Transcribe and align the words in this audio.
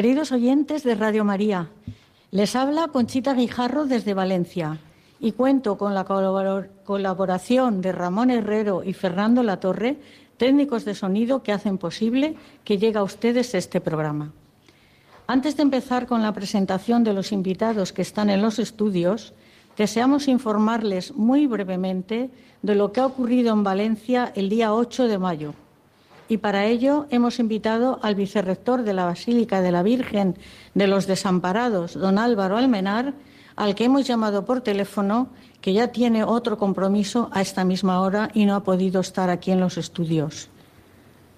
Queridos 0.00 0.32
oyentes 0.32 0.82
de 0.82 0.94
Radio 0.94 1.26
María, 1.26 1.68
les 2.30 2.56
habla 2.56 2.88
Conchita 2.88 3.34
Guijarro 3.34 3.84
desde 3.84 4.14
Valencia 4.14 4.78
y 5.20 5.32
cuento 5.32 5.76
con 5.76 5.92
la 5.94 6.06
colabor- 6.06 6.70
colaboración 6.84 7.82
de 7.82 7.92
Ramón 7.92 8.30
Herrero 8.30 8.82
y 8.82 8.94
Fernando 8.94 9.42
Latorre, 9.42 9.98
técnicos 10.38 10.86
de 10.86 10.94
sonido 10.94 11.42
que 11.42 11.52
hacen 11.52 11.76
posible 11.76 12.34
que 12.64 12.78
llegue 12.78 12.96
a 12.96 13.02
ustedes 13.02 13.54
este 13.54 13.82
programa. 13.82 14.32
Antes 15.26 15.58
de 15.58 15.64
empezar 15.64 16.06
con 16.06 16.22
la 16.22 16.32
presentación 16.32 17.04
de 17.04 17.12
los 17.12 17.30
invitados 17.30 17.92
que 17.92 18.00
están 18.00 18.30
en 18.30 18.40
los 18.40 18.58
estudios, 18.58 19.34
deseamos 19.76 20.28
informarles 20.28 21.12
muy 21.12 21.46
brevemente 21.46 22.30
de 22.62 22.74
lo 22.74 22.90
que 22.90 23.00
ha 23.00 23.06
ocurrido 23.06 23.52
en 23.52 23.64
Valencia 23.64 24.32
el 24.34 24.48
día 24.48 24.72
8 24.72 25.08
de 25.08 25.18
mayo. 25.18 25.52
Y 26.30 26.38
para 26.38 26.64
ello 26.66 27.06
hemos 27.10 27.40
invitado 27.40 27.98
al 28.02 28.14
vicerrector 28.14 28.84
de 28.84 28.94
la 28.94 29.04
Basílica 29.04 29.62
de 29.62 29.72
la 29.72 29.82
Virgen 29.82 30.36
de 30.74 30.86
los 30.86 31.08
Desamparados, 31.08 31.94
don 31.94 32.18
Álvaro 32.18 32.56
Almenar, 32.56 33.14
al 33.56 33.74
que 33.74 33.86
hemos 33.86 34.06
llamado 34.06 34.44
por 34.44 34.60
teléfono, 34.60 35.30
que 35.60 35.72
ya 35.72 35.88
tiene 35.88 36.22
otro 36.22 36.56
compromiso 36.56 37.30
a 37.32 37.40
esta 37.40 37.64
misma 37.64 38.00
hora 38.00 38.30
y 38.32 38.46
no 38.46 38.54
ha 38.54 38.62
podido 38.62 39.00
estar 39.00 39.28
aquí 39.28 39.50
en 39.50 39.58
los 39.58 39.76
estudios. 39.76 40.48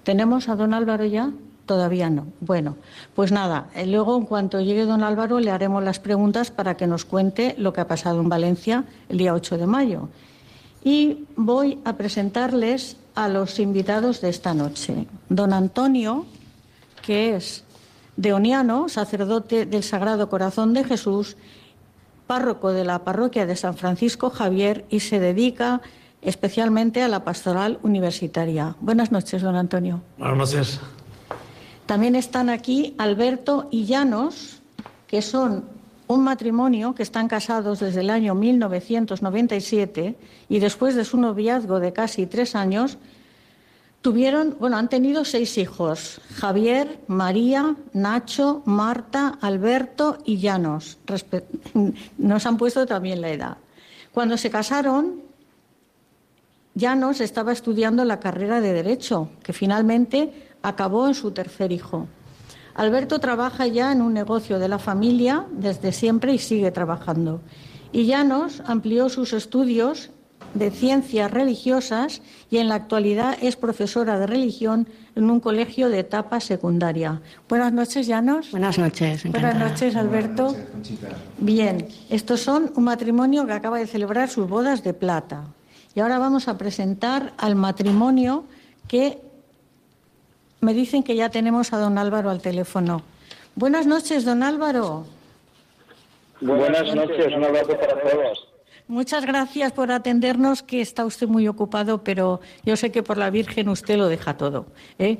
¿Tenemos 0.02 0.50
a 0.50 0.56
don 0.56 0.74
Álvaro 0.74 1.06
ya? 1.06 1.32
Todavía 1.64 2.10
no. 2.10 2.26
Bueno, 2.40 2.76
pues 3.14 3.32
nada, 3.32 3.68
eh, 3.74 3.86
luego 3.86 4.18
en 4.18 4.26
cuanto 4.26 4.60
llegue 4.60 4.84
don 4.84 5.04
Álvaro 5.04 5.40
le 5.40 5.52
haremos 5.52 5.82
las 5.82 6.00
preguntas 6.00 6.50
para 6.50 6.76
que 6.76 6.86
nos 6.86 7.06
cuente 7.06 7.54
lo 7.56 7.72
que 7.72 7.80
ha 7.80 7.88
pasado 7.88 8.20
en 8.20 8.28
Valencia 8.28 8.84
el 9.08 9.16
día 9.16 9.32
8 9.32 9.56
de 9.56 9.66
mayo. 9.66 10.10
Y 10.84 11.24
voy 11.34 11.78
a 11.86 11.96
presentarles 11.96 12.98
a 13.14 13.28
los 13.28 13.58
invitados 13.58 14.20
de 14.20 14.28
esta 14.28 14.54
noche. 14.54 15.06
Don 15.28 15.52
Antonio, 15.52 16.26
que 17.02 17.36
es 17.36 17.64
deoniano, 18.16 18.88
sacerdote 18.88 19.66
del 19.66 19.82
Sagrado 19.82 20.28
Corazón 20.28 20.74
de 20.74 20.84
Jesús, 20.84 21.36
párroco 22.26 22.72
de 22.72 22.84
la 22.84 23.00
parroquia 23.00 23.46
de 23.46 23.56
San 23.56 23.76
Francisco 23.76 24.30
Javier 24.30 24.84
y 24.88 25.00
se 25.00 25.20
dedica 25.20 25.80
especialmente 26.22 27.02
a 27.02 27.08
la 27.08 27.24
pastoral 27.24 27.78
universitaria. 27.82 28.76
Buenas 28.80 29.10
noches, 29.12 29.42
don 29.42 29.56
Antonio. 29.56 30.02
Buenas 30.18 30.38
noches. 30.38 30.80
También 31.86 32.14
están 32.14 32.48
aquí 32.48 32.94
Alberto 32.96 33.68
y 33.70 33.84
Llanos, 33.84 34.62
que 35.08 35.20
son 35.20 35.64
un 36.06 36.24
matrimonio 36.24 36.94
que 36.94 37.02
están 37.02 37.28
casados 37.28 37.80
desde 37.80 38.00
el 38.00 38.10
año 38.10 38.34
1997 38.34 40.16
y 40.48 40.58
después 40.58 40.94
de 40.94 41.04
su 41.04 41.16
noviazgo 41.18 41.80
de 41.80 41.92
casi 41.92 42.26
tres 42.26 42.54
años, 42.54 42.98
tuvieron, 44.02 44.56
bueno, 44.58 44.76
han 44.76 44.88
tenido 44.88 45.24
seis 45.24 45.56
hijos, 45.58 46.20
Javier, 46.34 47.00
María, 47.06 47.76
Nacho, 47.92 48.62
Marta, 48.66 49.38
Alberto 49.40 50.18
y 50.24 50.38
Llanos. 50.38 50.98
Nos 52.18 52.46
han 52.46 52.56
puesto 52.56 52.84
también 52.84 53.20
la 53.20 53.30
edad. 53.30 53.56
Cuando 54.12 54.36
se 54.36 54.50
casaron, 54.50 55.22
Llanos 56.74 57.20
estaba 57.20 57.52
estudiando 57.52 58.04
la 58.04 58.18
carrera 58.18 58.60
de 58.60 58.72
Derecho, 58.72 59.28
que 59.42 59.52
finalmente 59.52 60.48
acabó 60.62 61.06
en 61.06 61.14
su 61.14 61.30
tercer 61.30 61.70
hijo. 61.70 62.08
Alberto 62.74 63.18
trabaja 63.18 63.66
ya 63.66 63.92
en 63.92 64.00
un 64.00 64.14
negocio 64.14 64.58
de 64.58 64.68
la 64.68 64.78
familia 64.78 65.46
desde 65.50 65.92
siempre 65.92 66.32
y 66.32 66.38
sigue 66.38 66.70
trabajando. 66.70 67.40
Y 67.92 68.06
Llanos 68.06 68.62
amplió 68.66 69.08
sus 69.08 69.32
estudios 69.32 70.10
de 70.54 70.70
ciencias 70.70 71.30
religiosas 71.30 72.20
y 72.50 72.58
en 72.58 72.68
la 72.68 72.74
actualidad 72.74 73.36
es 73.40 73.56
profesora 73.56 74.18
de 74.18 74.26
religión 74.26 74.86
en 75.14 75.30
un 75.30 75.40
colegio 75.40 75.88
de 75.88 76.00
etapa 76.00 76.40
secundaria. 76.40 77.20
Buenas 77.48 77.72
noches, 77.72 78.06
Llanos. 78.06 78.50
Buenas 78.50 78.78
noches. 78.78 79.24
Buenas 79.30 79.56
noches, 79.56 79.96
Alberto. 79.96 80.54
Bien, 81.38 81.86
estos 82.10 82.40
son 82.40 82.72
un 82.74 82.84
matrimonio 82.84 83.46
que 83.46 83.52
acaba 83.52 83.78
de 83.78 83.86
celebrar 83.86 84.28
sus 84.28 84.48
bodas 84.48 84.82
de 84.82 84.94
plata. 84.94 85.44
Y 85.94 86.00
ahora 86.00 86.18
vamos 86.18 86.48
a 86.48 86.56
presentar 86.56 87.34
al 87.36 87.54
matrimonio 87.54 88.44
que 88.88 89.20
me 90.62 90.74
dicen 90.74 91.02
que 91.02 91.16
ya 91.16 91.28
tenemos 91.28 91.72
a 91.72 91.78
don 91.78 91.98
Álvaro 91.98 92.30
al 92.30 92.40
teléfono. 92.40 93.02
Buenas 93.56 93.84
noches, 93.84 94.24
don 94.24 94.44
Álvaro. 94.44 95.04
Buenas 96.40 96.94
noches, 96.94 97.34
un 97.36 97.44
abrazo 97.44 97.76
para 97.78 98.00
todos. 98.00 98.48
Muchas 98.86 99.26
gracias 99.26 99.72
por 99.72 99.90
atendernos, 99.90 100.62
que 100.62 100.80
está 100.80 101.04
usted 101.04 101.26
muy 101.26 101.48
ocupado, 101.48 102.04
pero 102.04 102.40
yo 102.64 102.76
sé 102.76 102.92
que 102.92 103.02
por 103.02 103.18
la 103.18 103.30
Virgen 103.30 103.68
usted 103.68 103.96
lo 103.96 104.06
deja 104.06 104.36
todo. 104.36 104.66
¿eh? 105.00 105.18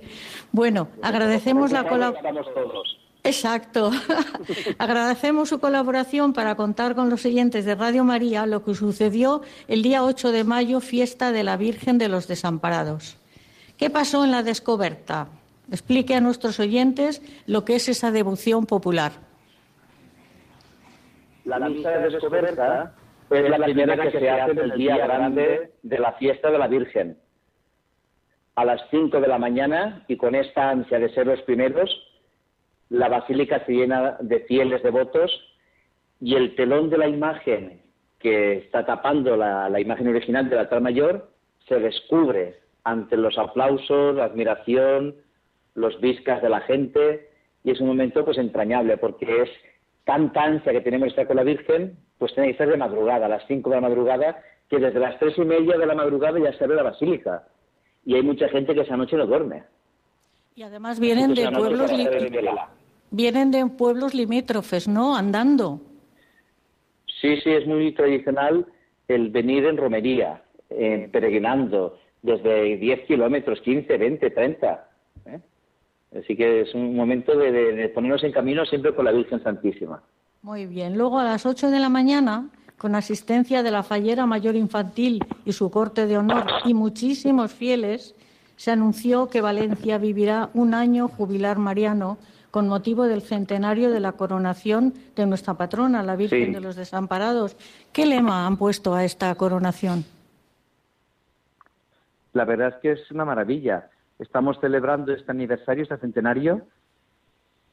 Bueno, 0.52 0.88
agradecemos 1.02 1.72
la 1.72 1.88
colaboración. 1.88 2.44
Exacto. 3.24 3.90
Agradecemos 4.78 5.48
su 5.48 5.58
colaboración 5.58 6.32
para 6.32 6.54
contar 6.56 6.94
con 6.94 7.08
los 7.10 7.24
oyentes 7.24 7.64
de 7.64 7.74
Radio 7.74 8.04
María 8.04 8.46
lo 8.46 8.64
que 8.64 8.74
sucedió 8.74 9.42
el 9.68 9.82
día 9.82 10.04
8 10.04 10.32
de 10.32 10.44
mayo, 10.44 10.80
fiesta 10.80 11.32
de 11.32 11.42
la 11.44 11.56
Virgen 11.56 11.98
de 11.98 12.08
los 12.08 12.26
Desamparados. 12.28 13.16
¿Qué 13.82 13.90
pasó 13.90 14.24
en 14.24 14.30
la 14.30 14.44
descoberta? 14.44 15.26
Explique 15.68 16.14
a 16.14 16.20
nuestros 16.20 16.60
oyentes 16.60 17.20
lo 17.48 17.64
que 17.64 17.74
es 17.74 17.88
esa 17.88 18.12
devoción 18.12 18.64
popular. 18.64 19.10
La 21.44 21.58
misa 21.58 21.90
de 21.90 22.10
descoberta 22.10 22.94
es 23.28 23.50
la 23.50 23.58
primera 23.58 24.00
que 24.00 24.20
se 24.20 24.30
hace 24.30 24.60
el 24.60 24.78
día 24.78 24.98
grande 24.98 25.72
de 25.82 25.98
la 25.98 26.12
fiesta 26.12 26.52
de 26.52 26.58
la 26.58 26.68
Virgen. 26.68 27.18
A 28.54 28.64
las 28.64 28.80
5 28.92 29.20
de 29.20 29.26
la 29.26 29.38
mañana, 29.38 30.04
y 30.06 30.16
con 30.16 30.36
esta 30.36 30.70
ansia 30.70 31.00
de 31.00 31.12
ser 31.12 31.26
los 31.26 31.42
primeros, 31.42 31.90
la 32.88 33.08
basílica 33.08 33.66
se 33.66 33.72
llena 33.72 34.16
de 34.20 34.42
fieles 34.42 34.80
devotos 34.84 35.32
y 36.20 36.36
el 36.36 36.54
telón 36.54 36.88
de 36.88 36.98
la 36.98 37.08
imagen 37.08 37.82
que 38.20 38.58
está 38.58 38.86
tapando 38.86 39.36
la, 39.36 39.68
la 39.68 39.80
imagen 39.80 40.06
original 40.06 40.48
del 40.48 40.60
altar 40.60 40.80
mayor 40.80 41.32
se 41.66 41.80
descubre 41.80 42.61
ante 42.84 43.16
los 43.16 43.38
aplausos, 43.38 44.14
la 44.14 44.24
admiración, 44.24 45.14
los 45.74 46.00
viscas 46.00 46.42
de 46.42 46.48
la 46.48 46.60
gente 46.60 47.28
y 47.64 47.70
es 47.70 47.80
un 47.80 47.88
momento 47.88 48.24
pues 48.24 48.38
entrañable 48.38 48.96
porque 48.96 49.42
es 49.42 49.50
tanta 50.04 50.42
ansia 50.42 50.72
que 50.72 50.80
tenemos 50.80 51.06
de 51.06 51.10
estar 51.10 51.26
con 51.26 51.36
la 51.36 51.44
Virgen, 51.44 51.96
pues 52.18 52.34
tiene 52.34 52.52
que 52.52 52.58
ser 52.58 52.68
de 52.68 52.76
madrugada, 52.76 53.26
a 53.26 53.28
las 53.28 53.46
5 53.46 53.70
de 53.70 53.76
la 53.76 53.82
madrugada, 53.82 54.42
que 54.68 54.78
desde 54.78 54.98
las 54.98 55.18
tres 55.18 55.36
y 55.38 55.42
media 55.42 55.76
de 55.78 55.86
la 55.86 55.94
madrugada 55.94 56.38
ya 56.40 56.52
se 56.56 56.64
abre 56.64 56.76
la 56.76 56.82
basílica. 56.82 57.46
Y 58.04 58.14
hay 58.14 58.22
mucha 58.22 58.48
gente 58.48 58.74
que 58.74 58.80
esa 58.80 58.96
noche 58.96 59.16
no 59.16 59.26
duerme. 59.26 59.62
Y 60.54 60.64
además 60.64 60.98
vienen 60.98 61.34
de 61.34 61.50
pueblos, 61.50 61.90
vienen 63.10 63.50
de 63.50 63.66
pueblos 63.66 64.12
limítrofes, 64.12 64.88
¿no? 64.88 65.16
Andando. 65.16 65.80
Sí, 67.20 67.36
sí, 67.42 67.50
es 67.50 67.66
muy 67.66 67.92
tradicional 67.92 68.66
el 69.06 69.30
venir 69.30 69.66
en 69.66 69.76
romería, 69.76 70.42
eh, 70.70 71.08
peregrinando, 71.12 71.98
desde 72.22 72.76
10 72.76 73.06
kilómetros, 73.06 73.60
15, 73.60 73.98
20, 73.98 74.30
30. 74.30 74.88
¿eh? 75.26 75.40
Así 76.18 76.36
que 76.36 76.62
es 76.62 76.74
un 76.74 76.94
momento 76.94 77.36
de, 77.36 77.90
ponernos 77.94 78.22
en 78.22 78.32
camino 78.32 78.64
siempre 78.64 78.94
con 78.94 79.04
la 79.04 79.12
Virgen 79.12 79.42
Santísima. 79.42 80.02
Muy 80.42 80.66
bien. 80.66 80.96
Luego 80.96 81.18
a 81.18 81.24
las 81.24 81.46
8 81.46 81.70
de 81.70 81.80
la 81.80 81.88
mañana, 81.88 82.48
con 82.76 82.94
asistencia 82.94 83.62
de 83.62 83.70
la 83.70 83.82
fallera 83.82 84.26
mayor 84.26 84.56
infantil 84.56 85.24
y 85.44 85.52
su 85.52 85.70
corte 85.70 86.06
de 86.06 86.18
honor 86.18 86.46
y 86.64 86.74
muchísimos 86.74 87.52
fieles, 87.52 88.14
se 88.56 88.70
anunció 88.70 89.28
que 89.28 89.40
Valencia 89.40 89.98
vivirá 89.98 90.50
un 90.54 90.74
año 90.74 91.08
jubilar 91.08 91.58
mariano 91.58 92.18
con 92.50 92.68
motivo 92.68 93.04
del 93.04 93.22
centenario 93.22 93.90
de 93.90 94.00
la 94.00 94.12
coronación 94.12 94.92
de 95.16 95.26
nuestra 95.26 95.54
patrona, 95.54 96.02
la 96.02 96.16
Virgen 96.16 96.52
de 96.52 96.60
los 96.60 96.76
Desamparados. 96.76 97.56
¿Qué 97.92 98.04
lema 98.04 98.46
han 98.46 98.58
puesto 98.58 98.94
a 98.94 99.04
esta 99.04 99.34
coronación? 99.36 100.04
La 102.32 102.44
verdad 102.44 102.68
es 102.68 102.74
que 102.76 102.92
es 102.92 103.10
una 103.10 103.24
maravilla. 103.24 103.90
Estamos 104.18 104.58
celebrando 104.60 105.12
este 105.12 105.30
aniversario, 105.30 105.82
este 105.82 105.96
centenario, 105.98 106.62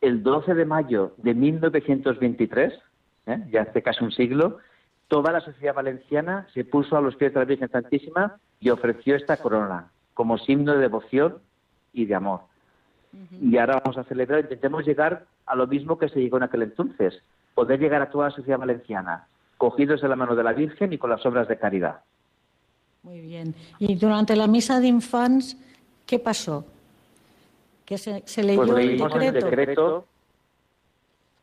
el 0.02 0.24
12 0.24 0.54
de 0.54 0.66
mayo 0.66 1.14
de 1.18 1.34
1923, 1.34 2.74
¿eh? 3.28 3.44
ya 3.52 3.64
hace 3.64 3.82
casi 3.82 4.04
un 4.04 4.12
siglo, 4.12 4.58
toda 5.08 5.32
la 5.32 5.42
sociedad 5.42 5.74
valenciana 5.74 6.48
se 6.54 6.64
puso 6.64 6.96
a 6.96 7.02
los 7.02 7.16
pies 7.16 7.34
de 7.34 7.40
la 7.40 7.46
Virgen 7.46 7.70
Santísima 7.70 8.38
y 8.60 8.70
ofreció 8.70 9.16
esta 9.16 9.38
corona 9.38 9.92
como 10.14 10.38
signo 10.38 10.74
de 10.74 10.80
devoción 10.80 11.40
y 11.94 12.06
de 12.06 12.16
amor. 12.16 12.42
Y 13.42 13.58
ahora 13.58 13.82
vamos 13.84 13.98
a 13.98 14.04
celebrar, 14.04 14.42
intentemos 14.42 14.86
llegar 14.86 15.26
a 15.46 15.56
lo 15.56 15.66
mismo 15.66 15.98
que 15.98 16.10
se 16.10 16.20
llegó 16.20 16.38
en 16.38 16.44
aquel 16.44 16.62
entonces, 16.62 17.22
poder 17.56 17.80
llegar 17.80 18.02
a 18.02 18.12
toda 18.12 18.30
la 18.30 18.36
sociedad 18.36 18.60
valenciana, 18.60 19.28
cogidos 19.58 20.02
de 20.02 20.08
la 20.08 20.16
mano 20.16 20.36
de 20.36 20.44
la 20.44 20.54
Virgen 20.54 20.94
y 20.94 20.98
con 20.98 21.10
las 21.10 21.26
obras 21.26 21.48
de 21.48 21.58
caridad. 21.58 22.02
Muy 23.04 23.22
bien. 23.22 23.56
Y 23.80 23.96
durante 23.96 24.36
la 24.36 24.48
misa 24.48 24.80
de 24.80 24.88
infantes, 24.88 25.58
¿qué 26.06 26.20
pasó? 26.20 26.66
Que 27.86 27.98
se, 27.98 28.44
leyó 28.44 28.66
pues 28.66 28.72
el 28.72 28.98
decreto. 28.98 29.18
el 29.20 29.34
decreto. 29.34 30.06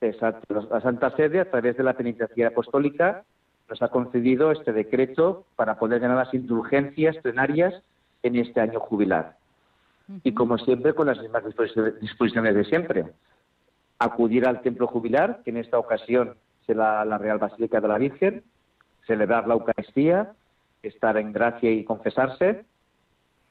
Exacto. 0.01 0.67
La 0.71 0.81
Santa 0.81 1.15
Sede, 1.17 1.41
a 1.41 1.51
través 1.51 1.77
de 1.77 1.83
la 1.83 1.95
penitencia 1.95 2.49
apostólica, 2.49 3.25
nos 3.69 3.83
ha 3.83 3.89
concedido 3.89 4.53
este 4.53 4.73
decreto 4.73 5.45
para 5.57 5.79
poder 5.79 6.01
ganar 6.01 6.19
las 6.19 6.35
indulgencias 6.35 7.17
plenarias 7.17 7.75
en 8.23 8.37
este 8.37 8.61
año 8.61 8.81
jubilar. 8.81 9.37
Y 10.23 10.35
como 10.35 10.57
siempre, 10.59 10.95
con 10.95 11.09
las 11.09 11.19
mismas 11.21 11.43
disposiciones 12.01 12.55
de 12.55 12.65
siempre. 12.65 13.07
Acudir 13.99 14.47
al 14.47 14.61
templo 14.61 14.87
jubilar, 14.87 15.41
que 15.43 15.51
en 15.51 15.57
esta 15.57 15.79
ocasión 15.79 16.37
será 16.67 17.05
la 17.05 17.19
Real 17.19 17.39
Basílica 17.39 17.81
de 17.81 17.89
la 17.89 17.99
Virgen, 17.99 18.45
celebrar 19.07 19.49
la 19.49 19.55
Eucaristía, 19.55 20.33
estar 20.89 21.17
en 21.17 21.33
gracia 21.33 21.71
y 21.71 21.85
confesarse, 21.85 22.65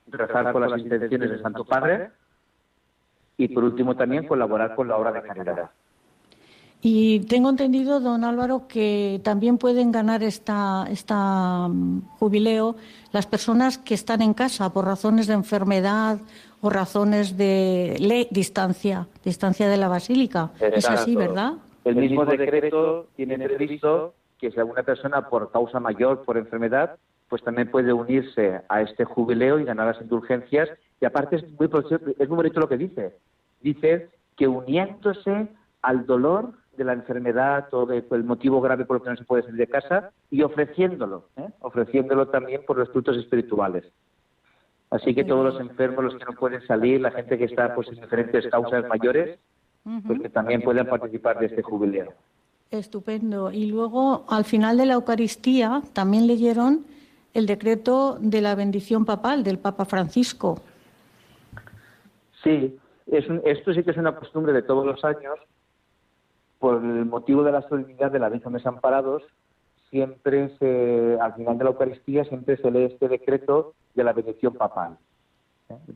rezar 0.07 0.51
con 0.51 0.69
las 0.69 0.79
intenciones 0.79 1.29
del 1.29 1.41
Santo 1.41 1.65
Padre 1.65 2.09
y, 3.37 3.47
por 3.49 3.63
último, 3.63 3.95
también 3.95 4.27
colaborar 4.27 4.75
con 4.75 4.87
la 4.87 4.97
obra 4.97 5.11
de 5.11 5.21
caridad. 5.21 5.69
Y 6.81 7.21
tengo 7.21 7.49
entendido, 7.49 7.99
don 7.99 8.23
Álvaro, 8.23 8.67
que 8.67 9.19
también 9.23 9.57
pueden 9.57 9.91
ganar 9.91 10.21
esta, 10.21 10.85
esta 10.91 11.67
mm, 11.67 12.01
jubileo 12.19 12.75
las 13.11 13.25
personas 13.25 13.79
que 13.79 13.95
están 13.95 14.21
en 14.21 14.35
casa 14.35 14.71
por 14.71 14.85
razones 14.85 15.25
de 15.25 15.33
enfermedad 15.33 16.19
o 16.61 16.69
razones 16.69 17.37
de 17.37 18.27
distancia, 18.29 19.07
distancia 19.23 19.67
de 19.67 19.77
la 19.77 19.87
basílica. 19.87 20.51
Es 20.59 20.87
así, 20.87 21.15
¿verdad? 21.15 21.53
El 21.85 21.95
mismo 21.95 22.25
decreto 22.25 23.07
tiene 23.15 23.37
previsto 23.49 24.13
que 24.37 24.51
si 24.51 24.59
alguna 24.59 24.83
persona 24.83 25.27
por 25.29 25.51
causa 25.51 25.79
mayor, 25.79 26.23
por 26.23 26.37
enfermedad, 26.37 26.97
pues 27.29 27.43
también 27.43 27.71
puede 27.71 27.93
unirse 27.93 28.61
a 28.69 28.81
este 28.81 29.05
jubileo 29.05 29.59
y 29.59 29.65
ganar 29.65 29.87
las 29.87 30.01
indulgencias. 30.01 30.69
Y 31.01 31.05
aparte 31.05 31.37
es 31.37 31.43
muy, 31.59 31.69
es 32.19 32.29
muy 32.29 32.35
bonito 32.35 32.59
lo 32.59 32.69
que 32.69 32.77
dice. 32.77 33.15
Dice 33.61 34.09
que 34.35 34.47
uniéndose 34.47 35.47
al 35.81 36.05
dolor 36.05 36.53
de 36.77 36.83
la 36.83 36.93
enfermedad 36.93 37.73
o 37.73 37.85
del 37.85 38.23
motivo 38.23 38.61
grave 38.61 38.85
por 38.85 38.97
el 38.97 39.03
que 39.03 39.09
no 39.09 39.17
se 39.17 39.23
puede 39.23 39.43
salir 39.43 39.57
de 39.57 39.67
casa 39.67 40.11
y 40.29 40.41
ofreciéndolo, 40.41 41.29
¿eh? 41.37 41.47
ofreciéndolo 41.61 42.27
también 42.27 42.63
por 42.65 42.77
los 42.77 42.89
frutos 42.89 43.17
espirituales. 43.17 43.85
Así 44.89 45.15
que 45.15 45.23
todos 45.23 45.53
los 45.53 45.61
enfermos, 45.61 46.03
los 46.03 46.15
que 46.15 46.25
no 46.25 46.33
pueden 46.33 46.65
salir, 46.67 47.01
la 47.01 47.11
gente 47.11 47.37
que 47.37 47.45
está 47.45 47.73
pues 47.73 47.87
en 47.89 47.95
diferentes 47.95 48.47
causas 48.47 48.87
mayores, 48.87 49.39
pues 50.05 50.21
que 50.21 50.29
también 50.29 50.61
puedan 50.61 50.87
participar 50.87 51.39
de 51.39 51.47
este 51.47 51.61
jubileo. 51.61 52.13
Estupendo. 52.71 53.51
Y 53.51 53.65
luego, 53.65 54.25
al 54.29 54.45
final 54.45 54.77
de 54.77 54.85
la 54.85 54.93
Eucaristía, 54.93 55.81
también 55.93 56.27
leyeron 56.27 56.85
el 57.35 57.45
decreto 57.45 58.17
de 58.19 58.41
la 58.41 58.55
bendición 58.55 59.05
papal 59.05 59.43
del 59.43 59.59
Papa 59.59 59.85
Francisco. 59.85 60.61
Sí, 62.41 62.79
es 63.07 63.25
esto 63.43 63.73
sí 63.73 63.83
que 63.83 63.91
es 63.91 63.97
una 63.97 64.15
costumbre 64.15 64.53
de 64.53 64.63
todos 64.63 64.85
los 64.85 65.03
años 65.03 65.37
por 66.59 66.75
el 66.75 67.05
motivo 67.05 67.43
de 67.43 67.51
la 67.51 67.61
solemnidad 67.67 68.09
de 68.09 68.19
la 68.19 68.29
Virgen 68.29 68.53
Desamparados, 68.53 69.21
siempre 69.89 70.55
se, 70.57 71.17
al 71.21 71.33
final 71.35 71.57
de 71.57 71.63
la 71.65 71.71
Eucaristía 71.71 72.23
siempre 72.23 72.57
se 72.57 72.71
lee 72.71 72.85
este 72.85 73.09
decreto 73.09 73.73
de 73.93 74.03
la 74.03 74.13
bendición 74.13 74.53
papal. 74.53 74.97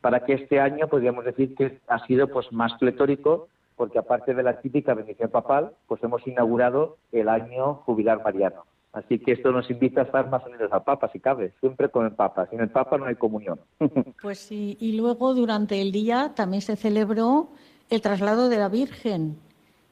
Para 0.02 0.26
que 0.26 0.34
este 0.34 0.60
año 0.60 0.88
podríamos 0.88 1.24
decir 1.24 1.56
que 1.56 1.80
ha 1.88 2.06
sido 2.06 2.28
pues 2.28 2.52
más 2.52 2.74
pletórico, 2.74 3.48
porque 3.78 3.98
aparte 3.98 4.34
de 4.34 4.44
la 4.44 4.60
típica 4.60 4.94
bendición 4.94 5.30
papal, 5.30 5.72
pues 5.88 6.04
hemos 6.04 6.28
inaugurado 6.28 6.98
el 7.14 7.30
año 7.30 7.76
jubilar 7.86 8.22
mariano. 8.24 8.66
Así 8.92 9.20
que 9.20 9.34
esto 9.34 9.52
nos 9.52 9.70
invita 9.70 10.02
a 10.02 10.04
estar 10.06 10.30
más 10.30 10.44
unidos 10.46 10.72
al 10.72 10.84
Papa, 10.84 11.10
si 11.14 11.20
cabe, 11.20 11.54
siempre 11.60 11.90
con 11.90 12.06
el 12.06 12.14
Papa. 12.14 12.48
Sin 12.48 12.60
el 12.60 12.70
Papa 12.70 12.98
no 12.98 13.06
hay 13.06 13.16
comunión. 13.16 13.60
Pues 14.22 14.40
sí, 14.40 14.78
y 14.80 14.98
luego 14.98 15.34
durante 15.34 15.82
el 15.82 15.92
día 15.92 16.34
también 16.36 16.62
se 16.62 16.76
celebró 16.76 17.50
el 17.90 18.02
traslado 18.02 18.50
de 18.50 18.58
la 18.58 18.70
Virgen 18.70 19.38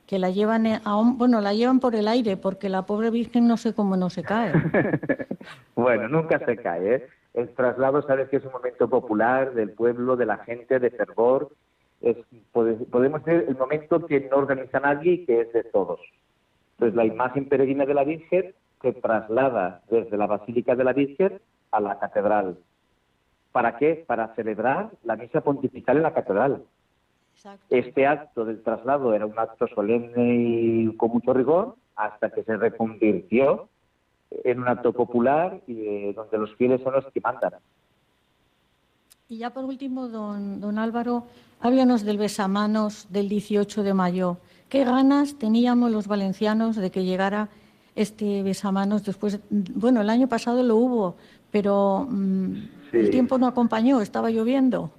que 0.08 0.20
la 0.20 0.30
llevan 0.30 0.66
a 0.66 1.02
bueno 1.04 1.42
la 1.42 1.54
llevan 1.54 1.80
por 1.80 1.94
el 1.94 2.08
aire 2.08 2.38
porque 2.38 2.70
la 2.70 2.86
pobre 2.86 3.12
virgen 3.12 3.48
no 3.48 3.58
sé 3.58 3.74
cómo 3.76 3.98
no 3.98 4.10
se 4.10 4.24
cae 4.24 4.54
bueno 5.76 6.08
nunca 6.08 6.40
se 6.40 6.56
cae 6.56 6.96
¿eh? 6.96 7.08
el 7.34 7.50
traslado 7.50 8.02
sabes 8.04 8.30
que 8.30 8.38
es 8.38 8.46
un 8.46 8.54
momento 8.54 8.90
popular 8.90 9.54
del 9.54 9.72
pueblo 9.72 10.16
de 10.16 10.26
la 10.26 10.38
gente 10.38 10.80
de 10.80 10.90
fervor 10.92 11.52
es, 12.02 12.16
podemos 12.54 13.24
decir 13.26 13.46
el 13.50 13.58
momento 13.58 14.06
que 14.06 14.22
no 14.22 14.38
organiza 14.38 14.80
nadie 14.80 15.12
y 15.14 15.26
que 15.26 15.42
es 15.42 15.52
de 15.52 15.66
todos 15.66 16.00
entonces 16.76 16.96
la 16.96 17.06
imagen 17.06 17.50
peregrina 17.50 17.86
de 17.86 17.94
la 17.94 18.06
virgen 18.06 18.54
se 18.82 18.94
traslada 18.94 19.82
desde 19.90 20.18
la 20.18 20.28
basílica 20.28 20.76
de 20.76 20.84
la 20.84 20.94
virgen 20.94 21.40
a 21.72 21.80
la 21.80 22.00
catedral 22.00 22.58
para 23.52 23.78
qué 23.78 24.04
para 24.08 24.36
celebrar 24.36 24.92
la 25.04 25.16
misa 25.16 25.42
pontifical 25.42 25.98
en 25.98 26.04
la 26.04 26.14
catedral 26.14 26.64
este 27.70 28.08
acto 28.08 28.46
del 28.46 28.64
traslado 28.64 29.14
era 29.14 29.26
un 29.26 29.38
acto 29.38 29.68
solemne 29.68 30.36
y 30.36 30.98
con 30.98 31.12
mucho 31.12 31.34
rigor 31.34 31.76
hasta 31.96 32.30
que 32.30 32.44
se 32.44 32.58
reconvirtió 32.58 33.70
en 34.44 34.60
un 34.60 34.68
acto 34.68 34.92
popular 34.92 35.62
y 35.68 36.14
donde 36.14 36.38
los 36.38 36.54
fieles 36.56 36.82
son 36.82 36.94
los 36.94 37.06
que 37.12 37.22
mandan. 37.22 37.54
Y 39.30 39.40
ya 39.40 39.52
por 39.52 39.66
último, 39.66 40.08
don, 40.08 40.62
don 40.62 40.80
Álvaro, 40.80 41.26
háblanos 41.60 42.04
del 42.04 42.18
besamanos 42.18 43.08
del 43.12 43.30
18 43.30 43.84
de 43.84 43.94
mayo. 43.94 44.38
¿Qué 44.70 44.84
ganas 44.84 45.38
teníamos 45.38 45.92
los 45.92 46.08
valencianos 46.08 46.76
de 46.76 46.92
que 46.92 47.04
llegara 47.04 47.50
este 47.98 48.44
besamanos 48.44 49.04
después? 49.04 49.42
Bueno, 49.50 50.02
el 50.02 50.10
año 50.10 50.30
pasado 50.30 50.64
lo 50.64 50.78
hubo, 50.78 51.16
pero 51.52 52.08
mm, 52.10 52.54
el 52.94 53.10
tiempo 53.10 53.38
no 53.38 53.48
acompañó, 53.48 54.02
estaba 54.02 54.30
lloviendo. 54.30 54.92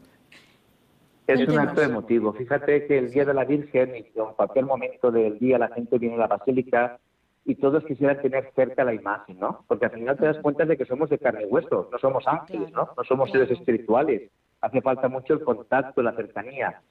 Es 1.27 1.47
un 1.47 1.59
acto 1.59 1.83
emotivo. 1.83 2.33
Fíjate 2.33 2.87
que 2.87 2.99
el 2.99 3.11
Día 3.11 3.25
de 3.25 3.35
la 3.35 3.45
Virgen, 3.45 3.95
y 3.95 4.19
en 4.19 4.33
cualquier 4.35 4.65
momento 4.65 5.11
del 5.11 5.39
día 5.39 5.59
la 5.59 5.69
gente 5.69 5.99
viene 5.99 6.17
a 6.17 6.21
la 6.21 6.27
basílica 6.27 6.99
y 7.45 7.55
todos 7.55 7.85
quisieran 7.85 8.21
tener 8.21 8.51
cerca 8.55 8.83
la 8.83 8.95
imagen, 8.95 9.39
¿no? 9.39 9.65
Porque 9.69 9.87
al 9.87 9.93
final 9.93 10.17
te 10.17 10.27
das 10.27 10.39
cuenta 10.39 10.65
de 10.65 10.77
que 10.77 10.87
somos 10.87 11.09
de 11.11 11.19
carne 11.19 11.43
y 11.43 11.47
hueso, 11.47 11.89
no 11.93 11.99
somos 11.99 12.27
ángeles, 12.27 12.73
¿no? 12.73 12.89
No 12.97 13.05
somos 13.05 13.31
seres 13.31 13.51
espirituales. 13.51 14.31
Hace 14.61 14.81
falta 14.81 15.09
mucho 15.09 15.35
el 15.35 15.45
contacto, 15.45 16.03
la 16.03 16.13
cercanía. 16.13 16.83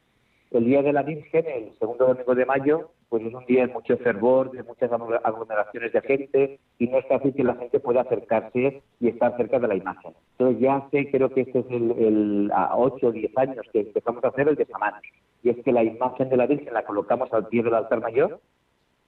El 0.51 0.65
Día 0.65 0.81
de 0.81 0.93
la 0.93 1.03
Virgen, 1.03 1.45
el 1.45 1.77
segundo 1.77 2.07
domingo 2.07 2.33
de 2.33 2.45
mayo, 2.45 2.89
pues 3.09 3.23
es 3.25 3.33
un 3.33 3.45
día 3.45 3.67
de 3.67 3.73
mucho 3.73 3.97
fervor, 3.97 4.51
de 4.51 4.63
muchas 4.63 4.89
aglomeraciones 4.91 5.91
de 5.91 6.01
gente 6.01 6.59
y 6.79 6.87
no 6.87 6.99
es 6.99 7.05
fácil 7.07 7.33
que 7.33 7.43
la 7.43 7.55
gente 7.55 7.79
pueda 7.79 8.01
acercarse 8.01 8.81
y 8.99 9.07
estar 9.09 9.35
cerca 9.35 9.59
de 9.59 9.67
la 9.67 9.75
imagen. 9.75 10.13
Entonces 10.31 10.61
ya 10.61 10.87
sé, 10.91 11.11
creo 11.11 11.29
que 11.29 11.41
este 11.41 11.59
es 11.59 11.65
el, 11.69 12.49
a 12.53 12.77
8 12.77 13.07
o 13.07 13.11
10 13.11 13.37
años 13.37 13.65
que 13.73 13.81
empezamos 13.81 14.23
a 14.23 14.29
hacer 14.29 14.47
el 14.47 14.55
de 14.55 14.65
Samanas. 14.65 15.01
Y 15.43 15.49
es 15.49 15.57
que 15.63 15.71
la 15.71 15.83
imagen 15.83 16.29
de 16.29 16.37
la 16.37 16.47
Virgen 16.47 16.73
la 16.73 16.85
colocamos 16.85 17.31
al 17.33 17.47
pie 17.47 17.63
del 17.63 17.73
altar 17.73 18.01
mayor 18.01 18.39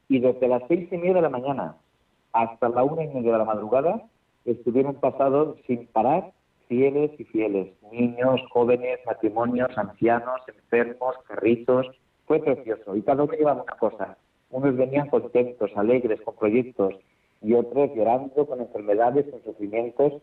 y 0.10 0.20
desde 0.20 0.48
las 0.48 0.64
seis 0.68 0.92
y 0.92 0.98
media 0.98 1.14
de 1.14 1.22
la 1.22 1.30
mañana 1.30 1.78
hasta 2.34 2.70
la 2.70 2.84
una 2.84 3.04
y 3.04 3.08
media 3.08 3.32
de 3.32 3.38
la 3.38 3.46
madrugada 3.46 4.04
estuvieron 4.46 4.96
pasados 4.96 5.58
sin 5.68 5.88
parar 5.88 6.32
fieles 6.70 7.12
y 7.20 7.26
fieles, 7.26 7.74
niños, 7.92 8.40
jóvenes, 8.52 9.00
matrimonios, 9.06 9.76
ancianos, 9.76 10.40
enfermos, 10.48 11.16
carritos. 11.28 11.88
Fue 12.26 12.40
precioso 12.40 12.96
y 12.96 13.02
cada 13.02 13.24
uno 13.24 13.34
llevaba 13.34 13.64
una 13.64 13.78
cosa. 13.78 14.18
Unos 14.52 14.78
venían 14.78 15.10
contentos, 15.10 15.72
alegres, 15.76 16.22
con 16.22 16.36
proyectos 16.36 16.94
y 17.42 17.54
otros 17.54 17.90
llorando 17.96 18.46
con 18.46 18.62
enfermedades, 18.62 19.26
con 19.32 19.44
sufrimientos, 19.44 20.22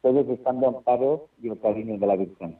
todos 0.00 0.26
buscando 0.26 0.68
amparo 0.68 1.28
y 1.42 1.48
el 1.48 1.58
cariño 1.58 1.98
de 1.98 2.06
la 2.06 2.16
Virgen. 2.16 2.56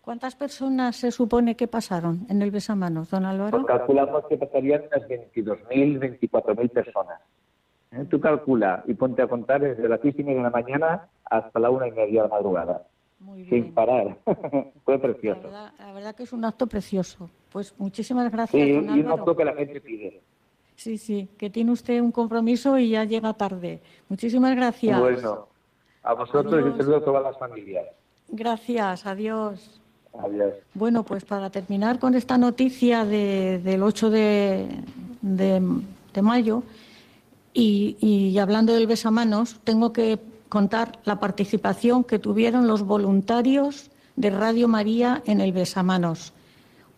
¿Cuántas 0.00 0.36
personas 0.36 0.96
se 0.96 1.10
supone 1.10 1.56
que 1.56 1.68
pasaron 1.68 2.26
en 2.28 2.42
el 2.42 2.50
besamanos, 2.50 3.10
don 3.10 3.24
Álvaro? 3.24 3.50
Pues 3.50 3.66
calculamos 3.66 4.24
que 4.28 4.36
pasarían 4.36 4.82
unas 4.82 5.08
22.000, 5.08 6.18
24.000 6.18 6.70
personas. 6.70 7.20
¿Eh? 7.92 8.06
Tú 8.10 8.20
calcula 8.20 8.82
y 8.86 8.94
ponte 8.94 9.22
a 9.22 9.28
contar 9.28 9.60
desde 9.60 9.88
las 9.88 10.00
6 10.00 10.14
y 10.18 10.24
media 10.24 10.38
de 10.38 10.42
la 10.44 10.50
mañana 10.50 11.08
hasta 11.24 11.58
la 11.58 11.70
una 11.70 11.88
y 11.88 11.92
media 11.92 12.22
de 12.22 12.28
la 12.28 12.34
madrugada. 12.34 12.86
Sin 13.48 13.72
parar. 13.72 14.16
Fue 14.84 14.98
precioso. 14.98 15.48
La 15.50 15.92
verdad, 15.92 16.14
que 16.14 16.24
es 16.24 16.32
un 16.32 16.44
acto 16.44 16.66
precioso. 16.66 17.30
Pues 17.52 17.74
muchísimas 17.78 18.32
gracias. 18.32 18.62
Sí, 18.62 18.70
y 18.72 19.00
un 19.00 19.10
acto 19.10 19.36
que 19.36 19.44
la 19.44 19.54
gente 19.54 19.80
pide. 19.80 20.20
Sí, 20.74 20.98
sí, 20.98 21.28
que 21.38 21.50
tiene 21.50 21.70
usted 21.70 22.00
un 22.00 22.10
compromiso 22.10 22.78
y 22.78 22.90
ya 22.90 23.04
llega 23.04 23.32
tarde. 23.34 23.80
Muchísimas 24.08 24.56
gracias. 24.56 24.98
Bueno, 24.98 25.46
a 26.02 26.14
vosotros 26.14 26.74
y 26.74 26.78
saludo 26.78 26.96
a 26.96 27.04
todas 27.04 27.22
las 27.22 27.38
familias. 27.38 27.86
Gracias, 28.28 29.06
adiós. 29.06 29.80
Adiós. 30.18 30.54
Bueno, 30.74 31.04
pues 31.04 31.24
para 31.24 31.50
terminar 31.50 31.98
con 31.98 32.14
esta 32.14 32.36
noticia 32.38 33.04
del 33.04 33.82
8 33.82 34.10
de, 34.10 34.66
de, 35.20 36.22
mayo 36.22 36.62
y, 37.54 38.38
hablando 38.38 38.72
del 38.72 38.86
besamanos, 38.86 39.60
tengo 39.64 39.92
que 39.92 40.18
contar 40.48 40.98
la 41.04 41.20
participación 41.20 42.04
que 42.04 42.18
tuvieron 42.18 42.66
los 42.66 42.82
voluntarios 42.82 43.90
de 44.16 44.30
Radio 44.30 44.68
María 44.68 45.22
en 45.26 45.40
el 45.40 45.52
besamanos. 45.52 46.32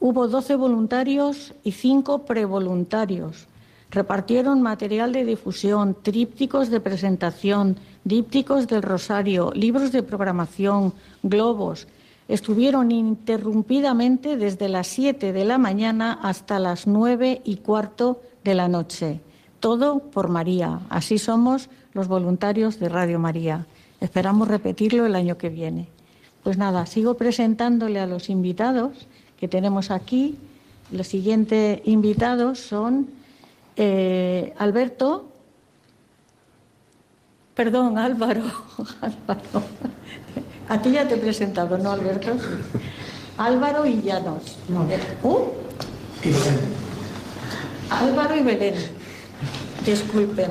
Hubo 0.00 0.28
12 0.28 0.56
voluntarios 0.56 1.54
y 1.62 1.73
5 1.73 2.26
prevoluntarios. 2.26 3.46
Repartieron 3.90 4.61
material 4.61 5.12
de 5.12 5.25
difusión, 5.25 5.96
trípticos 6.02 6.68
de 6.68 6.80
presentación, 6.80 7.78
dípticos 8.02 8.66
del 8.66 8.82
rosario, 8.82 9.52
libros 9.54 9.92
de 9.92 10.02
programación, 10.02 10.92
globos. 11.23 11.87
Estuvieron 12.26 12.90
interrumpidamente 12.90 14.37
desde 14.37 14.68
las 14.68 14.88
7 14.88 15.32
de 15.32 15.44
la 15.44 15.58
mañana 15.58 16.18
hasta 16.23 16.58
las 16.58 16.87
nueve 16.87 17.40
y 17.44 17.58
cuarto 17.58 18.20
de 18.42 18.54
la 18.54 18.66
noche. 18.66 19.20
Todo 19.64 20.00
por 20.00 20.28
María. 20.28 20.80
Así 20.90 21.16
somos 21.16 21.71
los 21.94 22.06
voluntarios 22.06 22.78
de 22.78 22.90
Radio 22.90 23.18
María. 23.18 23.64
Esperamos 23.99 24.47
repetirlo 24.49 25.06
el 25.06 25.14
año 25.14 25.38
que 25.38 25.49
viene. 25.49 25.88
Pues 26.42 26.59
nada, 26.59 26.85
sigo 26.85 27.14
presentándole 27.14 27.99
a 27.99 28.06
los 28.06 28.28
invitados 28.28 29.06
que 29.40 29.49
tenemos 29.49 29.90
aquí. 29.90 30.37
Los 30.92 31.09
siguientes 31.09 31.80
invitados 31.87 32.61
son 32.61 33.09
eh, 33.76 34.52
Alberto, 34.59 35.30
perdón, 37.54 37.97
Álvaro, 37.97 38.42
Álvaro. 39.00 39.62
A 40.68 40.83
ti 40.83 40.90
ya 40.90 41.09
te 41.09 41.14
he 41.14 41.16
presentado, 41.16 41.78
¿no, 41.78 41.90
Alberto? 41.90 42.33
Álvaro 43.38 43.87
y 43.87 44.02
Llanos. 44.02 44.59
¿Uh? 45.23 45.38
Álvaro 47.88 48.37
y 48.37 48.42
Belén. 48.42 49.03
Disculpen. 49.85 50.50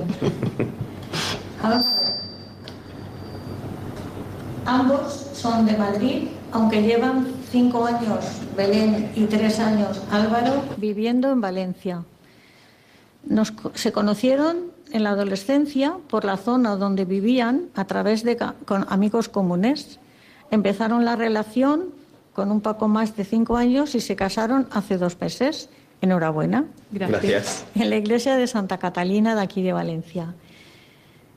Ambos 4.65 5.29
son 5.33 5.65
de 5.65 5.75
Madrid, 5.77 6.27
aunque 6.51 6.81
llevan 6.81 7.27
cinco 7.51 7.85
años 7.85 8.25
Belén 8.55 9.11
y 9.15 9.25
tres 9.25 9.59
años 9.59 10.01
Álvaro 10.11 10.63
viviendo 10.77 11.31
en 11.31 11.41
Valencia. 11.41 12.03
se 13.73 13.91
conocieron 13.91 14.71
en 14.91 15.03
la 15.03 15.11
adolescencia 15.11 15.97
por 16.07 16.25
la 16.25 16.37
zona 16.37 16.75
donde 16.75 17.05
vivían 17.05 17.69
a 17.75 17.85
través 17.85 18.23
de 18.23 18.37
con 18.65 18.85
amigos 18.89 19.29
comunes. 19.29 19.99
Empezaron 20.51 21.03
la 21.05 21.15
relación 21.15 21.89
con 22.33 22.51
un 22.51 22.61
poco 22.61 22.87
más 22.87 23.15
de 23.15 23.25
cinco 23.25 23.57
años 23.57 23.95
y 23.95 24.01
se 24.01 24.15
casaron 24.15 24.67
hace 24.71 24.97
dos 24.97 25.19
meses. 25.19 25.69
Enhorabuena. 26.03 26.65
Gracias. 26.91 27.65
En 27.75 27.89
la 27.89 27.95
iglesia 27.95 28.35
de 28.35 28.45
Santa 28.45 28.77
Catalina 28.77 29.35
de 29.35 29.41
aquí 29.41 29.63
de 29.63 29.71
Valencia. 29.71 30.35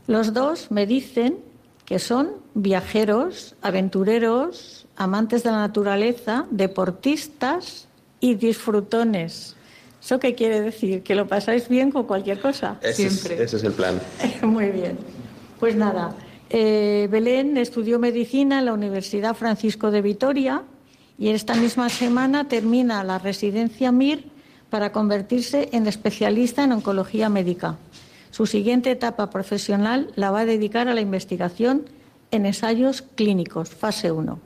Los 0.08 0.34
dos 0.34 0.72
me 0.72 0.86
dicen 0.86 1.38
que 1.84 2.00
son 2.00 2.32
viajeros, 2.54 3.54
aventureros, 3.62 4.88
amantes 4.96 5.44
de 5.44 5.52
la 5.52 5.58
naturaleza, 5.58 6.46
deportistas 6.50 7.86
y 8.18 8.34
disfrutones. 8.34 9.54
¿Eso 10.02 10.18
qué 10.18 10.34
quiere 10.34 10.60
decir? 10.60 11.04
¿Que 11.04 11.14
lo 11.14 11.28
pasáis 11.28 11.68
bien 11.68 11.92
con 11.92 12.02
cualquier 12.02 12.40
cosa? 12.40 12.80
Siempre. 12.92 13.40
ese 13.40 13.58
es 13.58 13.62
el 13.62 13.72
plan. 13.72 14.00
Muy 14.42 14.70
bien. 14.70 14.98
Pues 15.60 15.76
nada, 15.76 16.12
eh, 16.50 17.06
Belén 17.08 17.56
estudió 17.56 18.00
medicina 18.00 18.58
en 18.58 18.64
la 18.64 18.72
Universidad 18.72 19.36
Francisco 19.36 19.92
de 19.92 20.02
Vitoria 20.02 20.64
y 21.20 21.28
esta 21.28 21.54
misma 21.54 21.88
semana 21.88 22.48
termina 22.48 23.04
la 23.04 23.20
residencia 23.20 23.92
MIR 23.92 24.34
para 24.70 24.92
convertirse 24.92 25.68
en 25.72 25.86
especialista 25.86 26.64
en 26.64 26.72
oncología 26.72 27.28
médica. 27.28 27.76
Su 28.30 28.46
siguiente 28.46 28.90
etapa 28.90 29.30
profesional 29.30 30.10
la 30.16 30.30
va 30.30 30.40
a 30.40 30.46
dedicar 30.46 30.88
a 30.88 30.94
la 30.94 31.00
investigación 31.00 31.86
en 32.30 32.46
ensayos 32.46 33.02
clínicos, 33.02 33.70
fase 33.70 34.10
1. 34.12 34.38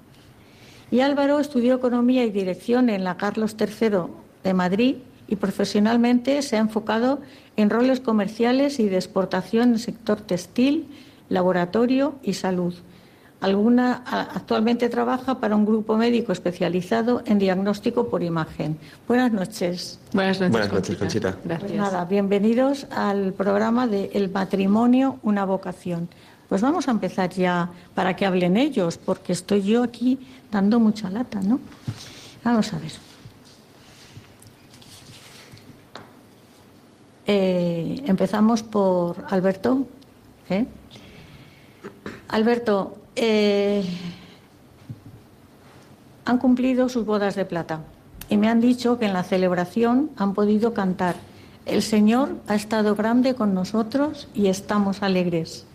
Y 0.90 1.00
Álvaro 1.00 1.38
estudió 1.38 1.74
economía 1.74 2.24
y 2.24 2.30
dirección 2.30 2.90
en 2.90 3.04
la 3.04 3.16
Carlos 3.16 3.56
III 3.58 4.12
de 4.44 4.54
Madrid 4.54 4.96
y 5.28 5.36
profesionalmente 5.36 6.42
se 6.42 6.56
ha 6.56 6.60
enfocado 6.60 7.20
en 7.56 7.70
roles 7.70 8.00
comerciales 8.00 8.80
y 8.80 8.88
de 8.88 8.96
exportación 8.96 9.68
en 9.68 9.74
el 9.74 9.80
sector 9.80 10.20
textil, 10.20 10.88
laboratorio 11.28 12.14
y 12.22 12.34
salud. 12.34 12.74
Alguna, 13.40 14.02
actualmente 14.04 14.90
trabaja 14.90 15.40
para 15.40 15.56
un 15.56 15.64
grupo 15.64 15.96
médico 15.96 16.30
especializado 16.32 17.22
en 17.24 17.38
diagnóstico 17.38 18.08
por 18.08 18.22
imagen. 18.22 18.78
Buenas 19.08 19.32
noches. 19.32 19.98
Buenas 20.12 20.40
noches, 20.40 20.52
Buenas 20.52 20.72
noches 20.72 20.96
Conchita. 20.98 21.36
Gracias. 21.42 21.70
Pues 21.70 21.80
nada, 21.80 22.04
bienvenidos 22.04 22.86
al 22.90 23.32
programa 23.32 23.86
de 23.86 24.10
El 24.12 24.30
matrimonio, 24.30 25.18
una 25.22 25.46
vocación. 25.46 26.10
Pues 26.50 26.60
vamos 26.60 26.86
a 26.88 26.90
empezar 26.90 27.30
ya 27.30 27.70
para 27.94 28.14
que 28.14 28.26
hablen 28.26 28.58
ellos, 28.58 28.98
porque 28.98 29.32
estoy 29.32 29.62
yo 29.62 29.84
aquí 29.84 30.18
dando 30.52 30.78
mucha 30.78 31.08
lata, 31.08 31.40
¿no? 31.40 31.60
Vamos 32.44 32.70
a 32.74 32.78
ver. 32.78 32.92
Eh, 37.26 38.02
empezamos 38.06 38.62
por 38.62 39.24
Alberto. 39.30 39.86
¿eh? 40.50 40.66
Alberto, 42.28 42.99
eh, 43.22 43.84
han 46.24 46.38
cumplido 46.38 46.88
sus 46.88 47.04
bodas 47.04 47.34
de 47.34 47.44
plata 47.44 47.80
y 48.30 48.38
me 48.38 48.48
han 48.48 48.62
dicho 48.62 48.98
que 48.98 49.04
en 49.04 49.12
la 49.12 49.24
celebración 49.24 50.10
han 50.16 50.32
podido 50.32 50.72
cantar. 50.72 51.16
El 51.66 51.82
Señor 51.82 52.36
ha 52.48 52.54
estado 52.54 52.96
grande 52.96 53.34
con 53.34 53.52
nosotros 53.52 54.26
y 54.32 54.46
estamos 54.46 55.02
alegres. 55.02 55.66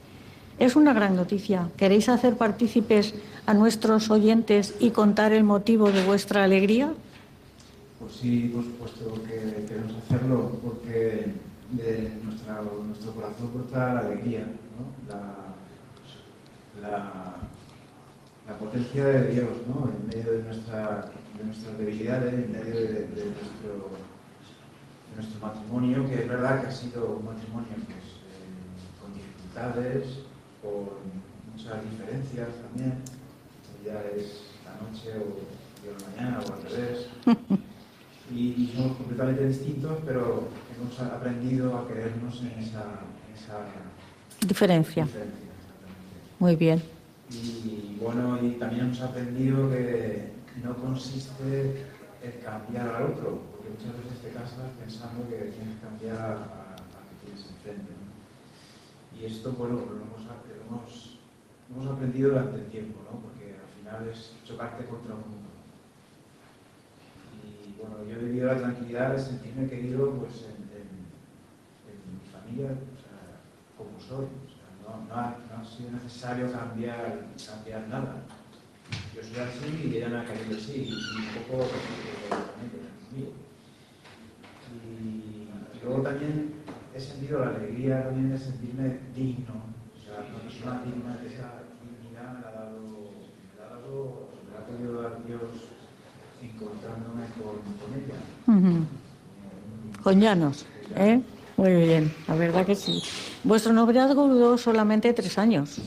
Es 0.57 0.75
una 0.75 0.93
gran 0.93 1.15
noticia. 1.15 1.69
¿Queréis 1.77 2.09
hacer 2.09 2.35
partícipes 2.35 3.13
a 3.45 3.53
nuestros 3.53 4.09
oyentes 4.09 4.73
y 4.79 4.89
contar 4.89 5.31
el 5.31 5.43
motivo 5.43 5.91
de 5.91 6.03
vuestra 6.03 6.45
alegría? 6.45 6.93
Pues 7.99 8.13
sí, 8.13 8.51
por 8.53 8.63
supuesto 8.63 9.23
que 9.23 9.65
queremos 9.67 9.93
hacerlo, 10.03 10.51
porque 10.63 11.31
de 11.71 12.11
nuestro 12.23 13.11
corazón 13.13 13.51
brota 13.53 13.93
la 13.93 13.99
alegría, 13.99 14.39
¿no? 14.39 15.44
La, 16.91 18.57
potencia 18.59 19.05
de 19.05 19.33
Dios 19.33 19.49
¿no? 19.67 19.89
en 19.89 20.07
medio 20.07 20.31
de, 20.31 20.43
nuestra, 20.43 21.11
de 21.37 21.43
nuestras 21.43 21.77
debilidades, 21.77 22.33
en 22.33 22.51
medio 22.51 22.73
de, 22.73 23.07
nuestro, 23.09 23.89
nuestro, 25.15 25.39
matrimonio, 25.41 26.05
que 26.07 26.21
es 26.21 26.29
verdad 26.29 26.61
que 26.61 26.67
ha 26.67 26.71
sido 26.71 27.17
un 27.17 27.25
matrimonio 27.25 27.69
pues, 27.85 28.05
eh, 28.25 29.01
con 29.01 29.13
dificultades, 29.13 30.19
con 30.61 30.89
muchas 31.51 31.83
diferencias 31.91 32.47
también. 32.61 32.93
Ya 33.85 34.01
es 34.15 34.41
la 34.65 34.81
noche 34.81 35.11
o 35.19 35.65
la 35.91 36.09
mañana 36.09 36.39
o 36.39 36.53
al 36.53 36.63
revés. 36.63 37.07
Y, 38.33 38.73
somos 38.75 38.97
completamente 38.97 39.47
distintos, 39.47 39.99
pero 40.03 40.47
hemos 40.75 40.99
aprendido 40.99 41.77
a 41.77 41.87
querernos 41.87 42.41
en 42.41 42.59
esa, 42.59 42.83
diferencia. 44.41 45.07
Muy 46.39 46.55
bien. 46.55 46.83
Y 47.31 47.97
bueno, 48.01 48.37
y 48.41 48.51
también 48.51 48.85
hemos 48.85 49.01
aprendido 49.01 49.69
que 49.69 50.31
no 50.63 50.75
consiste 50.75 51.85
en 52.21 52.41
cambiar 52.43 52.89
al 52.89 53.03
otro, 53.03 53.41
porque 53.51 53.69
muchas 53.71 53.95
veces 54.03 54.19
te 54.21 54.29
casas 54.29 54.71
pensando 54.79 55.27
que 55.29 55.35
tienes 55.35 55.75
que 55.75 55.81
cambiar 55.81 56.17
a, 56.17 56.75
que 56.75 57.25
tienes 57.25 57.45
enfrente. 57.49 57.93
Y 59.17 59.25
esto, 59.25 59.53
bueno, 59.53 59.75
lo 59.75 59.95
hemos, 59.95 60.21
hemos, 60.27 61.17
hemos, 61.71 61.87
aprendido 61.95 62.29
durante 62.29 62.57
el 62.57 62.65
tiempo, 62.67 62.99
¿no? 63.09 63.19
porque 63.21 63.55
al 63.55 63.71
final 63.79 64.09
es 64.11 64.33
chocarte 64.43 64.85
contra 64.85 65.15
un 65.15 65.21
mundo. 65.21 65.49
Y 67.43 67.79
bueno, 67.79 68.03
yo 68.09 68.19
he 68.19 68.25
vivido 68.25 68.47
la 68.47 68.57
tranquilidad 68.57 69.13
de 69.15 69.21
sentirme 69.21 69.69
querido 69.69 70.11
pues, 70.11 70.45
en, 70.51 70.65
mi 72.11 72.27
familia, 72.29 72.75
como 73.77 73.99
soy 73.99 74.27
no, 74.85 75.15
ha, 75.15 75.35
sido 75.63 75.91
necesario 75.91 76.51
cambiar, 76.51 77.25
cambiar 77.45 77.87
nada. 77.87 78.15
yo 79.15 79.21
soy 79.23 79.39
así 79.39 79.89
y 79.89 79.97
ella 79.97 80.09
me 80.09 80.17
ha 80.19 80.25
querido 80.25 80.57
así, 80.57 80.89
y 80.89 80.93
un 80.93 81.43
poco 81.47 81.63
conmigo. 81.69 83.31
Y, 84.83 85.47
luego 85.83 86.01
también 86.01 86.53
he 86.93 86.99
sentido 86.99 87.39
la 87.39 87.51
alegría 87.51 88.03
también 88.05 88.31
de 88.31 88.37
sentirme 88.37 88.99
digno, 89.15 89.53
o 89.95 90.03
sea, 90.03 90.25
una 90.29 90.39
persona 90.39 90.81
digna 90.83 91.17
de 91.17 91.27
esa 91.27 91.63
dignidad 91.81 92.33
me 92.33 92.41
la 92.41 92.47
ha 92.47 92.51
dado, 92.51 92.81
me 92.81 93.59
la 93.59 93.65
ha 93.65 93.69
dado, 93.69 94.29
me 94.45 94.53
la 94.53 94.59
ha 94.59 94.65
podido 94.65 95.01
dar 95.01 95.23
Dios 95.25 95.41
encontrándome 96.41 97.25
con, 97.37 97.61
con 97.79 97.89
ella. 97.93 98.17
Con 100.03 100.21
Llanos, 100.21 100.65
¿eh? 100.95 101.21
Muy 101.57 101.73
bien, 101.73 102.13
la 102.27 102.35
verdad 102.35 102.65
que 102.65 102.75
sí. 102.75 103.01
Vuestro 103.43 103.71
noviazgo 103.71 104.27
duró 104.27 104.57
solamente 104.57 105.13
tres 105.13 105.37
años. 105.37 105.79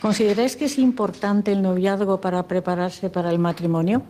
¿Consideráis 0.00 0.56
que 0.56 0.66
es 0.66 0.78
importante 0.78 1.52
el 1.52 1.62
noviazgo 1.62 2.20
para 2.20 2.46
prepararse 2.46 3.10
para 3.10 3.30
el 3.30 3.38
matrimonio? 3.38 4.02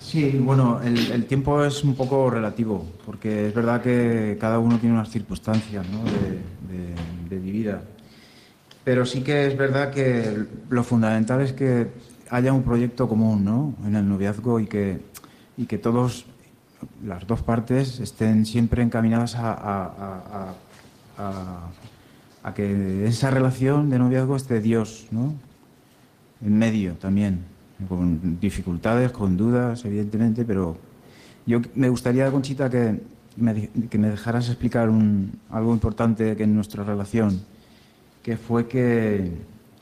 Sí, 0.00 0.30
bueno, 0.42 0.80
el, 0.82 1.26
tiempo 1.26 1.64
es 1.64 1.84
un 1.84 1.94
poco 1.94 2.30
relativo, 2.30 2.86
porque 3.04 3.48
es 3.48 3.54
verdad 3.54 3.82
que 3.82 4.38
cada 4.40 4.58
uno 4.58 4.78
tiene 4.78 4.94
unas 4.94 5.10
circunstancias 5.10 5.84
¿no? 5.88 6.02
de, 6.04 7.36
de, 7.36 7.38
vida. 7.38 7.82
Pero 8.84 9.04
sí 9.04 9.20
que 9.20 9.46
es 9.48 9.56
verdad 9.56 9.90
que 9.90 10.46
lo 10.70 10.82
fundamental 10.82 11.42
es 11.42 11.52
que 11.52 11.88
haya 12.30 12.52
un 12.52 12.62
proyecto 12.62 13.08
común 13.08 13.44
¿no? 13.44 13.74
en 13.86 13.96
el 13.96 14.08
noviazgo 14.08 14.60
y 14.60 14.66
que, 14.66 15.00
y 15.56 15.66
que 15.66 15.76
todos 15.76 16.24
las 17.04 17.26
dos 17.26 17.42
partes 17.42 18.00
estén 18.00 18.46
siempre 18.46 18.82
encaminadas 18.82 19.34
a, 19.36 20.54
que 22.54 23.06
esa 23.06 23.30
relación 23.30 23.90
de 23.90 23.98
noviazgo 23.98 24.34
esté 24.34 24.60
Dios, 24.60 25.08
¿no? 25.10 25.34
En 26.40 26.56
medio 26.56 26.94
también, 26.94 27.40
con 27.88 28.40
dificultades, 28.40 29.12
con 29.12 29.36
dudas, 29.36 29.84
evidentemente, 29.84 30.44
pero 30.44 30.78
yo 31.46 31.60
me 31.74 31.88
gustaría, 31.90 32.30
Conchita, 32.30 32.70
que 32.70 33.00
me, 33.36 33.68
que 33.68 33.98
me 33.98 34.08
dejaras 34.08 34.48
explicar 34.48 34.88
un, 34.88 35.38
algo 35.50 35.74
importante 35.74 36.36
que 36.36 36.44
en 36.44 36.54
nuestra 36.54 36.84
relación, 36.84 37.42
que 38.22 38.36
fue 38.36 38.66
que, 38.66 39.30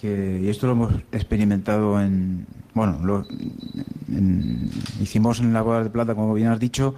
y 0.07 0.49
esto 0.49 0.67
lo 0.67 0.73
hemos 0.73 0.95
experimentado 1.13 2.01
en, 2.01 2.47
bueno, 2.75 3.25
hicimos 5.01 5.41
en 5.41 5.53
la 5.53 5.63
boda 5.63 5.83
de 5.83 5.91
plata, 5.91 6.15
como 6.15 6.35
bien 6.35 6.49
has 6.49 6.61
dicho, 6.61 6.95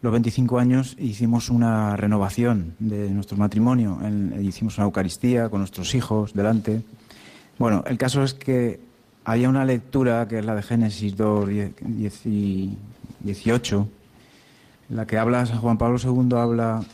los 0.00 0.12
25 0.12 0.58
años 0.58 0.94
hicimos 0.98 1.50
una 1.50 1.96
renovación 1.96 2.74
de 2.78 3.10
nuestro 3.10 3.36
matrimonio, 3.36 3.98
hicimos 4.40 4.78
una 4.78 4.84
Eucaristía 4.84 5.48
con 5.48 5.60
nuestros 5.60 5.94
hijos 5.94 6.34
delante. 6.34 6.82
Bueno, 7.58 7.82
el 7.86 7.98
caso 7.98 8.22
es 8.22 8.34
que 8.34 8.78
había 9.24 9.48
una 9.48 9.64
lectura 9.64 10.28
que 10.28 10.38
es 10.38 10.44
la 10.44 10.54
de 10.54 10.62
Génesis 10.62 11.16
2, 11.16 11.48
18, 13.20 13.88
en 14.90 14.96
la 14.96 15.06
que 15.06 15.18
habla 15.18 15.46
San 15.46 15.58
Juan 15.58 15.78
Pablo 15.78 15.98
II, 16.02 16.36
habla 16.36 16.84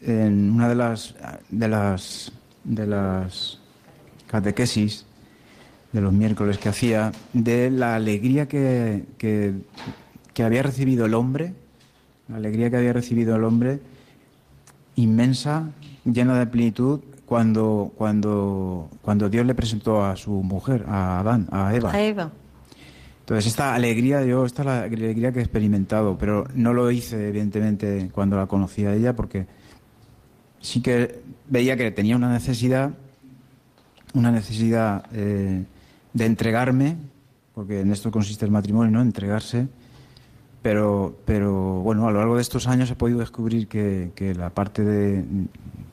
en 0.00 0.50
una 0.52 0.68
de 0.68 0.74
las, 0.74 1.14
de 1.50 1.68
las, 1.68 2.32
de 2.64 2.86
las 2.86 3.60
catequesis 4.34 5.06
de 5.92 6.00
los 6.00 6.12
miércoles 6.12 6.58
que 6.58 6.68
hacía, 6.68 7.12
de 7.32 7.70
la 7.70 7.94
alegría 7.94 8.48
que, 8.48 9.04
que, 9.16 10.42
había 10.42 10.60
recibido 10.64 11.06
el 11.06 11.14
hombre, 11.14 11.54
la 12.26 12.38
alegría 12.38 12.68
que 12.68 12.76
había 12.76 12.92
recibido 12.92 13.36
el 13.36 13.44
hombre, 13.44 13.78
inmensa, 14.96 15.70
llena 16.04 16.36
de 16.36 16.48
plenitud, 16.48 16.98
cuando, 17.26 17.92
cuando, 17.96 18.90
cuando 19.02 19.28
Dios 19.28 19.46
le 19.46 19.54
presentó 19.54 20.04
a 20.04 20.16
su 20.16 20.32
mujer, 20.32 20.84
a 20.88 21.20
Adán, 21.20 21.46
a 21.52 21.72
Eva. 21.72 21.92
A 21.92 22.02
Eva. 22.02 22.32
Entonces, 23.20 23.46
esta 23.46 23.72
alegría, 23.72 24.24
yo, 24.24 24.44
esta 24.44 24.62
es 24.62 24.66
la 24.66 24.82
alegría 24.82 25.30
que 25.30 25.38
he 25.38 25.42
experimentado, 25.42 26.18
pero 26.18 26.48
no 26.56 26.74
lo 26.74 26.90
hice, 26.90 27.28
evidentemente, 27.28 28.10
cuando 28.12 28.36
la 28.36 28.46
conocí 28.46 28.84
a 28.84 28.94
ella, 28.94 29.14
porque 29.14 29.46
sí 30.60 30.82
que 30.82 31.20
veía 31.48 31.76
que 31.76 31.92
tenía 31.92 32.16
una 32.16 32.32
necesidad, 32.32 32.90
una 34.14 34.30
necesidad 34.30 35.04
eh, 35.12 35.64
de 36.12 36.26
entregarme, 36.26 36.96
porque 37.54 37.80
en 37.80 37.92
esto 37.92 38.10
consiste 38.10 38.44
el 38.44 38.50
matrimonio, 38.50 38.90
¿no? 38.90 39.02
Entregarse. 39.02 39.68
Pero, 40.62 41.18
pero 41.26 41.52
bueno, 41.82 42.08
a 42.08 42.10
lo 42.10 42.20
largo 42.20 42.36
de 42.36 42.42
estos 42.42 42.66
años 42.66 42.90
he 42.90 42.96
podido 42.96 43.18
descubrir 43.18 43.68
que, 43.68 44.12
que 44.14 44.34
la 44.34 44.48
parte 44.48 44.82
de 44.82 45.24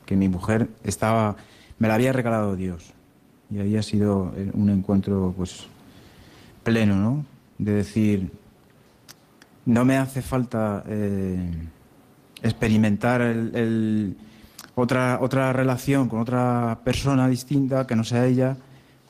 que 0.06 0.16
mi 0.16 0.28
mujer 0.28 0.68
estaba, 0.82 1.36
me 1.78 1.88
la 1.88 1.94
había 1.94 2.12
regalado 2.12 2.56
Dios. 2.56 2.94
Y 3.50 3.58
ahí 3.58 3.76
ha 3.76 3.82
sido 3.82 4.32
un 4.54 4.70
encuentro, 4.70 5.34
pues, 5.36 5.66
pleno, 6.62 6.96
¿no? 6.96 7.26
De 7.58 7.72
decir, 7.72 8.30
no 9.66 9.84
me 9.84 9.96
hace 9.98 10.22
falta 10.22 10.84
eh, 10.88 11.50
experimentar 12.42 13.20
el, 13.20 14.16
otra, 14.74 15.18
otra 15.20 15.52
relación 15.52 16.08
con 16.08 16.20
otra 16.20 16.78
persona 16.84 17.28
distinta 17.28 17.86
que 17.86 17.96
no 17.96 18.04
sea 18.04 18.26
ella 18.26 18.56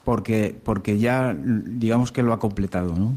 porque, 0.05 0.55
porque 0.65 0.99
ya 0.99 1.35
digamos 1.35 2.13
que 2.13 2.23
lo 2.23 2.33
ha 2.33 2.39
completado, 2.39 2.95
¿no? 2.95 3.13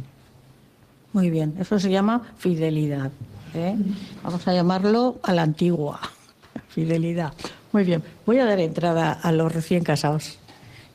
Muy 1.13 1.29
bien, 1.29 1.55
eso 1.59 1.79
se 1.79 1.89
llama 1.89 2.21
fidelidad. 2.37 3.11
¿eh? 3.53 3.75
Vamos 4.23 4.47
a 4.47 4.53
llamarlo 4.53 5.17
a 5.23 5.33
la 5.33 5.43
antigua, 5.43 5.99
fidelidad. 6.69 7.33
Muy 7.71 7.83
bien, 7.83 8.03
voy 8.25 8.39
a 8.39 8.45
dar 8.45 8.59
entrada 8.59 9.11
a 9.11 9.31
los 9.31 9.51
recién 9.53 9.83
casados, 9.83 10.37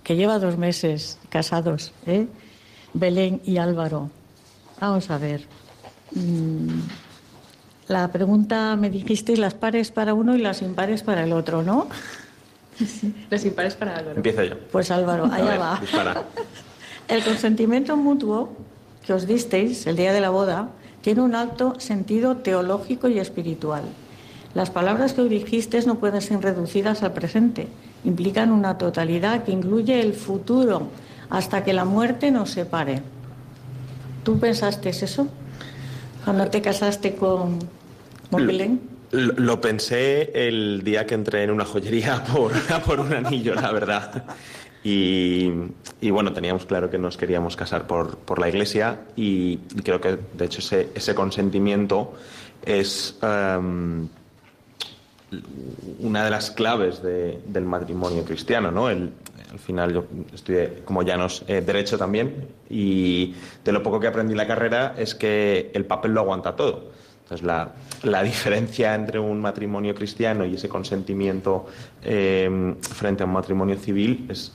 que 0.05 0.17
lleva 0.17 0.39
dos 0.39 0.59
meses 0.59 1.19
casados, 1.29 1.93
¿eh? 2.07 2.27
Belén 2.93 3.41
y 3.45 3.59
Álvaro. 3.59 4.11
Vamos 4.81 5.11
a 5.11 5.19
ver. 5.19 5.47
Mm, 6.15 6.81
la 7.91 8.07
pregunta 8.13 8.77
me 8.77 8.89
dijisteis 8.89 9.39
las 9.41 9.55
pares 9.55 9.91
para 9.91 10.15
uno 10.15 10.37
y 10.37 10.39
las 10.39 10.63
impares 10.63 11.03
para 11.03 11.25
el 11.25 11.33
otro, 11.33 11.63
¿no? 11.63 11.89
Los 13.29 13.45
impares 13.45 13.75
para 13.75 13.97
Álvaro. 13.97 14.17
Empiezo 14.17 14.45
yo. 14.45 14.55
Pues 14.71 14.93
Álvaro, 14.93 15.25
allá 15.25 15.59
va. 15.59 15.81
El 17.09 17.25
consentimiento 17.25 17.97
mutuo 17.97 18.53
que 19.05 19.13
os 19.13 19.27
disteis 19.27 19.89
el 19.89 19.97
día 19.97 20.13
de 20.13 20.21
la 20.21 20.31
boda 20.31 20.69
tiene 21.03 21.23
un 21.23 21.35
alto 21.35 21.81
sentido 21.81 22.37
teológico 22.37 23.09
y 23.09 23.19
espiritual. 23.19 23.83
Las 24.55 24.71
palabras 24.71 25.13
que 25.13 25.23
hoy 25.23 25.29
dijiste 25.29 25.85
no 25.85 25.97
pueden 25.97 26.23
ser 26.23 26.41
reducidas 26.41 27.03
al 27.03 27.13
presente. 27.13 27.67
Implican 28.05 28.53
una 28.53 28.79
totalidad 28.79 29.43
que 29.43 29.51
incluye 29.51 30.01
el 30.01 30.15
futuro 30.15 30.87
hasta 31.29 31.65
que 31.65 31.73
la 31.73 31.85
muerte 31.85 32.31
nos 32.31 32.51
separe. 32.51 33.03
¿Tú 34.23 34.39
pensaste 34.39 34.91
eso 34.91 35.27
cuando 36.25 36.47
te 36.49 36.63
casaste 36.63 37.17
con, 37.17 37.59
Belén? 38.31 38.81
Lo 39.11 39.61
pensé 39.61 40.31
el 40.35 40.83
día 40.85 41.05
que 41.05 41.15
entré 41.15 41.43
en 41.43 41.51
una 41.51 41.65
joyería 41.65 42.25
por, 42.33 42.53
por 42.85 43.01
un 43.01 43.13
anillo, 43.13 43.55
la 43.55 43.73
verdad. 43.73 44.25
Y, 44.83 45.51
bueno, 46.11 46.33
teníamos 46.33 46.65
claro 46.65 46.89
que 46.89 46.99
nos 46.99 47.17
queríamos 47.17 47.55
casar 47.55 47.87
por, 47.87 48.17
por 48.19 48.39
la 48.39 48.49
iglesia 48.49 49.01
y, 49.15 49.59
creo 49.85 50.01
que 50.01 50.19
de 50.33 50.45
hecho 50.45 50.61
ese, 50.61 50.89
ese 50.95 51.15
consentimiento 51.15 52.15
es 52.65 53.19
em, 53.21 54.09
una 55.99 56.25
de 56.25 56.31
las 56.31 56.51
claves 56.51 57.03
del 57.03 57.65
matrimonio 57.65 58.25
cristiano, 58.25 58.71
¿no? 58.71 58.89
El, 58.89 59.13
al 59.51 59.59
final 59.59 59.93
yo 59.93 60.05
estudié 60.33 60.83
como 60.85 61.03
llanos 61.03 61.45
eh, 61.47 61.61
derecho 61.61 61.99
también 61.99 62.49
y 62.69 63.35
de 63.65 63.73
lo 63.73 63.83
poco 63.83 63.99
que 63.99 64.07
aprendí 64.07 64.33
en 64.33 64.39
la 64.39 64.47
carrera 64.47 64.95
es 64.97 65.15
que 65.15 65.71
el 65.75 65.85
papel 65.85 66.13
lo 66.13 66.21
aguanta 66.21 66.55
todo. 66.55 66.91
Entonces, 67.31 67.47
la, 68.03 68.23
diferencia 68.25 68.95
entre 68.95 69.21
un 69.21 69.41
matrimonio 69.41 69.95
cristiano 69.95 70.45
y 70.45 70.55
ese 70.55 70.69
consentimiento 70.69 71.67
eh, 72.03 72.75
frente 72.81 73.23
a 73.23 73.27
un 73.27 73.33
matrimonio 73.33 73.79
civil 73.79 74.27
es 74.29 74.53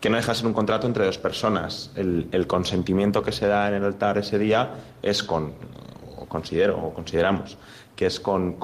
que 0.00 0.10
no 0.10 0.16
deja 0.16 0.32
de 0.32 0.38
ser 0.38 0.46
un 0.48 0.52
contrato 0.52 0.88
entre 0.88 1.04
dos 1.04 1.18
personas. 1.18 1.92
El, 1.94 2.46
consentimiento 2.48 3.22
que 3.22 3.30
se 3.30 3.46
da 3.46 3.68
en 3.68 3.74
el 3.74 3.84
altar 3.84 4.18
ese 4.18 4.40
día 4.40 4.70
es 5.02 5.22
con, 5.22 5.52
o 6.16 6.26
considero, 6.26 6.76
o 6.78 6.92
consideramos, 6.92 7.56
que 7.94 8.06
es 8.06 8.18
con, 8.18 8.58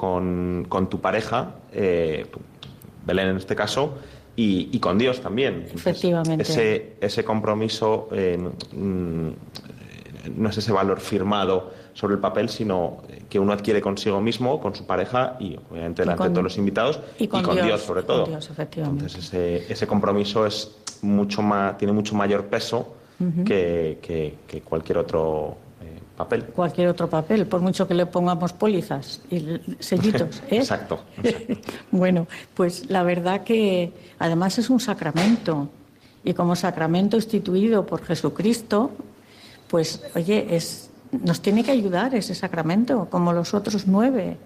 tu 0.89 0.99
pareja, 0.99 1.55
eh, 1.71 2.25
Belén 3.05 3.29
en 3.29 3.37
este 3.37 3.55
caso, 3.55 3.97
y, 4.35 4.77
con 4.79 4.97
Dios 4.97 5.21
también. 5.21 5.67
Efectivamente. 5.73 6.43
ese, 6.43 6.95
ese 6.99 7.23
compromiso 7.23 8.09
eh, 8.11 8.37
mm, 8.73 9.29
no 10.35 10.49
es 10.49 10.57
ese 10.57 10.71
valor 10.73 10.99
firmado 10.99 11.71
sobre 11.93 12.15
el 12.15 12.19
papel, 12.19 12.49
sino 12.49 13.03
que 13.29 13.39
uno 13.39 13.53
adquiere 13.53 13.81
consigo 13.81 14.21
mismo, 14.21 14.59
con 14.59 14.75
su 14.75 14.85
pareja 14.85 15.35
y 15.39 15.57
obviamente 15.69 16.01
delante 16.01 16.23
de 16.23 16.29
todos 16.29 16.43
los 16.43 16.57
invitados 16.57 16.99
y 17.17 17.27
con, 17.27 17.43
Dios, 17.55 17.81
sobre 17.81 18.03
todo. 18.03 18.25
Entonces 18.25 19.15
ese, 19.15 19.71
ese, 19.71 19.87
compromiso 19.87 20.45
es 20.45 20.75
mucho 21.01 21.41
más, 21.41 21.77
tiene 21.77 21.93
mucho 21.93 22.15
mayor 22.15 22.45
peso 22.45 22.95
que, 23.45 24.61
cualquier 24.63 24.97
otro 24.97 25.57
eh, 25.81 25.99
papel. 26.15 26.45
Cualquier 26.45 26.87
otro 26.87 27.09
papel, 27.09 27.47
por 27.47 27.61
mucho 27.61 27.87
que 27.87 27.93
le 27.93 28.05
pongamos 28.05 28.53
pólizas 28.53 29.21
y 29.29 29.59
sellitos. 29.79 30.41
¿eh? 30.49 30.57
exacto. 30.57 31.01
bueno, 31.91 32.27
pues 32.53 32.89
la 32.89 33.03
verdad 33.03 33.43
que 33.43 33.91
además 34.19 34.57
es 34.57 34.69
un 34.69 34.79
sacramento 34.79 35.69
y 36.23 36.33
como 36.33 36.55
sacramento 36.55 37.17
instituido 37.17 37.85
por 37.85 38.03
Jesucristo, 38.03 38.91
pues 39.67 40.03
oye, 40.15 40.55
es, 40.55 40.88
nos 41.11 41.41
tiene 41.41 41.63
que 41.63 41.71
ayudar 41.71 42.15
ese 42.15 42.35
sacramento, 42.35 43.07
como 43.09 43.33
los 43.33 43.53
otros 43.53 43.87
nueve. 43.87 44.37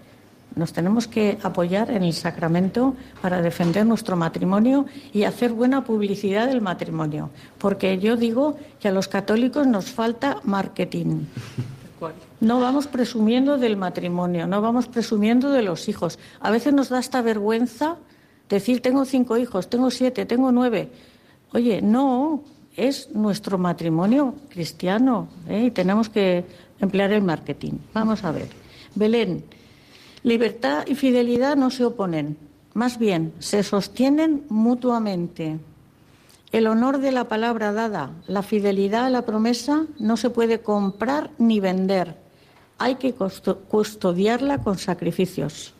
Nos 0.56 0.72
tenemos 0.72 1.08
que 1.08 1.38
apoyar 1.42 1.90
en 1.90 2.04
el 2.04 2.12
sacramento 2.12 2.94
para 3.20 3.42
defender 3.42 3.84
nuestro 3.84 4.16
matrimonio 4.16 4.86
y 5.12 5.24
hacer 5.24 5.52
buena 5.52 5.84
publicidad 5.84 6.46
del 6.46 6.60
matrimonio. 6.60 7.30
Porque 7.58 7.98
yo 7.98 8.16
digo 8.16 8.56
que 8.78 8.88
a 8.88 8.92
los 8.92 9.08
católicos 9.08 9.66
nos 9.66 9.90
falta 9.90 10.38
marketing. 10.44 11.24
No 12.40 12.60
vamos 12.60 12.86
presumiendo 12.86 13.56
del 13.56 13.76
matrimonio, 13.76 14.46
no 14.46 14.60
vamos 14.60 14.86
presumiendo 14.86 15.50
de 15.50 15.62
los 15.62 15.88
hijos. 15.88 16.18
A 16.40 16.50
veces 16.50 16.72
nos 16.72 16.88
da 16.88 17.00
esta 17.00 17.22
vergüenza 17.22 17.96
decir 18.48 18.82
tengo 18.82 19.04
cinco 19.06 19.36
hijos, 19.36 19.68
tengo 19.68 19.90
siete, 19.90 20.26
tengo 20.26 20.52
nueve. 20.52 20.90
Oye, 21.52 21.80
no, 21.82 22.42
es 22.76 23.10
nuestro 23.10 23.58
matrimonio 23.58 24.34
cristiano 24.48 25.28
¿eh? 25.48 25.64
y 25.66 25.70
tenemos 25.70 26.08
que 26.08 26.44
emplear 26.80 27.12
el 27.12 27.22
marketing. 27.22 27.72
Vamos 27.92 28.24
a 28.24 28.32
ver. 28.32 28.48
Belén, 28.94 29.44
libertad 30.22 30.84
y 30.86 30.94
fidelidad 30.94 31.56
no 31.56 31.70
se 31.70 31.84
oponen, 31.84 32.36
más 32.74 32.98
bien 32.98 33.32
se 33.38 33.62
sostienen 33.62 34.44
mutuamente. 34.48 35.58
El 36.52 36.68
honor 36.68 36.98
de 36.98 37.10
la 37.10 37.24
palabra 37.24 37.72
dada, 37.72 38.12
la 38.28 38.42
fidelidad 38.42 39.06
a 39.06 39.10
la 39.10 39.22
promesa 39.22 39.86
no 39.98 40.16
se 40.16 40.30
puede 40.30 40.60
comprar 40.60 41.30
ni 41.38 41.58
vender. 41.58 42.16
Hay 42.78 42.96
que 42.96 43.14
custodiarla 43.14 44.58
con 44.58 44.78
sacrificios. 44.78 45.74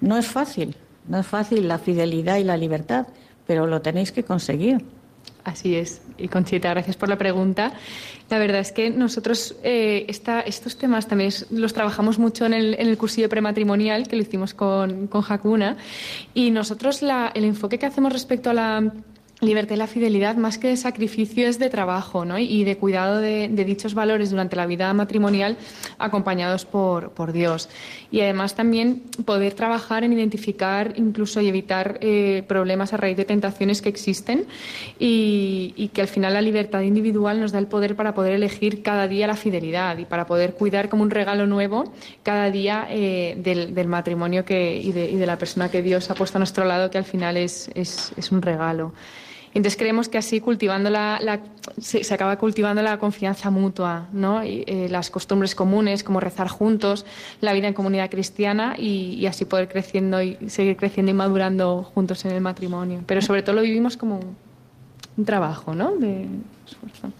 No 0.00 0.16
es 0.16 0.26
fácil, 0.26 0.76
no 1.08 1.18
es 1.18 1.26
fácil 1.26 1.68
la 1.68 1.78
fidelidad 1.78 2.36
y 2.38 2.44
la 2.44 2.56
libertad, 2.56 3.06
pero 3.46 3.66
lo 3.66 3.82
tenéis 3.82 4.12
que 4.12 4.24
conseguir. 4.24 4.84
Así 5.46 5.76
es. 5.76 6.02
Y 6.18 6.26
Conchita, 6.26 6.70
gracias 6.70 6.96
por 6.96 7.08
la 7.08 7.16
pregunta. 7.16 7.72
La 8.30 8.40
verdad 8.40 8.58
es 8.58 8.72
que 8.72 8.90
nosotros 8.90 9.54
eh, 9.62 10.04
estos 10.08 10.76
temas 10.76 11.06
también 11.06 11.30
los 11.52 11.72
trabajamos 11.72 12.18
mucho 12.18 12.46
en 12.46 12.52
el, 12.52 12.74
en 12.74 12.88
el 12.88 12.98
cursillo 12.98 13.28
prematrimonial, 13.28 14.08
que 14.08 14.16
lo 14.16 14.22
hicimos 14.22 14.54
con, 14.54 15.06
con 15.06 15.22
Hakuna. 15.26 15.76
Y 16.34 16.50
nosotros 16.50 17.00
el 17.00 17.44
enfoque 17.44 17.78
que 17.78 17.86
hacemos 17.86 18.12
respecto 18.12 18.50
a 18.50 18.54
la 18.54 18.92
libertad 19.40 19.74
y 19.74 19.78
la 19.78 19.86
fidelidad, 19.86 20.36
más 20.36 20.56
que 20.56 20.68
de 20.68 20.76
sacrificio, 20.78 21.46
es 21.46 21.58
de 21.58 21.68
trabajo 21.68 22.24
¿no? 22.24 22.38
y 22.38 22.64
de 22.64 22.78
cuidado 22.78 23.20
de, 23.20 23.48
dichos 23.48 23.92
valores 23.94 24.30
durante 24.30 24.56
la 24.56 24.64
vida 24.64 24.92
matrimonial 24.94 25.58
acompañados 25.98 26.64
por, 26.64 27.32
Dios. 27.32 27.68
Y 28.10 28.20
además 28.20 28.54
también 28.54 29.02
poder 29.24 29.52
trabajar 29.54 30.04
en 30.04 30.12
identificar 30.12 30.94
incluso 30.96 31.40
y 31.40 31.48
evitar 31.48 31.98
eh, 32.00 32.44
problemas 32.46 32.92
a 32.92 32.96
raíz 32.96 33.16
de 33.16 33.24
tentaciones 33.24 33.82
que 33.82 33.88
existen 33.88 34.46
y, 34.98 35.90
que 35.92 36.00
al 36.00 36.08
final 36.08 36.34
la 36.34 36.40
libertad 36.40 36.80
individual 36.80 37.40
nos 37.40 37.52
da 37.52 37.58
el 37.58 37.66
poder 37.66 37.96
para 37.96 38.14
poder 38.14 38.32
elegir 38.32 38.82
cada 38.82 39.08
día 39.08 39.26
la 39.26 39.36
fidelidad 39.36 39.98
y 39.98 40.04
para 40.04 40.26
poder 40.26 40.54
cuidar 40.54 40.88
como 40.88 41.02
un 41.02 41.10
regalo 41.10 41.46
nuevo 41.46 41.92
cada 42.22 42.50
día 42.50 42.86
eh, 42.90 43.36
del, 43.38 43.88
matrimonio 43.88 44.44
que, 44.44 44.76
y, 44.76 44.92
de, 44.92 45.10
y, 45.10 45.16
de, 45.16 45.26
la 45.26 45.38
persona 45.38 45.70
que 45.70 45.82
Dios 45.82 46.10
ha 46.10 46.14
puesto 46.14 46.38
a 46.38 46.40
nuestro 46.40 46.64
lado, 46.64 46.90
que 46.90 46.98
al 46.98 47.04
final 47.04 47.36
es 47.36 47.70
un 48.30 48.42
regalo. 48.42 48.92
Entonces 49.56 49.78
creemos 49.78 50.10
que 50.10 50.18
así 50.18 50.38
cultivando 50.38 50.90
la, 50.90 51.40
se, 51.80 52.02
acaba 52.12 52.36
cultivando 52.36 52.82
la 52.82 52.98
confianza 52.98 53.50
mutua, 53.50 54.06
¿no? 54.12 54.42
Eh, 54.42 54.86
las 54.90 55.08
costumbres 55.08 55.54
comunes, 55.54 56.04
como 56.04 56.20
rezar 56.20 56.48
juntos, 56.48 57.06
la 57.40 57.54
vida 57.54 57.66
en 57.66 57.72
comunidad 57.72 58.10
cristiana 58.10 58.76
y, 58.78 59.24
así 59.24 59.46
poder 59.46 59.68
creciendo 59.68 60.20
y 60.20 60.36
seguir 60.50 60.76
creciendo 60.76 61.10
y 61.10 61.14
madurando 61.14 61.82
juntos 61.82 62.26
en 62.26 62.32
el 62.32 62.42
matrimonio. 62.42 63.00
Pero 63.06 63.22
sobre 63.22 63.42
todo 63.42 63.56
lo 63.56 63.62
vivimos 63.62 63.96
como 63.96 64.20
un, 65.16 65.24
trabajo, 65.24 65.74
¿no? 65.74 65.96
De 65.96 66.26
esfuerzo. 66.66 67.12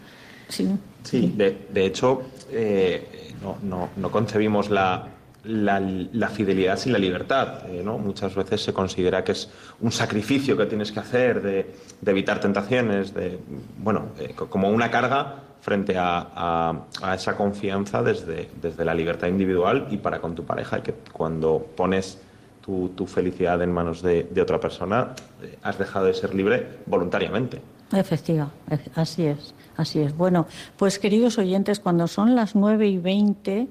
Sí, 0.50 0.68
sí 1.04 1.32
de, 1.34 1.66
de 1.72 1.86
hecho, 1.86 2.20
eh, 2.50 3.32
no, 3.62 3.88
no 3.96 4.10
concebimos 4.10 4.68
la, 4.68 5.08
la, 5.46 6.28
fidelidad 6.28 6.78
sin 6.78 6.92
la 6.92 6.98
libertad. 6.98 7.68
Eh. 7.68 7.82
Muchas 7.82 8.34
veces 8.34 8.62
se 8.62 8.72
considera 8.72 9.22
que 9.24 9.32
es 9.32 9.48
un 9.80 9.92
sacrificio 9.92 10.56
que 10.56 10.66
tienes 10.66 10.92
que 10.92 11.00
hacer 11.00 11.42
de, 11.42 11.74
evitar 12.04 12.40
tentaciones, 12.40 13.14
de, 13.14 13.38
bueno, 13.78 14.08
eh, 14.18 14.34
como 14.34 14.70
una 14.70 14.90
carga 14.90 15.42
frente 15.60 15.96
a, 15.98 16.84
esa 17.14 17.36
confianza 17.36 18.02
desde, 18.02 18.48
desde, 18.60 18.84
la 18.84 18.94
libertad 18.94 19.28
individual 19.28 19.88
y 19.90 19.96
para 19.96 20.20
con 20.20 20.34
tu 20.34 20.44
pareja, 20.44 20.78
y 20.78 20.82
que 20.82 20.94
cuando 21.12 21.66
pones 21.76 22.20
tu, 22.64 23.06
felicidad 23.06 23.62
en 23.62 23.72
manos 23.72 24.02
de, 24.02 24.28
otra 24.40 24.58
persona, 24.58 25.14
eh, 25.42 25.58
has 25.62 25.78
dejado 25.78 26.06
de 26.06 26.14
ser 26.14 26.34
libre 26.34 26.80
voluntariamente. 26.86 27.60
Efectiva, 27.92 28.50
así 28.96 29.26
es, 29.26 29.54
así 29.76 30.00
es. 30.00 30.16
Bueno, 30.16 30.46
pues 30.76 30.98
queridos 30.98 31.38
oyentes, 31.38 31.78
cuando 31.78 32.08
son 32.08 32.34
las 32.34 32.56
nueve 32.56 32.88
y 32.88 32.98
veinte 32.98 33.68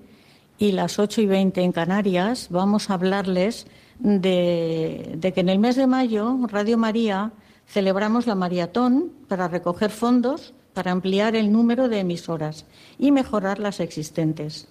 y 0.58 0.72
las 0.72 1.00
8 1.00 1.22
y 1.22 1.26
20 1.26 1.62
en 1.62 1.72
Canarias, 1.72 2.48
vamos 2.50 2.89
a 2.89 2.94
hablarles 2.94 3.68
de, 4.00 5.20
que 5.34 5.41
en 5.41 5.50
el 5.50 5.60
mes 5.60 5.76
de 5.76 5.88
mayo, 5.88 6.38
Radio 6.48 6.78
María, 6.78 7.32
celebramos 7.68 8.28
la 8.28 8.36
maratón 8.36 9.12
para 9.28 9.48
recoger 9.48 9.91
fondos 9.91 10.54
para 10.74 10.91
ampliar 10.91 11.36
el 11.36 11.52
número 11.52 11.88
de 11.88 12.00
emisoras 12.00 12.65
y 13.00 13.12
mejorar 13.12 13.60
las 13.60 13.80
existentes. 13.80 14.68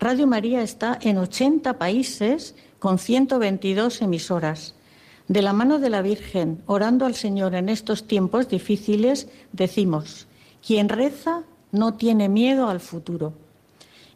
Radio 0.00 0.26
María 0.26 0.62
está 0.62 0.98
en 1.00 1.18
80 1.18 1.78
países 1.78 2.56
con 2.80 2.98
122 2.98 4.02
emisoras. 4.02 4.74
De 5.28 5.40
la 5.40 5.52
mano 5.52 5.78
de 5.78 5.90
la 5.90 6.02
Virgen, 6.02 6.62
orando 6.66 7.06
al 7.06 7.14
Señor 7.14 7.54
en 7.54 7.68
estos 7.68 8.06
tiempos 8.06 8.48
difíciles, 8.48 9.28
decimos, 9.52 10.26
quien 10.66 10.88
reza 10.88 11.44
no 11.72 11.94
tiene 11.94 12.28
miedo 12.28 12.68
al 12.68 12.80
futuro. 12.80 13.43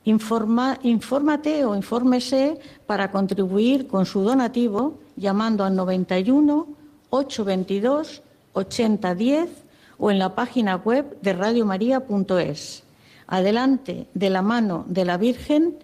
Informa, 0.09 0.79
infórmate 0.85 1.67
o 1.67 1.77
infórmese 1.77 2.59
para 2.87 3.11
contribuir 3.11 3.87
con 3.87 4.07
su 4.07 4.23
donativo 4.23 5.01
llamando 5.17 5.65
al 5.65 5.77
91 5.77 6.67
822 7.11 8.23
8010 8.55 9.51
o 9.99 10.11
en 10.11 10.19
la 10.19 10.35
página 10.35 10.77
web 10.77 11.21
de 11.21 11.35
radiomaria.es. 11.35 12.85
Adelante, 13.27 14.07
de 14.15 14.31
la 14.31 14.41
mano 14.41 14.87
de 14.89 15.05
la 15.05 15.19
Virgen, 15.19 15.77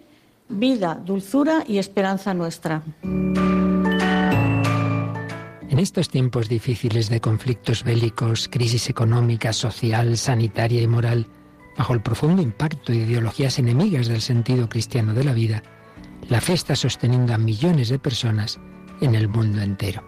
vida, 0.49 0.99
dulzura 1.05 1.63
y 1.67 1.77
esperanza 1.77 2.33
nuestra. 2.33 2.81
En 5.69 5.77
estos 5.77 6.09
tiempos 6.09 6.49
difíciles 6.49 7.09
de 7.09 7.21
conflictos 7.21 7.83
bélicos, 7.83 8.47
crisis 8.49 8.89
económica, 8.89 9.53
social, 9.53 10.17
sanitaria 10.17 10.81
y 10.81 10.87
moral, 10.87 11.27
bajo 11.77 11.93
el 11.93 12.01
profundo 12.01 12.41
impacto 12.41 12.91
de 12.91 12.99
ideologías 12.99 13.59
enemigas 13.59 14.07
del 14.07 14.21
sentido 14.21 14.69
cristiano 14.69 15.13
de 15.13 15.23
la 15.23 15.33
vida, 15.33 15.63
la 16.29 16.41
fe 16.41 16.53
está 16.53 16.75
sosteniendo 16.75 17.33
a 17.33 17.37
millones 17.37 17.89
de 17.89 17.99
personas 17.99 18.59
en 19.01 19.15
el 19.15 19.27
mundo 19.27 19.61
entero. 19.61 20.03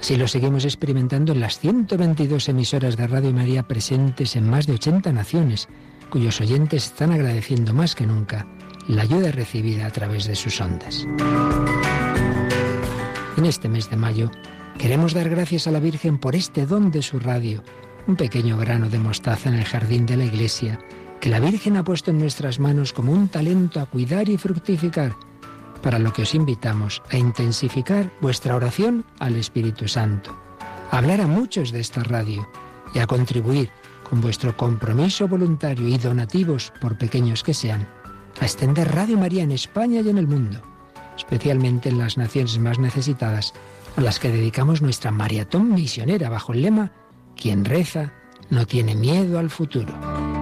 Así 0.00 0.16
lo 0.16 0.26
seguimos 0.26 0.64
experimentando 0.64 1.32
en 1.32 1.40
las 1.40 1.60
122 1.60 2.48
emisoras 2.48 2.96
de 2.96 3.06
Radio 3.06 3.32
María 3.32 3.62
presentes 3.62 4.34
en 4.34 4.50
más 4.50 4.66
de 4.66 4.72
80 4.72 5.12
naciones, 5.12 5.68
cuyos 6.10 6.40
oyentes 6.40 6.86
están 6.86 7.12
agradeciendo 7.12 7.72
más 7.72 7.94
que 7.94 8.06
nunca 8.06 8.46
la 8.88 9.02
ayuda 9.02 9.30
recibida 9.30 9.86
a 9.86 9.90
través 9.90 10.24
de 10.26 10.34
sus 10.34 10.60
ondas. 10.60 11.06
En 13.36 13.46
este 13.46 13.68
mes 13.68 13.88
de 13.90 13.96
mayo 13.96 14.30
queremos 14.76 15.14
dar 15.14 15.28
gracias 15.28 15.68
a 15.68 15.70
la 15.70 15.78
Virgen 15.78 16.18
por 16.18 16.34
este 16.34 16.66
don 16.66 16.90
de 16.90 17.02
su 17.02 17.20
radio, 17.20 17.62
un 18.08 18.16
pequeño 18.16 18.58
grano 18.58 18.88
de 18.88 18.98
mostaza 18.98 19.50
en 19.50 19.54
el 19.54 19.64
jardín 19.64 20.04
de 20.06 20.16
la 20.16 20.24
iglesia 20.24 20.80
que 21.22 21.30
la 21.30 21.38
Virgen 21.38 21.76
ha 21.76 21.84
puesto 21.84 22.10
en 22.10 22.18
nuestras 22.18 22.58
manos 22.58 22.92
como 22.92 23.12
un 23.12 23.28
talento 23.28 23.78
a 23.78 23.86
cuidar 23.86 24.28
y 24.28 24.36
fructificar, 24.36 25.14
para 25.80 26.00
lo 26.00 26.12
que 26.12 26.22
os 26.22 26.34
invitamos 26.34 27.00
a 27.12 27.16
intensificar 27.16 28.10
vuestra 28.20 28.56
oración 28.56 29.04
al 29.20 29.36
Espíritu 29.36 29.86
Santo, 29.86 30.36
a 30.90 30.98
hablar 30.98 31.20
a 31.20 31.28
muchos 31.28 31.70
de 31.70 31.78
esta 31.78 32.02
radio 32.02 32.48
y 32.92 32.98
a 32.98 33.06
contribuir 33.06 33.70
con 34.02 34.20
vuestro 34.20 34.56
compromiso 34.56 35.28
voluntario 35.28 35.86
y 35.86 35.96
donativos, 35.96 36.72
por 36.80 36.98
pequeños 36.98 37.44
que 37.44 37.54
sean, 37.54 37.86
a 38.40 38.44
extender 38.44 38.92
Radio 38.92 39.16
María 39.16 39.44
en 39.44 39.52
España 39.52 40.00
y 40.00 40.08
en 40.08 40.18
el 40.18 40.26
mundo, 40.26 40.60
especialmente 41.16 41.88
en 41.88 41.98
las 41.98 42.18
naciones 42.18 42.58
más 42.58 42.80
necesitadas, 42.80 43.54
a 43.96 44.00
las 44.00 44.18
que 44.18 44.32
dedicamos 44.32 44.82
nuestra 44.82 45.12
maratón 45.12 45.72
misionera 45.72 46.28
bajo 46.28 46.52
el 46.52 46.62
lema 46.62 46.90
Quien 47.36 47.64
reza 47.64 48.12
no 48.50 48.66
tiene 48.66 48.96
miedo 48.96 49.38
al 49.38 49.50
futuro. 49.50 50.41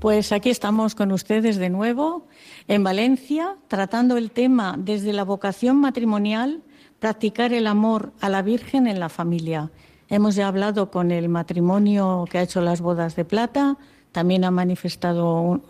Pues 0.00 0.30
aquí 0.30 0.50
estamos 0.50 0.94
con 0.94 1.10
ustedes 1.10 1.56
de 1.56 1.70
nuevo 1.70 2.28
en 2.68 2.84
Valencia, 2.84 3.56
tratando 3.66 4.16
el 4.16 4.30
tema 4.30 4.76
desde 4.78 5.12
la 5.12 5.24
vocación 5.24 5.76
matrimonial, 5.80 6.62
practicar 7.00 7.52
el 7.52 7.66
amor 7.66 8.12
a 8.20 8.28
la 8.28 8.42
Virgen 8.42 8.86
en 8.86 9.00
la 9.00 9.08
familia. 9.08 9.72
Hemos 10.08 10.36
ya 10.36 10.46
hablado 10.46 10.92
con 10.92 11.10
el 11.10 11.28
matrimonio 11.28 12.26
que 12.30 12.38
ha 12.38 12.42
hecho 12.42 12.60
las 12.60 12.80
bodas 12.80 13.16
de 13.16 13.24
plata, 13.24 13.76
también 14.12 14.44
ha 14.44 14.52
manifestado 14.52 15.62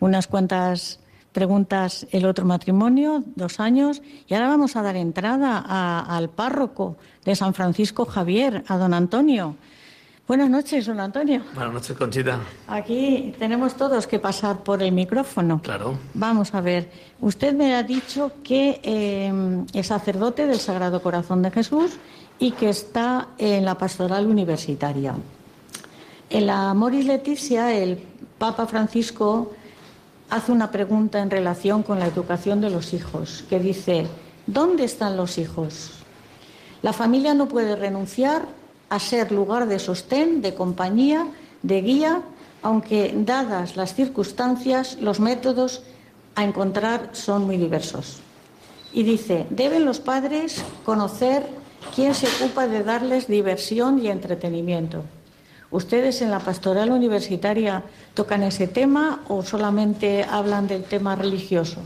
unas 0.00 0.26
cuantas 0.26 1.00
preguntas 1.32 2.06
el 2.12 2.24
otro 2.24 2.46
matrimonio, 2.46 3.24
dos 3.36 3.60
años, 3.60 4.00
y 4.26 4.32
ahora 4.32 4.48
vamos 4.48 4.74
a 4.74 4.82
dar 4.82 4.96
entrada 4.96 5.58
al 6.00 6.30
párroco 6.30 6.96
de 7.26 7.36
San 7.36 7.52
Francisco 7.52 8.06
Javier, 8.06 8.64
a 8.68 8.78
don 8.78 8.94
Antonio. 8.94 9.56
Buenas 10.26 10.48
noches, 10.48 10.86
don 10.86 11.00
Antonio. 11.00 11.42
Buenas 11.54 11.74
noches, 11.74 11.94
Conchita. 11.98 12.40
Aquí 12.66 13.34
tenemos 13.38 13.74
todos 13.74 14.06
que 14.06 14.18
pasar 14.18 14.60
por 14.60 14.82
el 14.82 14.90
micrófono. 14.90 15.60
Claro. 15.62 15.98
Vamos 16.14 16.54
a 16.54 16.62
ver. 16.62 16.90
Usted 17.20 17.52
me 17.52 17.74
ha 17.74 17.82
dicho 17.82 18.32
que 18.42 18.80
eh, 18.82 19.64
es 19.74 19.86
sacerdote 19.86 20.46
del 20.46 20.58
Sagrado 20.60 21.02
Corazón 21.02 21.42
de 21.42 21.50
Jesús 21.50 21.98
y 22.38 22.52
que 22.52 22.70
está 22.70 23.28
en 23.36 23.66
la 23.66 23.76
pastoral 23.76 24.26
universitaria. 24.26 25.14
En 26.30 26.46
la 26.46 26.72
Moris 26.72 27.04
Leticia, 27.04 27.74
el 27.74 28.02
Papa 28.38 28.66
Francisco 28.66 29.52
hace 30.30 30.52
una 30.52 30.70
pregunta 30.70 31.20
en 31.20 31.30
relación 31.30 31.82
con 31.82 31.98
la 31.98 32.06
educación 32.06 32.62
de 32.62 32.70
los 32.70 32.94
hijos, 32.94 33.44
que 33.50 33.60
dice, 33.60 34.06
¿dónde 34.46 34.84
están 34.84 35.18
los 35.18 35.36
hijos? 35.36 35.90
La 36.80 36.94
familia 36.94 37.34
no 37.34 37.46
puede 37.46 37.76
renunciar 37.76 38.63
a 38.94 39.00
ser 39.00 39.32
lugar 39.32 39.66
de 39.66 39.78
sostén, 39.78 40.40
de 40.40 40.54
compañía, 40.54 41.26
de 41.62 41.82
guía, 41.82 42.22
aunque 42.62 43.12
dadas 43.14 43.76
las 43.76 43.94
circunstancias, 43.94 44.96
los 45.00 45.18
métodos 45.18 45.82
a 46.34 46.44
encontrar 46.44 47.10
son 47.12 47.44
muy 47.44 47.56
diversos. 47.56 48.20
Y 48.92 49.02
dice, 49.02 49.46
deben 49.50 49.84
los 49.84 49.98
padres 49.98 50.64
conocer 50.84 51.46
quién 51.94 52.14
se 52.14 52.28
ocupa 52.28 52.68
de 52.68 52.84
darles 52.84 53.26
diversión 53.26 53.98
y 53.98 54.08
entretenimiento. 54.08 55.02
¿Ustedes 55.70 56.22
en 56.22 56.30
la 56.30 56.38
pastoral 56.38 56.90
universitaria 56.90 57.82
tocan 58.14 58.44
ese 58.44 58.68
tema 58.68 59.24
o 59.26 59.42
solamente 59.42 60.22
hablan 60.22 60.68
del 60.68 60.84
tema 60.84 61.16
religioso? 61.16 61.80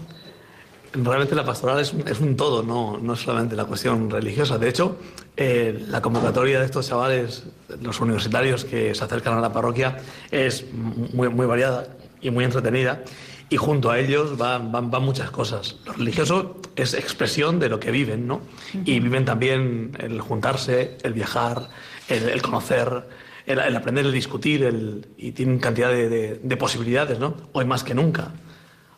Realmente 0.93 1.35
la 1.35 1.45
pastoral 1.45 1.81
es, 1.81 1.93
un 1.93 2.37
todo, 2.37 2.63
no, 2.63 2.99
no 2.99 3.15
solamente 3.15 3.55
la 3.55 3.67
cuestión 3.67 4.09
religiosa. 4.09 4.57
De 4.57 4.69
hecho, 4.69 4.97
eh, 5.37 5.85
la 5.89 6.01
convocatoria 6.01 6.61
de 6.61 6.65
estos 6.65 6.89
chavales, 6.89 7.45
los 7.83 8.01
universitarios 8.01 8.65
que 8.65 8.95
se 8.95 9.05
acercan 9.05 9.37
a 9.37 9.41
la 9.41 9.53
parroquia, 9.53 9.99
es 10.31 10.65
muy, 10.73 11.29
muy 11.29 11.47
variada 11.47 11.89
y 12.23 12.31
muy 12.31 12.45
entretenida. 12.45 13.03
Y 13.51 13.57
junto 13.57 13.91
a 13.91 13.99
ellos 13.99 14.39
van, 14.39 14.73
van, 14.73 15.03
muchas 15.03 15.31
cosas. 15.31 15.77
Lo 15.85 15.93
religioso 15.93 16.61
es 16.77 16.95
expresión 16.95 17.59
de 17.59 17.69
lo 17.69 17.81
que 17.81 17.91
viven, 17.91 18.27
¿no? 18.27 18.41
Y 18.85 19.01
viven 19.01 19.25
también 19.25 19.97
el 19.99 20.21
juntarse, 20.21 20.97
el 21.03 21.13
viajar, 21.13 21.69
el, 22.09 22.43
conocer, 22.43 23.07
el, 23.47 23.77
aprender, 23.77 24.07
el 24.07 24.13
discutir, 24.13 24.65
el, 24.65 25.07
y 25.17 25.33
tienen 25.33 25.59
cantidad 25.59 25.91
de, 25.91 26.41
de 26.43 26.57
posibilidades, 26.57 27.19
¿no? 27.19 27.37
Hoy 27.53 27.65
más 27.65 27.85
que 27.85 27.95
nunca. 27.95 28.33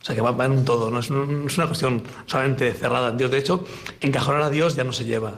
O 0.01 0.05
sea 0.05 0.15
que 0.15 0.23
va, 0.23 0.45
en 0.47 0.65
todo, 0.65 0.91
¿no? 0.91 1.01
Es, 1.01 1.11
una 1.11 1.67
cuestión 1.67 2.03
solamente 2.27 2.73
cerrada 2.73 3.11
en 3.11 3.19
Dios. 3.19 3.31
De 3.31 3.39
hecho, 3.39 3.65
encajonar 4.01 4.43
a 4.43 4.51
Dios 4.51 4.75
ya 4.75 4.85
no 4.85 4.93
se 4.93 5.05
lleva. 5.05 5.35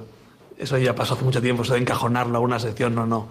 Eso 0.57 0.79
ya 0.79 0.95
pasó 0.95 1.15
hace 1.15 1.25
mucho 1.25 1.43
tiempo, 1.43 1.65
eso 1.65 1.75
de 1.75 1.81
encajonarlo 1.81 2.39
a 2.39 2.41
una 2.41 2.61
sección, 2.61 2.95
no, 2.95 3.05
no. 3.05 3.29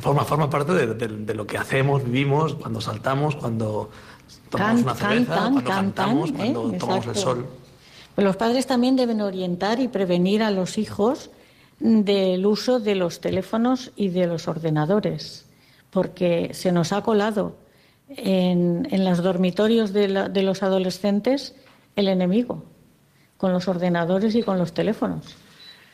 Forma, 0.00 0.24
forma 0.24 0.50
parte 0.50 0.72
de, 0.72 1.34
lo 1.34 1.46
que 1.46 1.56
hacemos, 1.56 2.02
vivimos, 2.02 2.54
cuando 2.54 2.80
saltamos, 2.80 3.36
cuando 3.36 3.90
tomamos 4.50 4.82
una 4.82 4.94
cerveza, 4.94 5.36
cuando 5.36 5.62
cantamos, 5.62 6.30
¿eh? 6.30 6.34
cuando 6.36 6.72
tomamos 6.72 7.06
el 7.06 7.16
sol. 7.16 7.46
Pues 8.16 8.24
los 8.24 8.34
padres 8.34 8.66
también 8.66 8.96
deben 8.96 9.20
orientar 9.20 9.78
y 9.78 9.86
prevenir 9.86 10.42
a 10.42 10.50
los 10.50 10.78
hijos 10.78 11.30
del 11.78 12.44
uso 12.46 12.80
de 12.80 12.96
los 12.96 13.20
teléfonos 13.20 13.92
y 13.94 14.08
de 14.08 14.26
los 14.26 14.48
ordenadores, 14.48 15.46
porque 15.90 16.50
se 16.54 16.72
nos 16.72 16.92
ha 16.92 17.02
colado 17.02 17.54
en, 18.16 19.04
los 19.04 19.22
dormitorios 19.22 19.92
de, 19.92 20.08
los 20.42 20.62
adolescentes 20.62 21.54
el 21.96 22.08
enemigo, 22.08 22.64
con 23.36 23.52
los 23.52 23.68
ordenadores 23.68 24.34
y 24.34 24.42
con 24.42 24.58
los 24.58 24.72
teléfonos. 24.72 25.36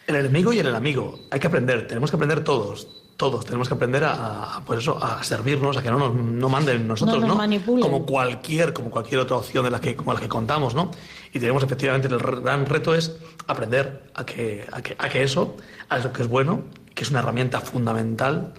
El 0.07 0.17
enemigo 0.17 0.53
y 0.53 0.59
el 0.59 0.75
amigo. 0.75 1.19
Hay 1.31 1.41
que 1.41 1.47
aprender, 1.47 1.87
tenemos 1.87 2.11
que 2.11 2.17
aprender 2.17 2.43
todos, 2.43 2.89
todos. 3.17 3.45
Tenemos 3.45 3.69
que 3.69 3.75
aprender 3.75 4.03
a, 4.05 4.63
pues 4.65 4.81
eso, 4.81 5.03
a 5.03 5.23
servirnos, 5.23 5.77
a 5.77 5.83
que 5.83 5.91
no 5.91 5.99
nos 5.99 6.15
no 6.15 6.49
manden 6.49 6.89
nosotros, 6.89 7.23
¿no? 7.23 7.39
Como 7.81 8.07
cualquier, 8.07 8.73
como 8.73 8.91
cualquier 8.91 9.21
otra 9.21 9.37
opción 9.37 9.65
de 9.65 9.71
las 9.71 9.81
que, 9.81 9.95
como 9.95 10.13
las 10.13 10.23
que 10.23 10.29
contamos, 10.29 10.75
¿no? 10.75 10.91
Y 11.33 11.39
tenemos 11.39 11.63
efectivamente 11.63 12.09
el 12.09 12.19
gran 12.19 12.67
reto 12.67 12.95
es 12.95 13.17
aprender 13.47 14.11
a 14.15 14.25
que, 14.25 14.67
a 14.73 14.81
que, 14.81 14.97
a 14.99 15.09
que 15.09 15.23
eso, 15.23 15.57
a 15.91 15.99
lo 15.99 16.13
que 16.13 16.23
es 16.23 16.29
bueno, 16.29 16.63
que 16.95 17.05
es 17.05 17.11
una 17.11 17.21
herramienta 17.21 17.61
fundamental, 17.61 18.55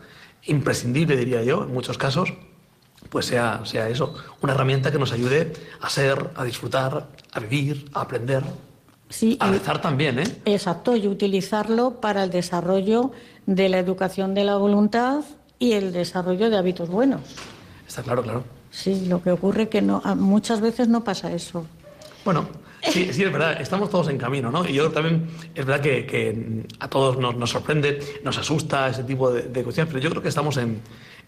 imprescindible, 0.46 1.18
diría 1.18 1.44
yo, 1.44 1.64
en 1.64 1.74
muchos 1.74 1.98
casos, 1.98 2.32
pues 3.12 3.26
sea, 3.26 3.60
sea 3.66 3.90
eso, 3.90 4.16
una 4.42 4.54
herramienta 4.54 4.90
que 4.90 4.98
nos 4.98 5.12
ayude 5.12 5.52
a 5.82 5.90
ser, 5.90 6.32
a 6.34 6.46
disfrutar, 6.46 7.10
a 7.34 7.40
vivir, 7.42 7.90
a 7.94 8.02
aprender. 8.02 8.42
Sí, 9.10 9.36
a 9.42 9.52
rezar 9.52 9.82
también, 9.82 10.20
¿eh? 10.20 10.38
Exacto, 10.46 10.96
y 10.96 11.08
utilizarlo 11.10 12.00
para 12.00 12.24
el 12.24 12.30
desarrollo 12.30 13.12
de 13.46 13.68
la 13.68 13.80
educación 13.80 14.34
de 14.34 14.46
la 14.46 14.56
voluntad 14.56 15.26
y 15.60 15.74
el 15.74 15.92
desarrollo 15.92 16.50
de 16.50 16.58
hábitos 16.58 16.88
buenos. 16.88 17.20
Está 17.86 18.02
claro, 18.02 18.24
claro. 18.24 18.46
Sí, 18.70 19.06
lo 19.08 19.22
que 19.22 19.32
ocurre 19.32 19.68
que 19.68 19.82
no, 19.82 20.02
muchas 20.16 20.62
veces 20.62 20.88
no 20.88 21.04
pasa 21.04 21.34
eso. 21.34 21.66
Bueno, 22.24 22.48
sí, 22.84 23.14
sí, 23.14 23.24
es 23.24 23.32
verdad, 23.32 23.62
estamos 23.62 23.90
todos 23.90 24.10
en 24.10 24.18
camino, 24.18 24.52
¿no? 24.52 24.68
Y 24.68 24.74
yo 24.74 24.92
también, 24.92 25.28
es 25.56 25.66
verdad 25.66 25.82
que, 25.82 26.66
a 26.80 26.88
todos 26.88 27.18
nos, 27.18 27.50
sorprende, 27.50 28.00
nos 28.24 28.38
asusta 28.38 28.90
ese 28.90 29.04
tipo 29.04 29.32
de, 29.32 29.44
de 29.44 29.64
cuestiones, 29.64 29.92
pero 29.92 30.04
yo 30.04 30.10
creo 30.10 30.22
que 30.22 30.30
estamos 30.30 30.58
en, 30.58 30.82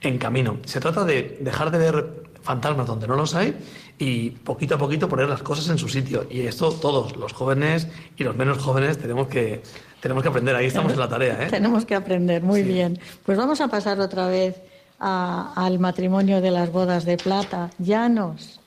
en 0.03 0.17
camino. 0.17 0.57
Se 0.65 0.79
trata 0.79 1.03
de 1.05 1.37
dejar 1.41 1.71
de 1.71 1.77
ver 1.77 2.23
fantasmas 2.41 2.85
donde 2.85 3.07
no 3.07 3.15
los 3.15 3.33
hay 3.35 3.55
y 3.97 4.31
poquito 4.31 4.75
a 4.75 4.77
poquito 4.77 5.07
poner 5.07 5.29
las 5.29 5.41
cosas 5.41 5.69
en 5.69 5.77
su 5.77 5.87
sitio. 5.87 6.27
Y 6.29 6.41
esto 6.41 6.71
todos, 6.71 7.15
los 7.15 7.33
jóvenes 7.33 7.87
y 8.17 8.23
los 8.23 8.35
menos 8.35 8.59
jóvenes, 8.59 8.97
tenemos 8.97 9.27
que, 9.27 9.63
tenemos 10.01 10.21
que 10.21 10.29
aprender. 10.29 10.55
Ahí 10.55 10.67
estamos 10.67 10.93
en 10.93 10.99
la 10.99 11.07
tarea. 11.07 11.43
¿eh? 11.43 11.47
Tenemos 11.49 11.85
que 11.85 11.95
aprender, 11.95 12.43
muy 12.43 12.61
bien. 12.61 12.99
Pues 13.25 13.37
vamos 13.37 13.61
a 13.61 13.69
pasar 13.69 13.99
otra 13.99 14.27
vez 14.27 14.61
al 14.99 15.79
matrimonio 15.79 16.41
de 16.41 16.51
las 16.51 16.71
bodas 16.71 17.05
de 17.05 17.17
plata. 17.17 17.71
Llanos. 17.79 18.59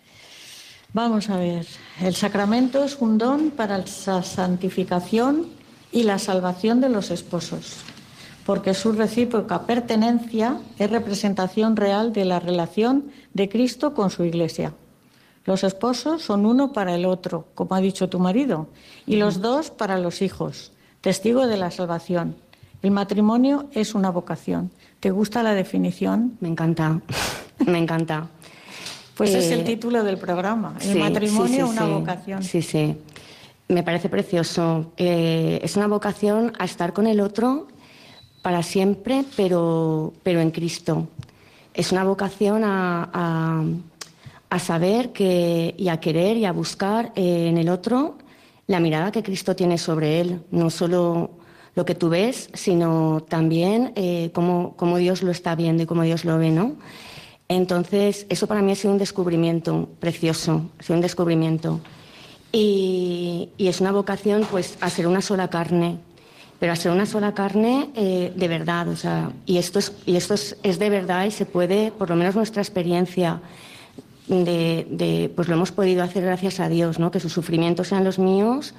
Vamos 0.97 1.29
a 1.29 1.37
ver. 1.37 1.67
El 2.01 2.15
sacramento 2.15 2.83
es 2.83 2.97
un 3.03 3.19
don 3.19 3.51
para 3.51 3.77
la 3.77 4.23
santificación 4.23 5.45
y 5.93 6.05
la 6.05 6.19
salvación 6.19 6.81
de 6.81 6.89
los 6.89 7.11
esposos 7.11 7.85
porque 8.47 8.73
su 8.73 8.93
recíproca 8.93 9.67
pertenencia 9.67 10.59
es 10.79 10.89
representación 10.89 11.77
real 11.77 12.15
de 12.15 12.25
la 12.25 12.41
relación 12.41 13.11
de 13.35 13.51
Cristo 13.51 13.93
con 13.93 14.09
su 14.09 14.25
Iglesia. 14.25 14.73
Los 15.45 15.65
esposos 15.65 16.23
son 16.23 16.47
uno 16.47 16.73
para 16.73 16.95
el 16.95 17.05
otro, 17.05 17.49
como 17.55 17.75
ha 17.75 17.81
dicho 17.81 18.09
tu 18.09 18.19
marido, 18.19 18.69
y 19.05 19.17
los 19.17 19.43
dos 19.43 19.71
para 19.71 19.99
los 19.99 20.23
hijos, 20.23 20.73
testigo 21.03 21.47
de 21.47 21.59
la 21.59 21.71
salvación. 21.71 22.37
El 22.81 22.93
matrimonio 22.93 23.69
es 23.73 23.95
una 23.95 24.11
vocación. 24.11 24.71
¿Te 25.01 25.11
gusta 25.11 25.43
la 25.43 25.53
definición? 25.53 26.39
Me 26.41 26.49
encanta, 26.49 27.03
me 27.67 27.79
encanta. 27.79 28.31
Pues 29.17 29.35
es 29.35 29.51
el 29.51 29.61
eh, 29.61 29.65
título 29.65 30.05
del 30.05 30.19
programa, 30.19 30.77
El 30.81 30.99
matrimonio, 30.99 31.69
una 31.69 31.87
vocación. 31.87 32.43
Sí, 32.43 32.61
sí. 32.61 32.97
Me 33.69 33.83
parece 33.83 34.09
precioso. 34.09 34.93
Eh, 34.97 35.59
es 35.63 35.77
una 35.77 35.87
vocación 35.87 36.53
a 36.59 36.65
estar 36.65 36.93
con 36.93 37.07
el 37.07 37.21
otro 37.21 37.67
para 38.43 38.63
siempre, 38.63 39.25
pero, 39.37 40.13
pero 40.23 40.41
en 40.41 40.51
Cristo. 40.51 41.09
Es 41.73 41.93
una 41.93 42.05
vocación 42.05 42.63
a, 42.65 43.65
a, 44.51 44.59
saber 44.59 45.13
que, 45.13 45.75
y 45.77 45.89
a 45.89 45.99
querer 45.99 46.37
y 46.37 46.45
a 46.45 46.53
buscar 46.53 47.13
en 47.17 47.59
el 47.59 47.69
otro 47.69 48.17
la 48.67 48.81
mirada 48.81 49.13
que 49.13 49.23
Cristo 49.23 49.55
tiene 49.55 49.79
sobre 49.79 50.21
él, 50.21 50.41
no 50.51 50.71
solo 50.71 51.31
lo 51.75 51.85
que 51.85 51.95
tú 51.95 52.09
ves, 52.09 52.51
sino 52.55 53.23
también 53.29 53.93
eh, 53.97 54.31
cómo, 54.33 54.75
cómo, 54.77 54.97
Dios 54.97 55.23
lo 55.23 55.31
está 55.31 55.55
viendo 55.55 55.83
y 55.83 55.87
cómo 55.87 56.03
Dios 56.03 56.25
lo 56.25 56.39
ve, 56.39 56.51
¿no? 56.51 56.75
Entonces, 57.49 58.27
eso 58.29 58.47
para 58.47 58.63
mí 58.63 58.73
ha 58.73 58.75
sido 58.75 58.93
un 58.93 58.99
descubrimiento 58.99 59.89
precioso, 60.01 60.69
ha 60.79 60.83
sido 60.83 60.97
un 60.97 61.03
descubrimiento. 61.03 61.81
Y, 62.53 63.51
es 63.59 63.81
una 63.81 63.93
vocación, 63.93 64.47
pues, 64.51 64.79
a 64.81 64.91
ser 64.91 65.07
una 65.07 65.21
sola 65.21 65.49
carne, 65.49 65.99
pero 66.59 66.73
a 66.73 66.77
ser 66.77 66.91
una 66.91 67.07
sola 67.07 67.35
carne 67.35 67.91
eh, 67.95 68.33
de 68.35 68.49
verdad, 68.49 68.89
o 68.89 68.97
sea, 68.97 69.31
y 69.45 69.59
esto, 69.59 69.79
es, 69.79 69.93
y 70.07 70.17
esto 70.17 70.35
es, 70.35 70.57
es, 70.63 70.79
de 70.79 70.89
verdad 70.89 71.27
y 71.27 71.31
se 71.31 71.45
puede, 71.45 71.93
por 71.93 72.09
lo 72.09 72.17
menos 72.17 72.35
nuestra 72.35 72.63
experiencia, 72.63 73.41
de, 74.29 75.31
pues 75.37 75.49
lo 75.49 75.55
hemos 75.55 75.73
podido 75.73 76.03
hacer 76.03 76.25
gracias 76.25 76.61
a 76.61 76.69
Dios, 76.69 76.99
¿no? 76.99 77.11
Que 77.11 77.21
sus 77.21 77.33
sufrimientos 77.33 77.89
sean 77.89 78.05
los 78.05 78.19
míos 78.19 78.75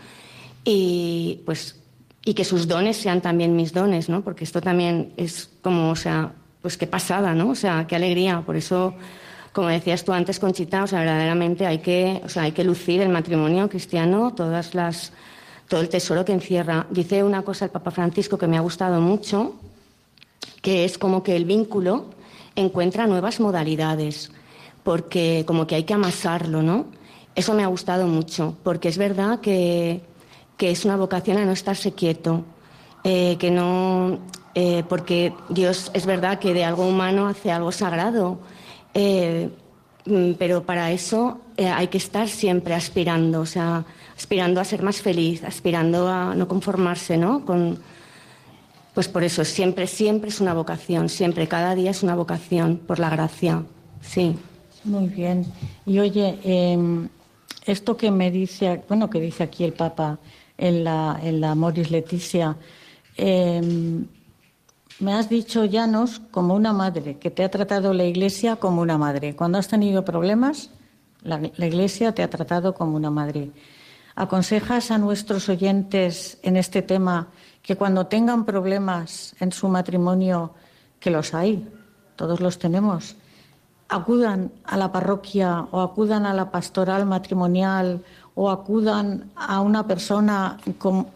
y 0.65 1.41
pues 1.45 1.79
y 2.25 2.33
que 2.33 2.43
sus 2.43 2.67
dones 2.67 2.97
sean 2.97 3.21
también 3.21 3.55
mis 3.55 3.71
dones, 3.71 4.09
¿no? 4.09 4.21
Porque 4.21 4.43
esto 4.43 4.59
también 4.59 5.13
es 5.15 5.49
como, 5.61 5.91
o 5.91 5.95
sea, 5.95 6.33
pues 6.61 6.77
qué 6.77 6.87
pasada, 6.87 7.33
¿no? 7.33 7.49
O 7.49 7.55
sea, 7.55 7.85
qué 7.87 7.95
alegría. 7.95 8.41
Por 8.45 8.55
eso, 8.55 8.93
como 9.53 9.67
decías 9.67 10.03
tú 10.03 10.13
antes, 10.13 10.39
Conchita, 10.39 10.83
o 10.83 10.87
sea, 10.87 10.99
verdaderamente 10.99 11.65
hay 11.65 11.79
que, 11.79 12.21
o 12.23 12.29
sea, 12.29 12.43
hay 12.43 12.51
que 12.51 12.63
lucir 12.63 13.01
el 13.01 13.09
matrimonio 13.09 13.69
cristiano, 13.69 14.33
todas 14.35 14.75
las, 14.75 15.11
todo 15.67 15.81
el 15.81 15.89
tesoro 15.89 16.25
que 16.25 16.33
encierra. 16.33 16.87
Dice 16.89 17.23
una 17.23 17.41
cosa 17.41 17.65
el 17.65 17.71
Papa 17.71 17.91
Francisco 17.91 18.37
que 18.37 18.47
me 18.47 18.57
ha 18.57 18.61
gustado 18.61 19.01
mucho, 19.01 19.55
que 20.61 20.85
es 20.85 20.97
como 20.97 21.23
que 21.23 21.35
el 21.35 21.45
vínculo 21.45 22.05
encuentra 22.55 23.07
nuevas 23.07 23.39
modalidades, 23.39 24.31
porque 24.83 25.43
como 25.45 25.67
que 25.67 25.75
hay 25.75 25.83
que 25.83 25.93
amasarlo, 25.93 26.63
¿no? 26.63 26.85
Eso 27.35 27.53
me 27.53 27.63
ha 27.63 27.67
gustado 27.67 28.07
mucho, 28.07 28.57
porque 28.63 28.89
es 28.89 28.97
verdad 28.97 29.39
que 29.41 30.01
que 30.57 30.71
es 30.71 30.85
una 30.85 30.97
vocación 30.97 31.37
a 31.37 31.45
no 31.45 31.51
estarse 31.51 31.93
quieto, 31.93 32.43
eh, 33.03 33.37
que 33.39 33.51
no, 33.51 34.19
eh, 34.55 34.83
porque 34.89 35.33
Dios 35.49 35.91
es 35.93 36.05
verdad 36.05 36.39
que 36.39 36.53
de 36.53 36.65
algo 36.65 36.87
humano 36.87 37.27
hace 37.27 37.51
algo 37.51 37.71
sagrado, 37.71 38.39
eh, 38.93 39.49
mm, 40.05 40.33
pero 40.33 40.63
para 40.63 40.91
eso 40.91 41.39
hay 41.57 41.87
que 41.87 41.97
estar 41.97 42.27
siempre 42.27 42.75
aspirando, 42.75 43.41
o 43.41 43.45
sea, 43.45 43.83
aspirando 44.15 44.61
a 44.61 44.63
ser 44.63 44.83
más 44.83 45.01
feliz, 45.01 45.43
aspirando 45.43 46.07
a 46.07 46.35
no 46.35 46.47
conformarse, 46.47 47.17
¿no? 47.17 47.45
Con, 47.45 47.79
pues 48.93 49.07
por 49.07 49.23
eso 49.23 49.43
siempre, 49.43 49.87
siempre 49.87 50.29
es 50.29 50.39
una 50.39 50.53
vocación, 50.53 51.09
siempre, 51.09 51.47
cada 51.47 51.73
día 51.73 51.91
es 51.91 52.03
una 52.03 52.15
vocación 52.15 52.77
por 52.77 52.99
la 52.99 53.09
gracia, 53.09 53.63
sí. 54.01 54.35
Muy 54.83 55.07
bien. 55.07 55.45
Y 55.85 55.99
oye, 55.99 56.37
em, 56.43 57.09
esto 57.65 57.97
que 57.97 58.11
me 58.11 58.31
dice, 58.31 58.81
bueno, 58.87 59.09
que 59.09 59.19
dice 59.19 59.43
aquí 59.43 59.63
el 59.63 59.73
Papa, 59.73 60.19
en 60.57 60.83
la, 60.83 61.19
en 61.21 61.41
la 61.41 61.55
Moris 61.55 61.91
Leticia. 61.91 62.55
Em, 63.17 64.05
me 64.99 65.13
has 65.13 65.27
dicho, 65.27 65.65
Llanos, 65.65 66.21
como 66.31 66.53
una 66.53 66.71
madre, 66.71 67.17
que 67.17 67.31
te 67.31 67.43
ha 67.43 67.49
tratado 67.49 67.93
la 67.93 68.03
Iglesia 68.03 68.57
como 68.57 68.81
una 68.81 68.97
madre. 68.97 69.35
Cuando 69.35 69.57
has 69.57 69.67
tenido 69.67 70.05
problemas, 70.05 70.69
la, 71.23 71.39
Iglesia 71.39 72.13
te 72.13 72.21
ha 72.21 72.29
tratado 72.29 72.75
como 72.75 72.95
una 72.95 73.09
madre. 73.09 73.51
¿Aconsejas 74.15 74.91
a 74.91 74.97
nuestros 74.99 75.49
oyentes 75.49 76.37
en 76.43 76.57
este 76.57 76.81
tema 76.81 77.27
que 77.63 77.75
cuando 77.75 78.05
tengan 78.05 78.45
problemas 78.45 79.35
en 79.39 79.51
su 79.51 79.67
matrimonio, 79.67 80.53
que 80.99 81.11
los 81.11 81.33
hay, 81.33 81.67
todos 82.15 82.39
los 82.39 82.59
tenemos, 82.59 83.15
acudan 83.89 84.51
a 84.63 84.77
la 84.77 84.91
parroquia 84.91 85.67
o 85.71 85.81
acudan 85.81 86.25
a 86.25 86.33
la 86.33 86.51
pastoral 86.51 87.05
matrimonial 87.05 88.03
o 88.35 88.49
acudan 88.49 89.31
a 89.35 89.61
una 89.61 89.85
persona 89.87 90.57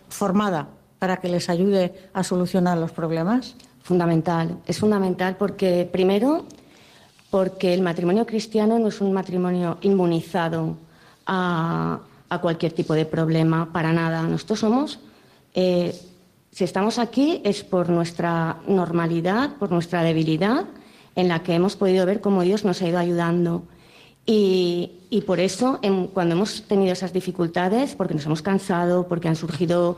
formada 0.09 0.67
para 1.01 1.17
que 1.17 1.29
les 1.29 1.49
ayude 1.49 1.93
a 2.13 2.23
solucionar 2.23 2.77
los 2.77 2.91
problemas? 2.91 3.55
Fundamental, 3.81 4.59
es 4.67 4.77
fundamental 4.77 5.35
porque 5.35 5.89
primero 5.91 6.45
porque 7.31 7.73
el 7.73 7.81
matrimonio 7.81 8.27
cristiano 8.27 8.77
no 8.77 8.89
es 8.89 9.01
un 9.01 9.11
matrimonio 9.11 9.79
inmunizado 9.81 10.77
a, 11.25 12.01
cualquier 12.39 12.73
tipo 12.73 12.93
de 12.93 13.05
problema, 13.05 13.73
para 13.73 13.91
nada. 13.91 14.21
Nosotros 14.23 14.59
somos, 14.59 14.99
eh, 15.55 15.99
si 16.51 16.63
estamos 16.65 16.99
aquí 16.99 17.41
es 17.43 17.63
por 17.63 17.89
nuestra 17.89 18.57
normalidad, 18.67 19.55
por 19.55 19.71
nuestra 19.71 20.03
debilidad, 20.03 20.65
en 21.15 21.27
la 21.27 21.41
que 21.41 21.55
hemos 21.55 21.75
podido 21.75 22.05
ver 22.05 22.21
cómo 22.21 22.43
Dios 22.43 22.63
nos 22.63 22.81
ha 22.81 22.87
ido 22.87 22.99
ayudando. 22.99 23.63
Y, 24.25 25.23
por 25.25 25.39
eso, 25.39 25.79
cuando 26.13 26.35
hemos 26.35 26.63
tenido 26.63 26.93
esas 26.93 27.11
dificultades, 27.11 27.95
porque 27.95 28.13
nos 28.13 28.25
hemos 28.25 28.41
cansado, 28.41 29.07
porque 29.07 29.27
han 29.27 29.35
surgido 29.35 29.97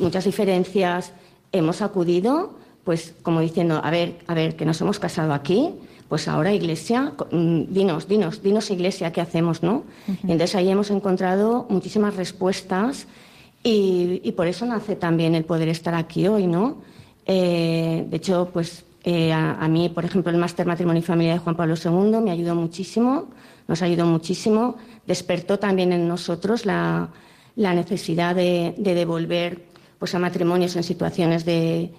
muchas 0.00 0.24
diferencias, 0.24 1.12
hemos 1.52 1.82
acudido, 1.82 2.54
pues 2.84 3.14
como 3.22 3.40
diciendo, 3.40 3.80
a 3.82 3.90
ver, 3.90 4.16
a 4.26 4.34
ver, 4.34 4.56
que 4.56 4.64
nos 4.64 4.80
hemos 4.80 4.98
casado 4.98 5.32
aquí, 5.32 5.74
pues 6.08 6.26
ahora 6.28 6.52
Iglesia, 6.52 7.12
mm, 7.30 7.64
dinos, 7.68 8.08
dinos, 8.08 8.42
dinos 8.42 8.70
Iglesia, 8.70 9.12
¿qué 9.12 9.20
hacemos, 9.20 9.62
no? 9.62 9.84
Entonces 10.22 10.54
ahí 10.54 10.70
hemos 10.70 10.90
encontrado 10.90 11.66
muchísimas 11.68 12.16
respuestas 12.16 13.06
y, 13.62 14.32
por 14.36 14.46
eso 14.46 14.64
nace 14.64 14.96
también 14.96 15.34
el 15.34 15.44
poder 15.44 15.68
estar 15.68 15.94
aquí 15.94 16.28
hoy, 16.28 16.46
¿no? 16.46 16.78
Eh, 17.26 18.06
de 18.08 18.16
hecho, 18.16 18.48
pues 18.52 18.84
eh, 19.04 19.32
a, 19.32 19.68
mí, 19.68 19.90
por 19.90 20.04
ejemplo, 20.04 20.32
el 20.32 20.38
máster 20.38 20.66
matrimonio 20.66 21.00
y 21.00 21.04
familia 21.04 21.34
de 21.34 21.38
Juan 21.40 21.56
Pablo 21.56 21.74
II 21.76 22.20
me 22.22 22.30
ayudó 22.30 22.54
muchísimo 22.54 23.28
nos 23.68 23.82
ayudó 23.82 24.06
muchísimo. 24.06 24.76
Despertó 25.06 25.58
también 25.58 25.92
en 25.92 26.08
nosotros 26.08 26.66
la, 26.66 27.10
necesidad 27.54 28.34
de, 28.34 28.74
devolver 28.76 29.66
pues, 29.98 30.14
a 30.14 30.18
matrimonios 30.18 30.76
en 30.76 30.82
situaciones 30.82 31.44
de, 31.44 31.92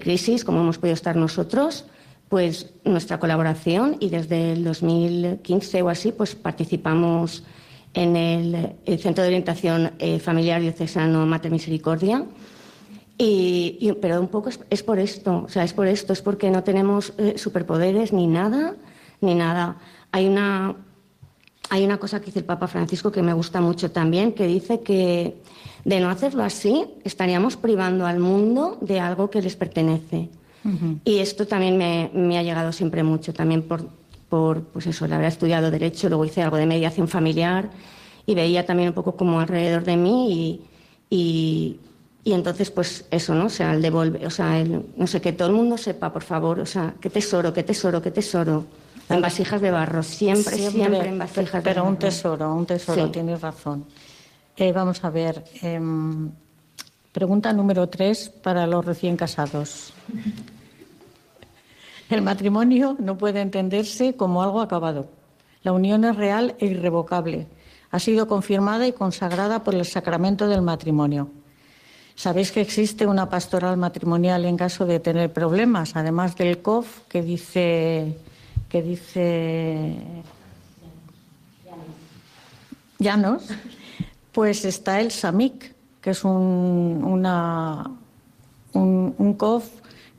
crisis, 0.00 0.44
como 0.44 0.60
hemos 0.60 0.78
podido 0.78 0.94
estar 0.94 1.16
nosotros, 1.16 1.84
pues 2.28 2.72
nuestra 2.84 3.20
colaboración 3.20 3.96
y 4.00 4.08
desde 4.08 4.52
el 4.52 4.64
2015 4.64 5.82
o 5.82 5.88
así, 5.88 6.10
pues 6.10 6.34
participamos 6.34 7.44
en 7.92 8.16
el, 8.16 8.98
Centro 8.98 9.22
de 9.22 9.28
Orientación 9.28 9.92
eh, 9.98 10.18
Familiar 10.18 10.60
Diocesano 10.60 11.26
Mater 11.26 11.52
Misericordia. 11.52 12.24
Y, 13.16 13.92
pero 14.02 14.20
un 14.20 14.26
poco 14.26 14.50
es, 14.70 14.82
por 14.82 14.98
esto, 14.98 15.44
o 15.46 15.48
sea, 15.48 15.62
es 15.62 15.72
por 15.72 15.86
esto, 15.86 16.12
es 16.12 16.22
porque 16.22 16.50
no 16.50 16.64
tenemos 16.64 17.12
eh, 17.18 17.38
superpoderes 17.38 18.12
ni 18.12 18.26
nada, 18.26 18.74
ni 19.20 19.36
nada. 19.36 19.76
Hay 20.10 20.26
una 20.26 20.74
hay 21.70 21.84
una 21.84 21.98
cosa 21.98 22.20
que 22.20 22.26
dice 22.26 22.40
el 22.40 22.44
Papa 22.44 22.68
Francisco 22.68 23.10
que 23.10 23.22
me 23.22 23.32
gusta 23.32 23.60
mucho 23.60 23.90
también, 23.90 24.32
que 24.32 24.46
dice 24.46 24.80
que 24.80 25.36
de 25.84 26.00
no 26.00 26.08
hacerlo 26.08 26.42
así 26.42 26.86
estaríamos 27.04 27.56
privando 27.56 28.06
al 28.06 28.18
mundo 28.18 28.78
de 28.80 29.00
algo 29.00 29.30
que 29.30 29.42
les 29.42 29.56
pertenece. 29.56 30.30
Y 31.04 31.18
esto 31.18 31.46
también 31.46 31.76
me, 31.76 32.38
ha 32.38 32.42
llegado 32.42 32.72
siempre 32.72 33.02
mucho, 33.02 33.34
también 33.34 33.62
por, 33.62 33.86
por 34.30 34.62
pues 34.62 34.86
eso, 34.86 35.04
el 35.04 35.12
haber 35.12 35.26
estudiado 35.26 35.70
Derecho, 35.70 36.08
luego 36.08 36.24
hice 36.24 36.40
algo 36.40 36.56
de 36.56 36.64
mediación 36.64 37.06
familiar 37.06 37.68
y 38.24 38.34
veía 38.34 38.64
también 38.64 38.88
un 38.88 38.94
poco 38.94 39.14
como 39.14 39.40
alrededor 39.40 39.84
de 39.84 39.98
mí 39.98 40.62
y, 41.10 41.78
y, 42.24 42.32
entonces 42.32 42.70
pues 42.70 43.04
eso, 43.10 43.34
¿no? 43.34 43.46
O 43.46 43.50
sea, 43.50 43.74
el 43.74 43.82
devolver, 43.82 44.24
o 44.24 44.30
sea, 44.30 44.58
el, 44.58 44.86
no 44.96 45.06
sé, 45.06 45.20
que 45.20 45.34
todo 45.34 45.48
el 45.48 45.54
mundo 45.54 45.76
sepa, 45.76 46.10
por 46.10 46.22
favor, 46.22 46.58
o 46.60 46.66
sea, 46.66 46.94
qué 46.98 47.10
tesoro, 47.10 47.52
qué 47.52 47.62
tesoro, 47.62 48.00
qué 48.00 48.10
tesoro. 48.10 48.64
En 49.10 49.20
vasijas 49.20 49.60
de 49.60 49.70
barro, 49.70 50.02
siempre, 50.02 50.56
siempre, 50.56 51.08
en 51.08 51.18
vasijas 51.18 51.52
de 51.52 51.58
barro. 51.58 51.62
Pero 51.62 51.84
un 51.84 51.96
tesoro, 51.98 52.54
un 52.54 52.64
tesoro, 52.64 53.10
tienes 53.10 53.38
razón. 53.42 53.84
Eh, 54.56 54.72
vamos 54.72 55.02
a 55.02 55.10
ver. 55.10 55.42
Em, 55.62 56.30
pregunta 57.10 57.52
número 57.52 57.88
tres 57.88 58.28
para 58.30 58.66
los 58.66 58.84
recién 58.84 59.16
casados. 59.16 59.92
El 62.10 62.22
matrimonio 62.22 62.96
no 63.00 63.18
puede 63.18 63.40
entenderse 63.40 64.14
como 64.14 64.42
algo 64.42 64.60
acabado. 64.60 65.08
La 65.62 65.72
unión 65.72 66.04
es 66.04 66.14
real 66.14 66.54
e 66.60 66.66
irrevocable. 66.66 67.48
Ha 67.90 67.98
sido 67.98 68.28
confirmada 68.28 68.86
y 68.86 68.92
consagrada 68.92 69.64
por 69.64 69.74
el 69.74 69.84
sacramento 69.84 70.46
del 70.46 70.62
matrimonio. 70.62 71.30
Sabéis 72.14 72.52
que 72.52 72.60
existe 72.60 73.06
una 73.06 73.28
pastoral 73.28 73.76
matrimonial 73.76 74.44
en 74.44 74.56
caso 74.56 74.86
de 74.86 75.00
tener 75.00 75.32
problemas, 75.32 75.96
además 75.96 76.36
del 76.36 76.62
COF 76.62 77.00
que 77.08 77.22
dice 77.22 78.16
que 78.68 78.82
dice 78.82 79.96
Llanos, 82.98 83.48
pues 84.34 84.64
está 84.64 85.00
el 85.00 85.12
SAMIC, 85.12 85.74
que 86.00 86.10
es 86.10 86.24
un, 86.24 87.02
una, 87.04 87.88
un, 88.72 89.34
COF 89.38 89.64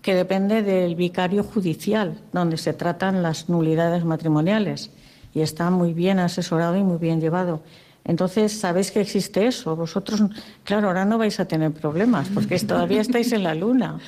que 0.01 0.15
depende 0.15 0.63
del 0.63 0.95
vicario 0.95 1.43
judicial, 1.43 2.17
donde 2.31 2.57
se 2.57 2.73
tratan 2.73 3.21
las 3.21 3.49
nulidades 3.49 4.05
matrimoniales. 4.05 4.89
Y 5.33 5.41
está 5.41 5.69
muy 5.69 5.93
bien 5.93 6.19
asesorado 6.19 6.77
y 6.77 6.83
muy 6.83 6.97
bien 6.97 7.19
llevado. 7.19 7.61
Entonces, 8.05 8.57
sabéis 8.57 8.91
que 8.91 9.01
existe 9.01 9.47
eso. 9.47 9.75
Vosotros, 9.75 10.23
claro, 10.63 10.87
ahora 10.87 11.03
no 11.03 11.17
vais 11.17 11.37
a 11.41 11.45
tener 11.45 11.73
problemas, 11.73 12.29
porque 12.33 12.57
todavía 12.59 13.01
estáis 13.01 13.33
en 13.33 13.43
la 13.43 13.53
luna. 13.53 13.99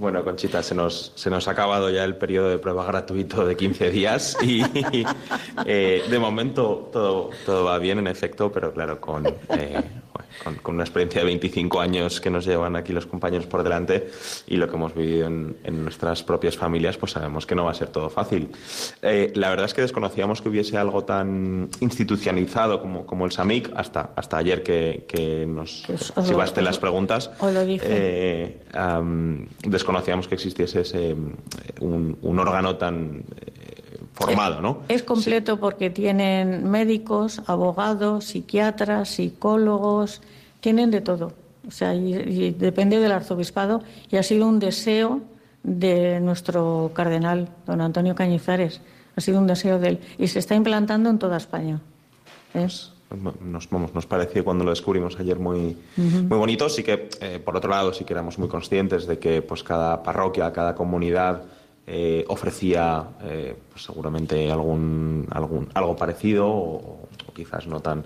Bueno, 0.00 0.24
Conchita, 0.24 0.62
se 0.62 0.74
nos, 0.74 1.12
se 1.14 1.28
nos 1.28 1.46
ha 1.46 1.50
acabado 1.50 1.90
ya 1.90 2.04
el 2.04 2.16
periodo 2.16 2.48
de 2.48 2.56
prueba 2.56 2.86
gratuito 2.86 3.44
de 3.44 3.54
15 3.54 3.90
días 3.90 4.34
y 4.40 4.62
eh, 5.66 6.02
de 6.08 6.18
momento 6.18 6.88
todo, 6.90 7.28
todo 7.44 7.64
va 7.66 7.76
bien, 7.76 7.98
en 7.98 8.06
efecto, 8.06 8.50
pero 8.50 8.72
claro, 8.72 8.98
con, 8.98 9.26
eh, 9.26 9.82
con, 10.62 10.74
una 10.74 10.84
experiencia 10.84 11.20
de 11.20 11.26
25 11.26 11.80
años 11.80 12.20
que 12.20 12.30
nos 12.30 12.44
llevan 12.44 12.76
aquí 12.76 12.92
los 12.92 13.06
compañeros 13.06 13.46
por 13.46 13.62
delante 13.62 14.10
y 14.46 14.56
lo 14.56 14.68
que 14.68 14.76
hemos 14.76 14.94
vivido 14.94 15.26
en, 15.26 15.84
nuestras 15.84 16.22
propias 16.22 16.56
familias, 16.56 16.96
pues 16.96 17.12
sabemos 17.12 17.46
que 17.46 17.54
no 17.54 17.64
va 17.64 17.70
a 17.70 17.74
ser 17.74 17.88
todo 17.88 18.10
fácil. 18.10 18.50
Eh, 19.02 19.32
la 19.34 19.50
verdad 19.50 19.66
es 19.66 19.74
que 19.74 19.80
desconocíamos 19.80 20.42
que 20.42 20.48
hubiese 20.48 20.76
algo 20.76 21.04
tan 21.04 21.68
institucionalizado 21.80 22.80
como, 22.80 23.06
como 23.06 23.24
el 23.24 23.32
SAMIC 23.32 23.72
hasta, 23.74 24.10
hasta 24.16 24.36
ayer 24.38 24.62
que, 24.62 25.06
que 25.08 25.46
nos 25.46 25.86
llevaste 26.26 26.62
las 26.62 26.78
preguntas. 26.78 27.30
Eh, 27.42 28.60
desconocíamos 29.64 30.28
que 30.28 30.34
existiese 30.34 30.80
ese, 30.80 31.14
un, 31.80 32.18
un 32.20 32.38
órgano 32.38 32.76
tan 32.76 33.24
formado, 34.20 34.60
¿no? 34.60 34.82
Es 34.88 35.02
completo 35.02 35.58
porque 35.58 35.90
tienen 35.90 36.70
médicos, 36.70 37.42
abogados, 37.46 38.26
psiquiatras, 38.26 39.08
psicólogos, 39.08 40.20
tienen 40.60 40.90
de 40.90 41.00
todo. 41.00 41.32
O 41.66 41.70
sea, 41.70 41.94
y, 41.94 42.52
depende 42.52 42.98
del 42.98 43.12
arzobispado 43.12 43.82
y 44.10 44.16
ha 44.16 44.22
sido 44.22 44.46
un 44.46 44.58
deseo 44.58 45.20
de 45.62 46.20
nuestro 46.20 46.90
cardenal, 46.94 47.48
don 47.66 47.80
Antonio 47.80 48.14
Cañizares. 48.14 48.80
Ha 49.16 49.20
sido 49.20 49.38
un 49.38 49.46
deseo 49.46 49.78
de 49.78 49.88
él 49.88 50.00
y 50.18 50.28
se 50.28 50.38
está 50.38 50.54
implantando 50.54 51.10
en 51.10 51.18
toda 51.18 51.36
España. 51.36 51.80
¿Es? 52.54 52.92
Nos, 53.42 53.68
vamos, 53.70 53.92
nos 53.92 54.06
pareció 54.06 54.44
cuando 54.44 54.64
lo 54.64 54.70
descubrimos 54.70 55.18
ayer 55.18 55.38
muy, 55.38 55.76
muy 55.96 56.38
bonito. 56.38 56.68
Sí 56.68 56.84
que, 56.84 57.08
eh, 57.20 57.40
por 57.44 57.56
otro 57.56 57.70
lado, 57.70 57.92
sí 57.92 58.04
que 58.04 58.12
éramos 58.12 58.38
muy 58.38 58.48
conscientes 58.48 59.06
de 59.06 59.18
que 59.18 59.42
pues, 59.42 59.64
cada 59.64 60.02
parroquia, 60.02 60.52
cada 60.52 60.76
comunidad 60.76 61.42
eh, 61.92 62.24
ofrecía 62.28 63.04
eh, 63.24 63.56
pues 63.68 63.82
seguramente 63.82 64.48
algún, 64.48 65.26
algún, 65.28 65.68
algo 65.74 65.96
parecido 65.96 66.46
o, 66.46 67.08
quizás 67.34 67.66
no 67.66 67.80
tan, 67.80 68.04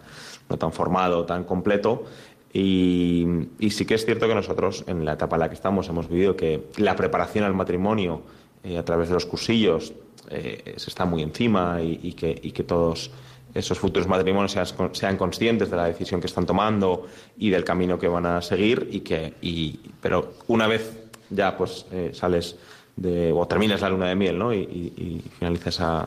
no 0.48 0.56
tan 0.56 0.72
formado, 0.72 1.26
tan 1.26 1.44
completo. 1.44 2.04
Y, 2.50 3.26
sí 3.68 3.84
que 3.84 3.96
es 3.96 4.06
cierto 4.06 4.26
que 4.26 4.34
nosotros, 4.34 4.84
en 4.86 5.04
la 5.04 5.12
etapa 5.12 5.36
en 5.36 5.40
la 5.40 5.48
que 5.50 5.54
estamos, 5.54 5.86
hemos 5.90 6.08
vivido 6.08 6.34
que 6.34 6.68
la 6.78 6.96
preparación 6.96 7.44
al 7.44 7.52
matrimonio 7.52 8.22
eh, 8.62 8.78
a 8.78 8.84
través 8.86 9.08
de 9.08 9.14
los 9.14 9.26
cursillos 9.26 9.92
se 10.30 10.88
está 10.88 11.04
muy 11.04 11.22
encima 11.22 11.82
y, 11.82 12.14
que, 12.14 12.40
y, 12.42 12.52
que, 12.52 12.62
todos 12.64 13.10
esos 13.52 13.78
futuros 13.78 14.08
matrimonios 14.08 14.52
sean, 14.52 14.94
sean, 14.94 15.18
conscientes 15.18 15.68
de 15.68 15.76
la 15.76 15.84
decisión 15.84 16.22
que 16.22 16.26
están 16.26 16.46
tomando 16.46 17.06
y 17.36 17.50
del 17.50 17.64
camino 17.64 17.98
que 17.98 18.08
van 18.08 18.24
a 18.24 18.40
seguir. 18.40 18.88
Y 18.90 19.00
que, 19.00 19.34
y, 19.42 19.78
pero 20.00 20.32
una 20.46 20.66
vez 20.66 21.04
ya 21.28 21.54
pues 21.58 21.84
sales 22.12 22.56
de, 22.96 23.32
o 23.32 23.46
terminas 23.46 23.80
la 23.80 23.88
luna 23.88 24.08
de 24.08 24.14
miel 24.14 24.38
¿no? 24.38 24.52
y, 24.52 24.58
y, 24.58 25.24
finalizas 25.38 26.06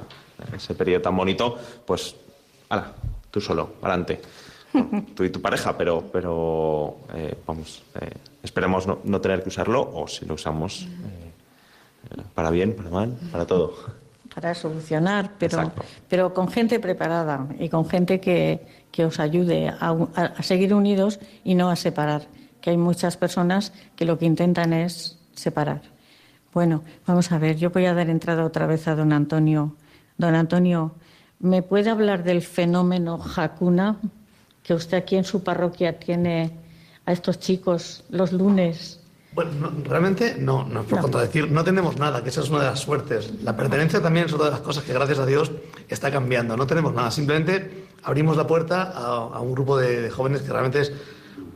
ese 0.55 0.75
periodo 0.75 1.01
tan 1.01 1.17
bonito, 1.17 1.57
pues, 1.85 2.15
ala, 2.69 2.93
tú 3.31 3.41
solo, 3.41 3.73
adelante. 3.81 4.21
tú 5.15 5.23
y 5.23 5.29
tu 5.29 5.41
pareja, 5.41 5.77
pero, 5.77 6.03
pero 6.11 6.97
eh, 7.13 7.35
vamos, 7.45 7.83
eh, 7.99 8.11
esperemos 8.43 8.85
no, 8.85 8.99
no, 9.03 9.21
tener 9.21 9.41
que 9.41 9.49
usarlo 9.49 9.81
o 9.81 10.07
si 10.07 10.25
lo 10.25 10.35
usamos 10.35 10.83
eh, 10.83 12.21
para 12.33 12.51
bien, 12.51 12.75
para 12.75 12.89
mal, 12.89 13.17
para 13.31 13.45
todo. 13.45 13.73
Para 14.33 14.53
solucionar, 14.53 15.31
pero, 15.39 15.71
pero 16.07 16.33
con 16.33 16.49
gente 16.49 16.79
preparada 16.79 17.47
y 17.57 17.69
con 17.69 17.89
gente 17.89 18.19
que, 18.19 18.67
que 18.91 19.05
os 19.05 19.19
ayude 19.19 19.69
a, 19.69 19.95
a 20.15 20.43
seguir 20.43 20.73
unidos 20.73 21.19
y 21.43 21.55
no 21.55 21.71
a 21.71 21.75
separar, 21.75 22.27
que 22.61 22.69
hay 22.69 22.77
muchas 22.77 23.17
personas 23.17 23.73
que 23.95 24.05
lo 24.05 24.19
que 24.19 24.25
intentan 24.25 24.73
es 24.73 25.17
separar. 25.33 25.96
Bueno, 26.57 26.83
vamos 27.05 27.31
a 27.31 27.37
ver, 27.37 27.55
yo 27.55 27.69
voy 27.69 27.85
a 27.85 27.93
dar 27.93 28.09
entrada 28.09 28.43
otra 28.43 28.65
vez 28.65 28.87
a 28.87 28.95
don 28.95 29.13
Antonio. 29.13 29.75
Don 30.17 30.33
Antonio, 30.33 30.95
¿me 31.39 31.61
puede 31.61 31.91
hablar 31.91 32.23
del 32.23 32.41
fenómeno 32.41 33.23
Hakuna 33.35 33.99
que 34.63 34.73
usted 34.73 34.97
aquí 34.97 35.17
en 35.17 35.23
su 35.23 35.43
parroquia 35.43 35.99
tiene 35.99 36.57
a 37.05 37.11
estos 37.11 37.37
chicos 37.37 38.05
los 38.09 38.33
lunes? 38.33 38.99
Bueno, 39.33 39.71
realmente 39.83 40.35
no, 40.39 40.63
no 40.63 40.81
por 40.81 41.01
contradecir, 41.01 41.51
no 41.51 41.63
tenemos 41.63 41.99
nada, 41.99 42.23
que 42.23 42.29
esa 42.29 42.41
es 42.41 42.49
una 42.49 42.61
de 42.61 42.65
las 42.65 42.79
suertes. 42.79 43.31
La 43.43 43.55
pertenencia 43.55 44.01
también 44.01 44.25
es 44.25 44.33
otra 44.33 44.45
de 44.45 44.53
las 44.53 44.61
cosas 44.61 44.83
que 44.83 44.93
gracias 44.93 45.19
a 45.19 45.27
Dios 45.27 45.51
está 45.89 46.09
cambiando. 46.09 46.57
No 46.57 46.65
tenemos 46.65 46.91
nada, 46.91 47.11
simplemente 47.11 47.85
abrimos 48.01 48.35
la 48.35 48.47
puerta 48.47 48.81
a, 48.81 49.39
un 49.41 49.51
grupo 49.51 49.77
de 49.77 50.09
jóvenes 50.09 50.41
que 50.41 50.51
realmente 50.51 50.81
es 50.81 50.91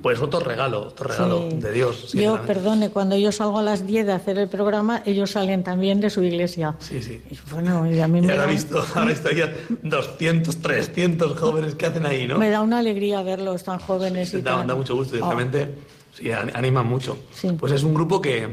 pues 0.02 0.20
otro 0.20 0.40
regalo, 0.40 0.88
otro 0.88 1.10
regalo 1.10 1.50
de 1.50 1.72
Dios. 1.72 2.12
Yo, 2.14 2.42
perdone, 2.42 2.90
cuando 2.90 3.18
yo 3.18 3.32
salgo 3.32 3.60
a 3.60 3.64
las 3.64 3.86
10 3.86 4.06
de 4.08 4.12
hacer 4.14 4.38
el 4.38 4.48
programa, 4.48 5.04
ellos 5.06 5.32
salen 5.32 5.64
también 5.64 6.02
de 6.02 6.10
su 6.10 6.24
iglesia. 6.24 6.76
Sí, 6.80 7.02
sí. 7.02 7.22
Y 7.30 7.38
bueno, 7.52 7.92
y 7.92 8.00
a 8.00 8.08
mí 8.08 8.22
me 8.22 8.34
ahora, 8.34 8.46
visto, 8.48 8.84
ahora 8.96 9.06
visto 9.06 9.32
ya 9.32 9.54
200, 9.84 10.58
300 10.58 11.40
jóvenes 11.40 11.76
que 11.76 11.86
hacen 11.86 12.06
ahí, 12.06 12.28
¿no? 12.28 12.38
Me 12.38 12.50
da 12.50 12.62
una 12.62 12.80
alegría 12.80 13.22
verlos 13.22 13.64
tan 13.64 13.80
jóvenes. 13.80 14.34
y 14.34 14.42
da, 14.42 14.64
da 14.64 14.76
mucho 14.76 14.96
gusto, 14.96 15.16
realmente 15.18 15.76
oh. 15.76 16.18
sí, 16.18 16.32
animan 16.32 16.88
mucho. 16.88 17.18
Pues 17.60 17.72
es 17.74 17.84
un 17.84 17.94
grupo 17.94 18.22
que, 18.22 18.46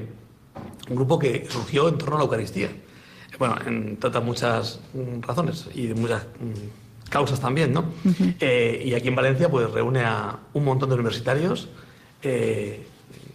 un 0.89 0.97
grupo 0.97 1.19
que 1.19 1.47
surgió 1.49 1.89
en 1.89 1.99
torno 1.99 2.17
a 2.17 2.19
la 2.19 2.25
Eucaristía. 2.25 2.69
Bueno, 3.39 3.57
en, 3.65 3.97
trata 3.99 4.21
muchas 4.21 4.81
mm, 4.95 5.21
razones 5.23 5.69
y 5.75 5.87
muchas 5.95 6.25
mm, 6.25 6.88
causas 7.09 7.41
también, 7.41 7.73
¿no? 7.73 7.85
Eh, 8.41 8.83
y 8.85 8.95
aquí 8.95 9.09
en 9.09 9.17
Valencia 9.17 9.49
pues 9.49 9.71
reúne 9.71 10.01
a 10.05 10.39
un 10.53 10.65
montón 10.65 10.89
de 10.89 10.95
universitarios, 10.95 11.69
eh, 12.23 12.87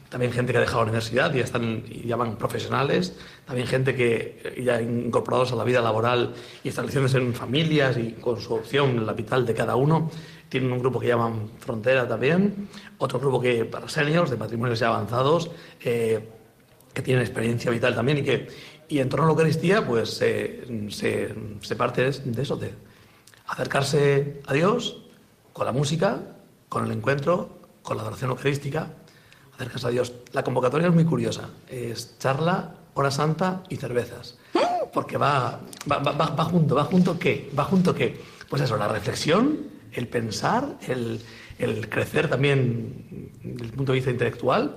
también 0.09 0.31
gente 0.31 0.51
que 0.51 0.59
ha 0.59 0.61
dejado 0.61 0.81
la 0.81 0.91
universidad 0.91 1.33
y 1.33 1.39
ya 1.39 1.43
están 1.43 1.83
y 1.89 2.07
llaman 2.07 2.37
profesionales, 2.37 3.17
también 3.45 3.67
gente 3.67 3.95
que 3.95 4.61
ya 4.63 4.79
incorporados 4.79 5.51
a 5.53 5.55
la 5.55 5.63
vida 5.63 5.81
laboral 5.81 6.35
y 6.63 6.69
estableciéndose 6.69 7.17
en 7.17 7.33
familias 7.33 7.97
y 7.97 8.11
con 8.13 8.39
su 8.39 8.53
opción 8.53 9.05
la 9.05 9.13
vital 9.13 9.45
de 9.45 9.53
cada 9.53 9.75
uno. 9.75 10.11
Tienen 10.49 10.71
un 10.71 10.77
grupo 10.77 10.99
que 10.99 11.07
llaman 11.07 11.49
Frontera 11.57 12.07
también, 12.07 12.69
otro 12.99 13.19
grupo 13.19 13.41
que 13.41 13.65
para 13.65 13.89
seniors 13.89 14.29
de 14.29 14.37
patrimonios 14.37 14.79
ya 14.79 14.89
avanzados, 14.89 15.49
eh, 15.83 16.19
que 16.93 17.01
tienen 17.01 17.23
experiencia 17.23 17.71
vital 17.71 17.95
también 17.95 18.19
y 18.19 18.23
que 18.23 18.47
y 18.87 18.99
en 18.99 19.09
torno 19.09 19.25
a 19.25 19.27
la 19.27 19.31
Eucaristía 19.31 19.83
pues 19.87 20.11
se, 20.11 20.61
se 20.91 21.75
parte 21.75 22.03
de 22.03 22.41
eso, 22.41 22.55
de, 22.55 22.71
acercarse 23.47 24.41
a 24.45 24.53
Dios 24.53 24.97
con 25.51 25.65
la 25.65 25.71
música, 25.71 26.19
con 26.69 26.85
el 26.85 26.91
encuentro, 26.91 27.59
con 27.81 27.97
la 27.97 28.03
adoración 28.03 28.31
eucarística, 28.31 28.89
acercarse 29.55 29.87
a 29.87 29.89
Dios. 29.91 30.13
La 30.31 30.43
convocatoria 30.43 30.87
es 30.87 30.93
muy 30.93 31.05
curiosa, 31.05 31.49
es 31.69 32.17
charla, 32.19 32.75
hora 32.93 33.11
santa 33.11 33.63
y 33.69 33.75
cervezas, 33.77 34.37
porque 34.93 35.17
va, 35.17 35.61
va, 35.91 35.99
va, 35.99 36.43
junto, 36.45 36.75
va 36.75 36.85
junto 36.85 37.17
qué, 37.17 37.51
va 37.57 37.63
junto 37.63 37.93
qué, 37.93 38.19
pues 38.49 38.61
eso, 38.61 38.77
la 38.77 38.87
reflexión, 38.87 39.71
el 39.91 40.07
pensar, 40.07 40.77
el, 40.87 41.21
el 41.57 41.89
crecer 41.89 42.29
también 42.29 43.31
desde 43.43 43.65
el 43.65 43.71
punto 43.71 43.91
de 43.91 43.97
vista 43.97 44.11
intelectual 44.11 44.75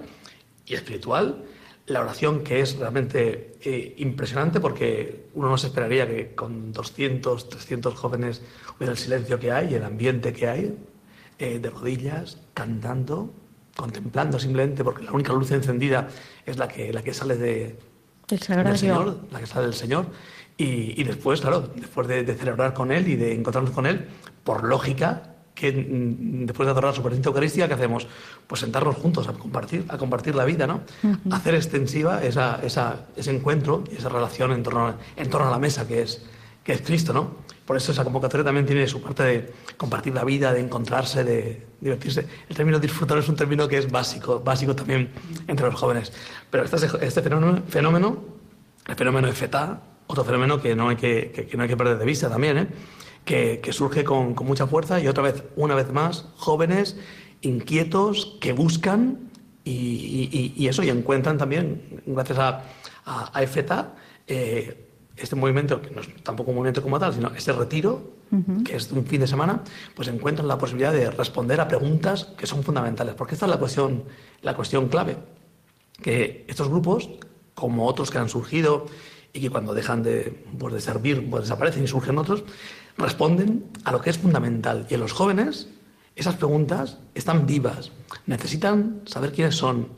y 0.66 0.74
espiritual, 0.74 1.44
la 1.86 2.00
oración 2.00 2.42
que 2.42 2.60
es 2.60 2.76
realmente 2.76 3.58
eh, 3.62 3.94
impresionante 3.98 4.60
porque 4.60 5.26
uno 5.34 5.48
no 5.48 5.56
se 5.56 5.68
esperaría 5.68 6.06
que 6.08 6.34
con 6.34 6.72
200, 6.72 7.48
300 7.48 7.94
jóvenes 7.94 8.42
hubiera 8.76 8.92
el 8.92 8.98
silencio 8.98 9.38
que 9.38 9.52
hay, 9.52 9.74
el 9.74 9.84
ambiente 9.84 10.32
que 10.32 10.48
hay, 10.48 10.76
eh, 11.38 11.58
de 11.58 11.70
rodillas, 11.70 12.40
cantando, 12.54 13.32
contemplando 13.76 14.38
simplemente, 14.38 14.82
porque 14.82 15.04
la 15.04 15.12
única 15.12 15.32
luz 15.32 15.50
encendida 15.52 16.08
es 16.44 16.58
la 16.58 16.66
que, 16.66 16.92
la 16.92 17.02
que 17.02 17.14
sale 17.14 17.36
de, 17.36 17.78
del 18.28 18.40
Señor, 18.40 19.20
la 19.30 19.40
que 19.40 19.46
sale 19.46 19.66
del 19.66 19.74
Señor. 19.74 20.06
Y, 20.58 21.04
después, 21.04 21.42
claro, 21.42 21.60
después 21.60 22.08
de, 22.08 22.24
de 22.24 22.34
celebrar 22.34 22.72
con 22.72 22.90
Él 22.90 23.06
y 23.08 23.16
de 23.16 23.34
encontrarnos 23.34 23.74
con 23.74 23.84
Él, 23.84 24.08
por 24.42 24.64
lógica, 24.64 25.35
que 25.56 25.72
mm, 25.72 26.46
después 26.46 26.66
de 26.66 26.70
adorar 26.70 26.94
su 26.94 27.02
presencia 27.02 27.30
eucarística, 27.30 27.66
¿qué 27.66 27.74
hacemos? 27.74 28.06
Pues 28.46 28.60
sentarnos 28.60 28.94
juntos 28.94 29.26
a 29.26 29.32
compartir, 29.32 29.84
a 29.88 29.98
compartir 29.98 30.36
la 30.36 30.44
vida, 30.44 30.68
¿no? 30.68 30.82
Hacer 31.32 31.56
extensiva 31.56 32.22
esa, 32.22 32.60
esa, 32.62 33.06
ese 33.16 33.34
encuentro 33.34 33.82
y 33.90 33.96
esa 33.96 34.08
relación 34.08 34.52
en 34.52 34.62
torno, 34.62 34.86
a, 34.86 34.96
en 35.16 35.28
torno 35.28 35.48
a 35.48 35.50
la 35.50 35.58
mesa 35.58 35.88
que 35.88 36.02
es, 36.02 36.22
que 36.62 36.74
es 36.74 36.82
Cristo, 36.82 37.12
¿no? 37.12 37.44
Por 37.64 37.76
eso 37.76 37.90
esa 37.90 38.04
convocatoria 38.04 38.44
también 38.44 38.66
tiene 38.66 38.86
su 38.86 39.02
parte 39.02 39.22
de 39.24 39.52
compartir 39.76 40.14
la 40.14 40.22
vida, 40.22 40.52
de 40.52 40.60
encontrarse, 40.60 41.24
de 41.24 41.66
divertirse. 41.80 42.26
El 42.48 42.54
término 42.54 42.78
disfrutar 42.78 43.18
es 43.18 43.28
un 43.28 43.34
término 43.34 43.66
que 43.66 43.78
es 43.78 43.90
básico, 43.90 44.38
básico 44.40 44.76
también 44.76 45.10
entre 45.48 45.66
los 45.66 45.74
jóvenes. 45.74 46.12
Pero 46.50 46.64
este, 46.64 46.76
este 47.04 47.22
fenómeno, 47.22 47.62
fenómeno, 47.66 48.22
el 48.86 48.94
fenómeno 48.94 49.26
de 49.26 49.32
FETA, 49.32 49.80
otro 50.06 50.22
fenómeno 50.22 50.60
que 50.60 50.76
no 50.76 50.90
hay 50.90 50.96
que, 50.96 51.32
que, 51.34 51.46
que 51.46 51.56
no 51.56 51.64
hay 51.64 51.68
que 51.68 51.76
perder 51.76 51.98
de 51.98 52.04
vista 52.04 52.28
también, 52.28 52.58
¿eh? 52.58 52.68
Que, 53.26 53.60
surge 53.72 54.04
con, 54.04 54.34
mucha 54.42 54.66
fuerza 54.66 55.00
y 55.00 55.08
otra 55.08 55.24
vez, 55.24 55.42
una 55.56 55.74
vez 55.74 55.92
más, 55.92 56.26
jóvenes 56.36 56.96
inquietos 57.42 58.38
que 58.40 58.52
buscan 58.52 59.30
y, 59.64 60.66
eso, 60.68 60.84
y 60.84 60.90
encuentran 60.90 61.36
también, 61.36 62.02
gracias 62.06 62.38
a, 62.38 62.62
a, 63.04 63.42
EFETA, 63.42 63.94
eh, 64.28 64.88
este 65.16 65.34
movimiento, 65.34 65.82
que 65.82 65.90
no 65.90 66.02
es 66.02 66.22
tampoco 66.22 66.50
un 66.52 66.58
movimiento 66.58 66.82
como 66.82 67.00
tal, 67.00 67.12
sino 67.12 67.28
este 67.34 67.52
retiro, 67.52 68.14
que 68.64 68.76
es 68.76 68.92
un 68.92 69.04
fin 69.06 69.20
de 69.20 69.26
semana, 69.26 69.62
pues 69.94 70.08
encuentran 70.08 70.46
la 70.46 70.58
posibilidad 70.58 70.92
de 70.92 71.10
responder 71.10 71.60
a 71.60 71.66
preguntas 71.66 72.32
que 72.36 72.46
son 72.46 72.62
fundamentales. 72.62 73.14
Porque 73.14 73.34
esta 73.34 73.46
es 73.46 73.50
la 73.50 73.58
cuestión, 73.58 74.04
la 74.42 74.54
cuestión 74.54 74.88
clave, 74.88 75.16
que 76.00 76.44
estos 76.48 76.68
grupos, 76.68 77.08
como 77.54 77.86
otros 77.86 78.10
que 78.10 78.18
han 78.18 78.28
surgido 78.28 78.86
y 79.32 79.40
que 79.40 79.50
cuando 79.50 79.74
dejan 79.74 80.02
de, 80.02 80.44
pues, 80.58 80.74
de 80.74 80.80
servir, 80.80 81.28
pues 81.30 81.44
desaparecen 81.44 81.84
y 81.84 81.86
surgen 81.86 82.18
otros, 82.18 82.44
responden 82.98 83.64
a 83.84 83.92
lo 83.92 84.00
que 84.00 84.10
es 84.10 84.18
fundamental. 84.18 84.86
Y 84.88 84.94
en 84.94 85.00
los 85.00 85.12
jóvenes 85.12 85.68
esas 86.14 86.36
preguntas 86.36 86.98
están 87.14 87.46
vivas, 87.46 87.92
necesitan 88.26 89.02
saber 89.04 89.32
quiénes 89.32 89.54
son, 89.54 89.88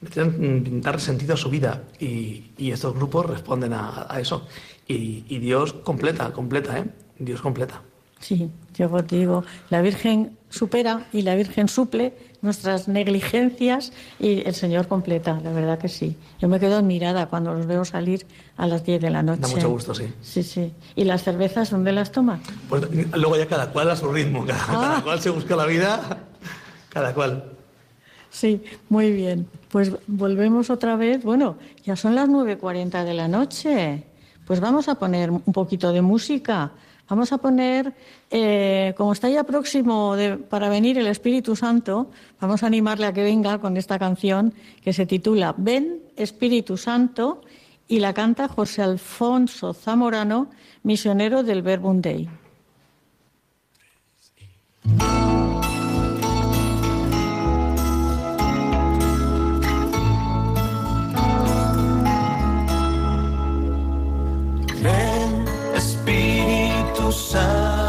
necesitan 0.00 0.80
dar 0.80 1.00
sentido 1.00 1.34
a 1.34 1.36
su 1.36 1.50
vida 1.50 1.82
y, 1.98 2.44
estos 2.58 2.94
grupos 2.94 3.26
responden 3.26 3.72
a, 3.72 4.06
eso. 4.20 4.46
Y, 4.86 5.24
y, 5.28 5.38
Dios 5.38 5.72
completa, 5.72 6.32
completa, 6.32 6.78
¿eh? 6.78 6.84
Dios 7.18 7.40
completa. 7.40 7.82
Sí, 8.20 8.50
yo 8.74 8.88
te 9.02 9.16
digo, 9.16 9.44
la 9.68 9.82
Virgen 9.82 10.38
supera 10.48 11.08
y 11.12 11.22
la 11.22 11.34
Virgen 11.34 11.68
suple 11.68 12.14
nuestras 12.42 12.88
negligencias 12.88 13.92
y 14.18 14.46
el 14.46 14.54
Señor 14.54 14.88
completa, 14.88 15.40
la 15.42 15.52
verdad 15.52 15.78
que 15.78 15.88
sí. 15.88 16.16
Yo 16.40 16.48
me 16.48 16.60
quedo 16.60 16.76
admirada 16.76 17.26
cuando 17.26 17.54
los 17.54 17.66
veo 17.66 17.84
salir 17.84 18.26
a 18.56 18.66
las 18.66 18.84
10 18.84 19.00
de 19.00 19.10
la 19.10 19.22
noche. 19.22 19.42
Da 19.42 19.48
mucho 19.48 19.70
gusto, 19.70 19.94
sí. 19.94 20.12
Sí, 20.20 20.42
sí. 20.42 20.72
¿Y 20.96 21.04
las 21.04 21.22
cervezas 21.22 21.70
dónde 21.70 21.92
las 21.92 22.10
toman? 22.12 22.42
Pues 22.68 22.82
luego 23.12 23.36
ya 23.36 23.46
cada 23.46 23.70
cual 23.70 23.90
a 23.90 23.96
su 23.96 24.12
ritmo, 24.12 24.44
cada, 24.44 24.66
cada 24.66 24.96
ah. 24.98 25.02
cual 25.02 25.20
se 25.20 25.30
busca 25.30 25.56
la 25.56 25.66
vida, 25.66 26.18
cada 26.90 27.14
cual. 27.14 27.44
Sí, 28.30 28.62
muy 28.88 29.12
bien. 29.12 29.46
Pues 29.70 29.92
volvemos 30.06 30.70
otra 30.70 30.96
vez. 30.96 31.22
Bueno, 31.22 31.58
ya 31.84 31.96
son 31.96 32.14
las 32.14 32.28
9.40 32.28 33.04
de 33.04 33.14
la 33.14 33.28
noche. 33.28 34.04
Pues 34.46 34.58
vamos 34.58 34.88
a 34.88 34.96
poner 34.96 35.30
un 35.30 35.52
poquito 35.52 35.92
de 35.92 36.02
música. 36.02 36.72
Vamos 37.12 37.30
a 37.30 37.36
poner, 37.36 37.92
eh, 38.30 38.94
como 38.96 39.12
está 39.12 39.28
ya 39.28 39.44
próximo 39.44 40.16
para 40.48 40.70
venir 40.70 40.96
el 40.96 41.06
Espíritu 41.06 41.54
Santo, 41.54 42.08
vamos 42.40 42.62
a 42.62 42.66
animarle 42.68 43.04
a 43.04 43.12
que 43.12 43.22
venga 43.22 43.58
con 43.58 43.76
esta 43.76 43.98
canción 43.98 44.54
que 44.82 44.94
se 44.94 45.04
titula 45.04 45.54
Ven 45.58 46.00
Espíritu 46.16 46.78
Santo 46.78 47.42
y 47.86 47.98
la 47.98 48.14
canta 48.14 48.48
José 48.48 48.80
Alfonso 48.80 49.74
Zamorano, 49.74 50.48
misionero 50.84 51.42
del 51.42 51.60
Verbum 51.60 52.00
Dei. 52.00 52.30
Santo, 67.10 67.81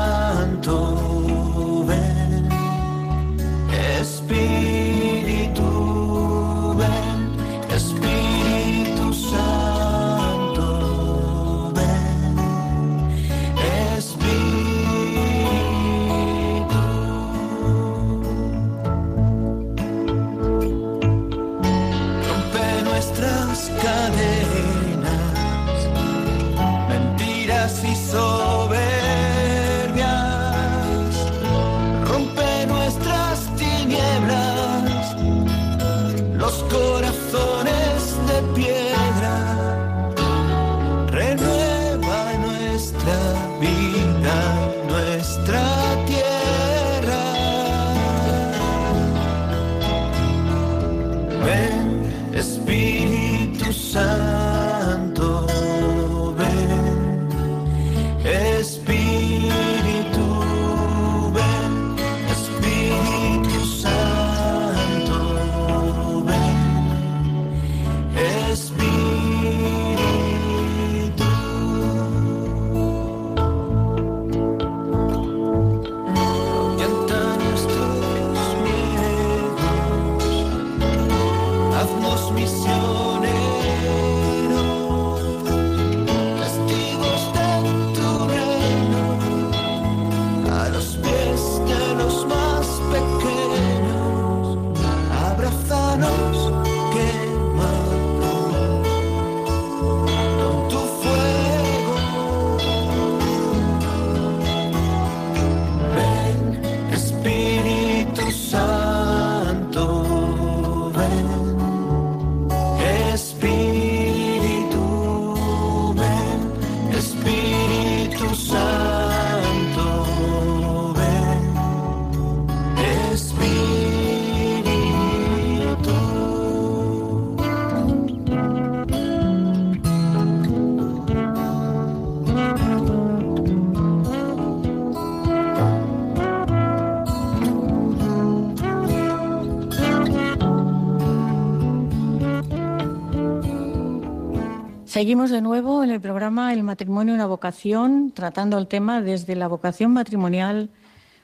Seguimos 145.03 145.31
de 145.31 145.41
nuevo 145.41 145.83
en 145.83 145.91
el 145.91 145.99
programa 145.99 146.53
El 146.53 146.63
matrimonio, 146.63 147.13
una 147.13 147.25
vocación, 147.25 148.13
tratando 148.15 148.57
el 148.57 148.67
tema 148.67 149.01
desde 149.01 149.35
la 149.35 149.49
vocación 149.49 149.91
matrimonial, 149.91 150.69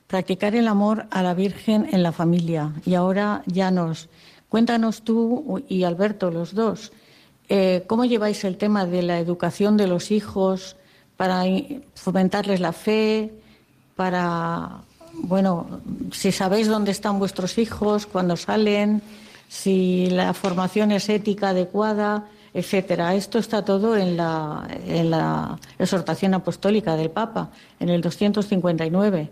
practicar 0.05 0.53
el 0.53 0.67
amor 0.67 1.05
a 1.11 1.23
la 1.23 1.34
Virgen 1.34 1.88
en 1.93 2.03
la 2.03 2.11
familia. 2.11 2.73
Y 2.86 2.95
ahora 2.95 3.41
ya 3.45 3.71
nos, 3.71 4.09
cuéntanos 4.49 5.03
tú 5.03 5.63
y 5.69 5.86
Alberto, 5.86 6.30
los 6.30 6.53
dos, 6.53 6.91
eh, 7.47 7.86
cómo 7.88 8.03
lleváis 8.03 8.43
el 8.43 8.57
tema 8.57 8.86
de 8.86 9.01
la 9.01 9.17
educación 9.17 9.77
de 9.77 9.88
los 9.88 10.11
hijos 10.11 10.75
para 11.15 11.43
fomentarles 11.95 12.59
la 12.59 12.73
fe, 12.73 13.32
para, 13.95 14.82
bueno, 15.13 15.80
si 16.11 16.34
sabéis 16.34 16.67
dónde 16.67 16.91
están 16.91 17.17
vuestros 17.17 17.57
hijos, 17.57 18.07
cuando 18.07 18.36
salen, 18.36 19.01
si 19.47 20.09
la 20.09 20.34
formación 20.34 20.91
es 20.91 21.07
ética 21.07 21.51
adecuada 21.51 22.27
etcétera. 22.53 23.15
Esto 23.15 23.39
está 23.39 23.63
todo 23.63 23.95
en 23.95 24.17
la, 24.17 24.67
en 24.85 25.11
la 25.11 25.59
exhortación 25.77 26.33
apostólica 26.33 26.95
del 26.95 27.09
Papa, 27.09 27.49
en 27.79 27.89
el 27.89 28.01
259. 28.01 29.29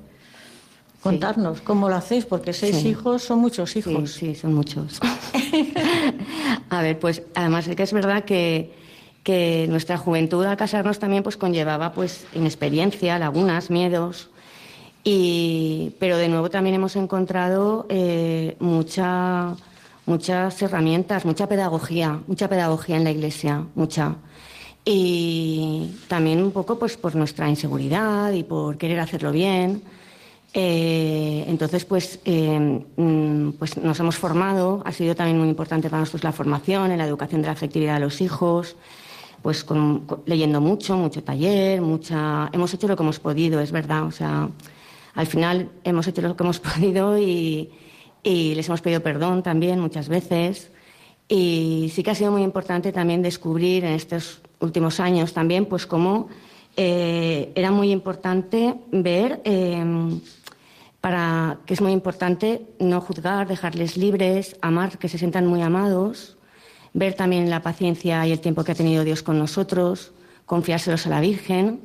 Contarnos 1.02 1.62
cómo 1.62 1.90
lo 1.90 1.96
hacéis, 1.96 2.26
porque 2.26 2.54
seis 2.54 2.84
hijos 2.84 3.24
son 3.24 3.40
muchos 3.40 3.76
hijos. 3.76 4.12
Sí, 4.12 4.36
son 4.36 4.54
muchos. 4.54 5.00
a 6.70 6.82
ver, 6.82 7.00
pues 7.00 7.22
además 7.36 7.68
es 7.68 7.76
que 7.76 7.84
es 7.84 7.94
verdad 7.94 8.26
que, 8.26 8.74
que 9.24 9.68
nuestra 9.70 9.98
juventud 9.98 10.44
al 10.46 10.58
casarnos 10.58 11.00
también 11.00 11.24
pues 11.24 11.38
conllevaba 11.38 11.94
pues 11.94 12.26
inexperiencia, 12.34 13.20
lagunas, 13.20 13.70
miedos. 13.70 14.30
Y, 15.04 15.94
pero 16.00 16.18
de 16.18 16.28
nuevo 16.28 16.50
también 16.50 16.76
hemos 16.76 16.96
encontrado 16.98 17.86
eh, 17.88 18.58
mucha 18.60 19.56
muchas 20.08 20.60
herramientas, 20.62 21.26
mucha 21.26 21.48
pedagogía, 21.48 22.22
mucha 22.28 22.48
pedagogía 22.48 22.96
en 22.96 23.04
la 23.04 23.12
iglesia, 23.12 23.66
mucha. 23.76 24.16
Y 24.84 25.96
también 26.08 26.42
un 26.42 26.52
poco 26.52 26.80
pues 26.80 26.98
por 26.98 27.16
nuestra 27.16 27.50
inseguridad 27.50 28.32
y 28.32 28.44
por 28.44 28.78
querer 28.78 29.00
hacerlo 29.00 29.32
bien. 29.32 29.84
Eh, 30.54 31.44
entonces, 31.48 31.84
pues, 31.86 32.20
eh, 32.24 32.82
mm, 32.96 33.52
pues 33.60 33.78
nos 33.78 34.00
hemos 34.00 34.16
formado, 34.16 34.82
ha 34.86 34.94
sido 34.94 35.14
también 35.14 35.38
muy 35.38 35.50
importante 35.50 35.90
para 35.90 36.00
nosotros 36.00 36.24
la 36.24 36.32
formación 36.32 36.92
en 36.92 36.98
la 36.98 37.06
educación 37.06 37.42
de 37.42 37.48
la 37.48 37.54
afectividad 37.54 37.96
de 37.96 38.00
los 38.00 38.22
hijos, 38.22 38.78
pues 39.42 39.66
leyendo 40.26 40.62
mucho, 40.62 40.96
mucho 40.96 41.22
taller, 41.22 41.82
mucha, 41.82 42.50
hemos 42.54 42.74
hecho 42.74 42.88
lo 42.88 42.96
que 42.96 43.04
hemos 43.04 43.20
podido, 43.20 43.60
es 43.60 43.72
verdad, 43.72 44.04
o 44.06 44.12
sea, 44.12 44.50
al 45.16 45.28
final 45.28 45.70
hemos 45.84 46.08
hecho 46.08 46.22
lo 46.22 46.36
que 46.36 46.44
hemos 46.44 46.60
podido 46.68 47.20
y, 47.20 47.70
y 48.24 48.56
les 48.56 48.68
hemos 48.68 48.82
pedido 48.82 49.02
perdón 49.02 49.44
también 49.44 49.80
muchas 49.80 50.10
veces. 50.10 50.72
Y 51.28 51.92
sí 51.94 52.04
que 52.04 52.12
ha 52.12 52.16
sido 52.16 52.32
muy 52.32 52.44
importante 52.44 52.92
también 52.92 53.22
descubrir 53.22 53.84
en 53.84 53.94
estos 53.94 54.42
últimos 54.60 55.00
años 55.00 55.34
también, 55.34 55.66
pues 55.66 55.86
cómo 55.86 56.30
eh, 56.78 57.52
era 57.56 57.72
muy 57.72 57.92
importante 57.92 58.76
ver, 58.92 59.42
em, 59.44 60.22
para 61.02 61.60
que 61.66 61.74
es 61.74 61.82
muy 61.82 61.92
importante 61.92 62.62
no 62.80 63.02
juzgar, 63.02 63.48
dejarles 63.48 63.98
libres, 63.98 64.56
amar, 64.62 64.98
que 64.98 65.10
se 65.10 65.18
sientan 65.18 65.48
muy 65.48 65.62
amados, 65.62 66.38
ver 66.94 67.14
también 67.14 67.50
la 67.50 67.62
paciencia 67.62 68.26
y 68.28 68.32
el 68.32 68.40
tiempo 68.40 68.64
que 68.64 68.72
ha 68.72 68.76
tenido 68.76 69.04
Dios 69.04 69.24
con 69.24 69.38
nosotros, 69.38 70.12
confiárselos 70.46 71.06
a 71.08 71.10
la 71.10 71.20
Virgen. 71.20 71.82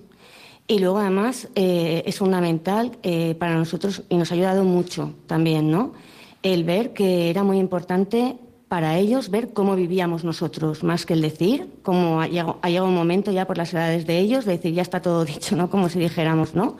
Y 0.69 0.79
luego, 0.79 0.99
además, 0.99 1.49
eh, 1.55 2.03
es 2.07 2.19
fundamental 2.19 2.93
eh, 3.03 3.35
para 3.35 3.57
nosotros 3.57 4.03
y 4.09 4.17
nos 4.17 4.31
ha 4.31 4.35
ayudado 4.35 4.63
mucho 4.65 5.15
también, 5.27 5.71
¿no? 5.71 5.93
El 6.43 6.65
ver 6.65 6.93
que 6.93 7.31
era 7.31 7.45
muy 7.45 7.59
importante 7.59 8.37
para 8.73 8.97
ellos 8.97 9.29
ver 9.29 9.53
cómo 9.53 9.77
vivíamos 9.77 10.25
nosotros, 10.25 10.83
más 10.83 11.05
que 11.05 11.13
el 11.13 11.21
decir, 11.21 11.69
como 11.83 12.23
ha 12.23 12.27
llegado, 12.27 12.87
un 12.87 12.95
momento 12.95 13.31
ya 13.31 13.47
por 13.47 13.59
las 13.59 13.75
edades 13.75 14.07
de 14.07 14.19
ellos, 14.19 14.47
de 14.47 14.53
decir 14.53 14.73
ya 14.73 14.81
está 14.81 15.03
todo 15.03 15.25
dicho, 15.27 15.55
¿no? 15.57 15.69
Como 15.69 15.91
si 15.91 15.99
dijéramos, 15.99 16.55
¿no? 16.55 16.79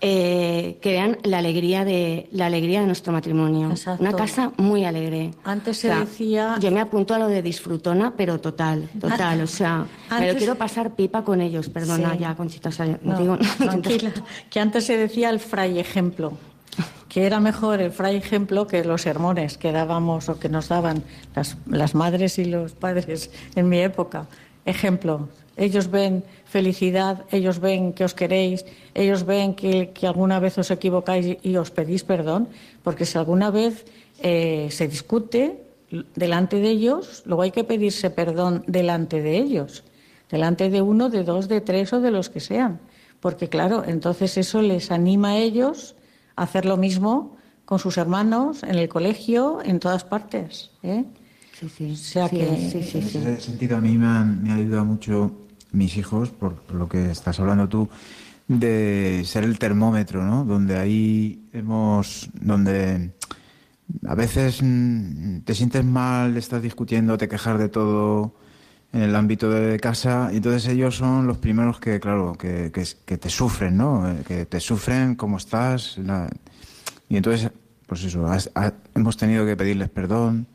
Eh, 0.00 0.78
que 0.82 0.90
vean 0.90 1.18
la 1.22 1.38
alegría 1.38 1.84
de 1.84 2.28
la 2.32 2.46
alegría 2.46 2.80
de 2.80 2.86
nuestro 2.86 3.12
matrimonio. 3.12 3.72
Una 4.00 4.12
casa 4.12 4.50
muy 4.56 4.84
alegre. 4.84 5.30
Antes 5.44 5.76
se 5.76 5.94
decía. 5.94 6.56
Yo 6.60 6.72
me 6.72 6.80
apunto 6.80 7.14
a 7.14 7.18
lo 7.20 7.28
de 7.28 7.42
disfrutona, 7.42 8.12
pero 8.16 8.40
total, 8.40 8.88
total. 9.00 9.40
o 9.40 9.46
sea, 9.46 9.86
pero 10.18 10.36
quiero 10.36 10.56
pasar 10.56 10.96
pipa 10.96 11.22
con 11.22 11.40
ellos. 11.40 11.68
Perdona, 11.68 12.16
ya, 12.16 12.34
Conchita, 12.34 12.70
no, 13.02 13.16
digo. 13.16 13.38
Tranquila. 13.58 14.12
que 14.50 14.58
antes 14.58 14.84
se 14.84 14.96
decía 14.96 15.30
el 15.30 15.38
fray 15.38 15.78
ejemplo 15.78 16.32
que 17.08 17.26
era 17.26 17.40
mejor 17.40 17.80
el 17.80 17.92
fray 17.92 18.16
ejemplo 18.16 18.66
que 18.66 18.84
los 18.84 19.02
sermones 19.02 19.56
que 19.56 19.72
dábamos 19.72 20.28
o 20.28 20.38
que 20.38 20.48
nos 20.48 20.68
daban 20.68 21.04
las, 21.34 21.56
las 21.66 21.94
madres 21.94 22.38
y 22.38 22.44
los 22.44 22.72
padres 22.72 23.30
en 23.54 23.68
mi 23.68 23.78
época. 23.78 24.26
Ejemplo, 24.64 25.28
ellos 25.56 25.90
ven 25.90 26.24
felicidad, 26.44 27.24
ellos 27.30 27.60
ven 27.60 27.92
que 27.92 28.04
os 28.04 28.14
queréis, 28.14 28.64
ellos 28.94 29.24
ven 29.24 29.54
que, 29.54 29.90
que 29.90 30.06
alguna 30.06 30.40
vez 30.40 30.58
os 30.58 30.70
equivocáis 30.70 31.38
y 31.42 31.56
os 31.56 31.70
pedís 31.70 32.02
perdón, 32.02 32.48
porque 32.82 33.04
si 33.04 33.18
alguna 33.18 33.50
vez 33.50 33.84
eh, 34.20 34.68
se 34.70 34.88
discute 34.88 35.62
delante 36.16 36.56
de 36.58 36.70
ellos, 36.70 37.22
luego 37.26 37.42
hay 37.42 37.50
que 37.50 37.62
pedirse 37.62 38.10
perdón 38.10 38.64
delante 38.66 39.22
de 39.22 39.36
ellos, 39.36 39.84
delante 40.30 40.70
de 40.70 40.82
uno, 40.82 41.10
de 41.10 41.22
dos, 41.22 41.46
de 41.46 41.60
tres 41.60 41.92
o 41.92 42.00
de 42.00 42.10
los 42.10 42.30
que 42.30 42.40
sean, 42.40 42.80
porque 43.20 43.48
claro, 43.48 43.84
entonces 43.86 44.36
eso 44.36 44.62
les 44.62 44.90
anima 44.90 45.30
a 45.30 45.38
ellos 45.38 45.94
hacer 46.36 46.64
lo 46.64 46.76
mismo 46.76 47.36
con 47.64 47.78
sus 47.78 47.96
hermanos, 47.96 48.62
en 48.62 48.76
el 48.76 48.88
colegio, 48.88 49.60
en 49.64 49.80
todas 49.80 50.04
partes. 50.04 50.70
¿eh? 50.82 51.04
Sí, 51.58 51.68
sí. 51.68 51.92
O 51.92 51.96
sea 51.96 52.28
que, 52.28 52.46
en 52.46 52.54
ese 52.54 53.40
sentido 53.40 53.76
a 53.76 53.80
mí 53.80 53.96
me 53.96 54.06
han, 54.06 54.42
me 54.42 54.52
ayudado 54.52 54.84
mucho 54.84 55.32
mis 55.72 55.96
hijos, 55.96 56.30
por, 56.30 56.56
lo 56.72 56.88
que 56.88 57.10
estás 57.10 57.40
hablando 57.40 57.68
tú, 57.68 57.88
de 58.48 59.22
ser 59.24 59.44
el 59.44 59.58
termómetro, 59.58 60.24
¿no? 60.24 60.44
Donde 60.44 60.78
ahí 60.78 61.48
hemos, 61.52 62.28
donde 62.34 63.12
a 64.06 64.14
veces 64.14 64.60
mm, 64.62 65.40
te 65.40 65.54
sientes 65.54 65.84
mal, 65.84 66.36
estás 66.36 66.62
discutiendo, 66.62 67.16
te 67.16 67.28
quejas 67.28 67.58
de 67.58 67.68
todo 67.68 68.34
en 68.94 69.02
el 69.02 69.16
ámbito 69.16 69.50
de 69.50 69.78
casa 69.80 70.30
y 70.32 70.36
entonces 70.36 70.68
ellos 70.68 70.96
son 70.96 71.26
los 71.26 71.38
primeros 71.38 71.80
que, 71.80 71.98
claro, 71.98 72.34
que, 72.38 72.70
que, 72.72 73.18
te 73.18 73.28
sufren, 73.28 73.76
¿no? 73.76 74.08
Eh, 74.08 74.22
que 74.24 74.46
te 74.46 74.60
sufren 74.60 75.16
cómo 75.16 75.36
estás. 75.36 75.98
Y 77.08 77.16
entonces, 77.16 77.50
pues 77.88 78.04
eso, 78.04 78.24
hemos 78.94 79.16
tenido 79.16 79.44
que 79.44 79.56
pedirles 79.56 79.90
perdón, 79.90 80.46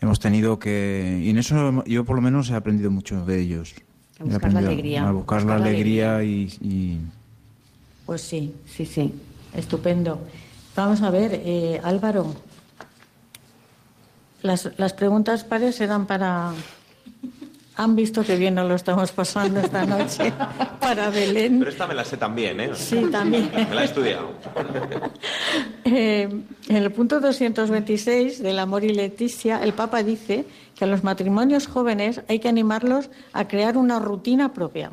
hemos 0.00 0.18
tenido 0.18 0.58
que... 0.58 1.20
Y 1.22 1.30
en 1.30 1.38
eso 1.38 1.84
yo 1.86 2.04
por 2.04 2.16
lo 2.16 2.22
menos 2.22 2.50
he 2.50 2.54
aprendido 2.54 2.90
mucho 2.90 3.24
de 3.24 3.40
ellos. 3.40 3.74
A 4.18 4.24
buscar 4.24 4.52
la 4.52 4.58
alegría. 4.58 5.08
A 5.08 5.12
buscar, 5.12 5.44
la, 5.44 5.54
alegría, 5.54 6.24
Y, 6.24 7.00
Pues 8.04 8.22
sí, 8.22 8.56
sí, 8.66 8.84
sí, 8.84 9.14
estupendo. 9.54 10.20
Vamos 10.74 11.00
a 11.02 11.10
ver, 11.10 11.40
eh, 11.44 11.80
Álvaro, 11.84 12.34
las, 14.42 14.68
las 14.78 14.94
preguntas 14.94 15.44
pares 15.44 15.80
eran 15.80 16.06
para 16.06 16.54
han 17.76 17.96
visto 17.96 18.22
que 18.22 18.36
bien 18.36 18.54
nos 18.54 18.68
lo 18.68 18.74
estamos 18.74 19.12
pasando 19.12 19.60
esta 19.60 19.86
noche 19.86 20.32
para 20.80 21.10
Belén. 21.10 21.58
Pero 21.58 21.70
esta 21.70 21.86
me 21.86 21.94
la 21.94 22.04
sé 22.04 22.16
también, 22.16 22.60
¿eh? 22.60 22.70
Sí, 22.74 23.06
también. 23.10 23.50
Me 23.54 23.74
la 23.74 23.82
he 23.82 23.84
estudiado. 23.84 24.30
Eh, 25.84 26.22
en 26.68 26.76
el 26.76 26.90
punto 26.92 27.20
226 27.20 28.42
del 28.42 28.60
Amor 28.60 28.84
y 28.84 28.94
Leticia, 28.94 29.62
el 29.62 29.74
Papa 29.74 30.02
dice 30.02 30.46
que 30.74 30.84
a 30.84 30.86
los 30.86 31.04
matrimonios 31.04 31.66
jóvenes 31.66 32.22
hay 32.28 32.38
que 32.38 32.48
animarlos 32.48 33.10
a 33.32 33.46
crear 33.48 33.76
una 33.76 33.98
rutina 33.98 34.54
propia. 34.54 34.92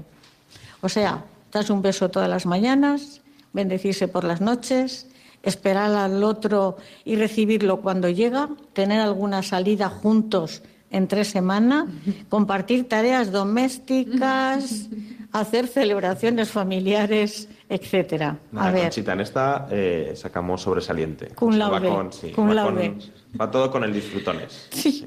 O 0.81 0.89
sea, 0.89 1.23
das 1.53 1.69
un 1.69 1.81
beso 1.81 2.09
todas 2.09 2.27
las 2.27 2.45
mañanas, 2.45 3.21
bendecirse 3.53 4.07
por 4.07 4.23
las 4.25 4.41
noches, 4.41 5.07
esperar 5.43 5.93
al 5.93 6.23
otro 6.23 6.77
y 7.05 7.15
recibirlo 7.15 7.81
cuando 7.81 8.09
llega, 8.09 8.49
tener 8.73 8.99
alguna 8.99 9.41
salida 9.43 9.89
juntos 9.89 10.63
entre 10.91 11.23
semana, 11.23 11.87
compartir 12.29 12.87
tareas 12.87 13.31
domésticas, 13.31 14.89
hacer 15.31 15.67
celebraciones 15.67 16.49
familiares, 16.49 17.49
etcétera. 17.69 18.37
a 18.55 18.71
ver. 18.71 18.83
Conchita, 18.83 19.13
en 19.13 19.21
esta 19.21 19.67
eh, 19.69 20.13
sacamos 20.15 20.61
sobresaliente. 20.61 21.27
Cum 21.35 21.57
laude. 21.57 22.95
Va, 23.39 23.51
todo 23.51 23.69
con 23.69 23.83
el 23.83 23.93
disfrutones. 23.93 24.67
Sí. 24.71 25.05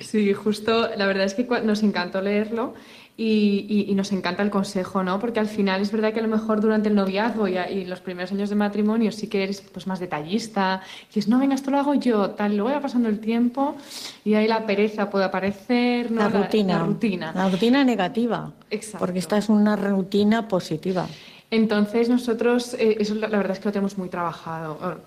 sí, 0.00 0.32
justo, 0.32 0.88
la 0.96 1.06
verdad 1.06 1.24
es 1.24 1.34
que 1.34 1.44
nos 1.62 1.84
encantó 1.84 2.20
leerlo 2.20 2.74
y, 3.16 3.92
nos 3.94 4.10
encanta 4.10 4.42
el 4.42 4.50
consejo, 4.50 5.04
¿no? 5.04 5.20
Porque 5.20 5.38
al 5.38 5.46
final 5.46 5.80
es 5.80 5.92
verdad 5.92 6.12
que 6.12 6.18
a 6.18 6.22
lo 6.22 6.28
mejor 6.28 6.60
durante 6.60 6.88
el 6.88 6.96
noviazgo 6.96 7.46
y, 7.46 7.84
los 7.84 8.00
primeros 8.00 8.32
años 8.32 8.50
de 8.50 8.56
matrimonio 8.56 9.12
sí 9.12 9.28
que 9.28 9.44
eres 9.44 9.60
pues, 9.60 9.86
más 9.86 10.00
detallista. 10.00 10.80
Y 11.04 11.06
dices, 11.06 11.28
no, 11.28 11.38
venga, 11.38 11.54
esto 11.54 11.70
lo 11.70 11.78
hago 11.78 11.94
yo, 11.94 12.30
tal. 12.30 12.56
Luego 12.56 12.72
va 12.72 12.80
pasando 12.80 13.08
el 13.08 13.20
tiempo 13.20 13.76
y 14.24 14.34
ahí 14.34 14.48
la 14.48 14.66
pereza 14.66 15.10
puede 15.10 15.26
aparecer, 15.26 16.10
¿no? 16.10 16.22
La 16.22 16.28
rutina. 16.28 16.78
La, 16.78 16.84
rutina. 16.84 17.32
La 17.34 17.48
rutina 17.48 17.84
negativa. 17.84 18.52
Exacto. 18.70 18.98
Porque 18.98 19.20
esta 19.20 19.38
es 19.38 19.48
una 19.48 19.76
rutina 19.76 20.48
positiva. 20.48 21.06
Entonces 21.50 22.08
nosotros, 22.08 22.74
eh, 22.74 22.96
eso 22.98 23.14
la, 23.14 23.28
verdad 23.28 23.52
es 23.52 23.58
que 23.60 23.66
lo 23.66 23.72
tenemos 23.72 23.96
muy 23.96 24.08
trabajado 24.08 24.98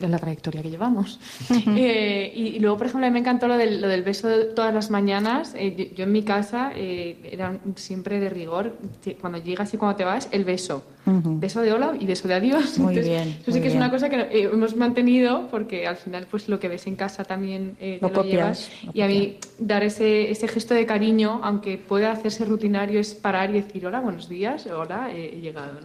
en 0.00 0.10
la 0.10 0.18
trayectoria 0.18 0.62
que 0.62 0.70
llevamos. 0.70 1.20
Eh, 1.78 2.32
y, 2.34 2.58
luego, 2.58 2.78
por 2.78 2.86
ejemplo, 2.86 3.06
a 3.06 3.10
mí 3.10 3.14
me 3.14 3.20
encantó 3.20 3.48
lo 3.48 3.56
del, 3.56 3.80
lo 3.80 3.88
del 3.88 4.02
beso 4.02 4.28
de 4.28 4.44
todas 4.46 4.72
las 4.72 4.90
mañanas. 4.90 5.54
Eh, 5.56 5.92
yo, 5.94 6.04
en 6.04 6.12
mi 6.12 6.22
casa 6.22 6.72
era 6.72 7.58
siempre 7.74 8.18
de 8.18 8.30
rigor, 8.30 8.76
cuando 9.20 9.38
llegas 9.38 9.72
y 9.74 9.76
cuando 9.76 9.96
te 9.96 10.04
vas, 10.04 10.28
el 10.32 10.44
beso. 10.44 10.84
Beso 11.06 11.62
de 11.62 11.72
hola 11.72 11.94
y 11.98 12.04
beso 12.04 12.26
de 12.26 12.34
adiós. 12.34 12.78
Muy 12.78 12.98
bien. 12.98 13.38
Eso 13.40 13.52
sí 13.52 13.60
que 13.60 13.68
es 13.68 13.74
una 13.74 13.90
cosa 13.90 14.10
que 14.10 14.28
hemos 14.32 14.74
mantenido 14.74 15.46
porque 15.50 15.86
al 15.86 15.96
final 15.96 16.26
pues 16.28 16.48
lo 16.48 16.58
que 16.58 16.68
ves 16.68 16.86
en 16.88 16.96
casa 16.96 17.24
también 17.24 17.76
te 17.78 18.00
lo, 18.00 18.24
llevas. 18.24 18.68
y 18.92 19.02
a 19.02 19.06
mí 19.06 19.38
dar 19.58 19.84
ese, 19.84 20.30
ese 20.30 20.48
gesto 20.48 20.74
de 20.74 20.84
cariño, 20.84 21.40
aunque 21.44 21.78
pueda 21.78 22.10
hacerse 22.10 22.44
rutinario, 22.44 22.98
es 22.98 23.14
parar 23.14 23.50
y 23.50 23.62
decir 23.62 23.86
hola, 23.86 24.00
buenos 24.00 24.28
días, 24.28 24.66
hola, 24.66 25.10
he 25.12 25.40
llegado. 25.40 25.78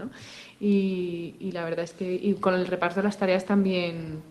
Y, 0.59 1.51
la 1.53 1.63
verdad 1.63 1.83
es 1.83 1.93
que 1.93 2.13
y 2.13 2.33
con 2.35 2.53
el 2.53 2.65
reparto 2.67 2.97
de 2.97 3.03
las 3.03 3.17
tareas 3.17 3.45
también, 3.45 4.21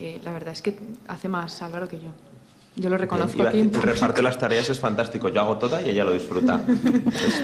eh, 0.00 0.18
la 0.22 0.32
verdad 0.32 0.52
es 0.52 0.62
que 0.62 0.74
hace 1.08 1.28
más 1.28 1.60
Álvaro 1.62 1.88
que 1.88 1.96
yo. 1.96 2.31
Yo 2.74 2.88
lo 2.88 2.96
reconozco. 2.96 3.46
el 3.46 3.70
reparto 3.70 4.16
de 4.16 4.22
las 4.22 4.38
tareas 4.38 4.70
es 4.70 4.80
fantástico. 4.80 5.28
Yo 5.28 5.42
hago 5.42 5.58
toda 5.58 5.82
y 5.82 5.90
ella 5.90 6.04
lo 6.04 6.12
disfruta. 6.12 6.60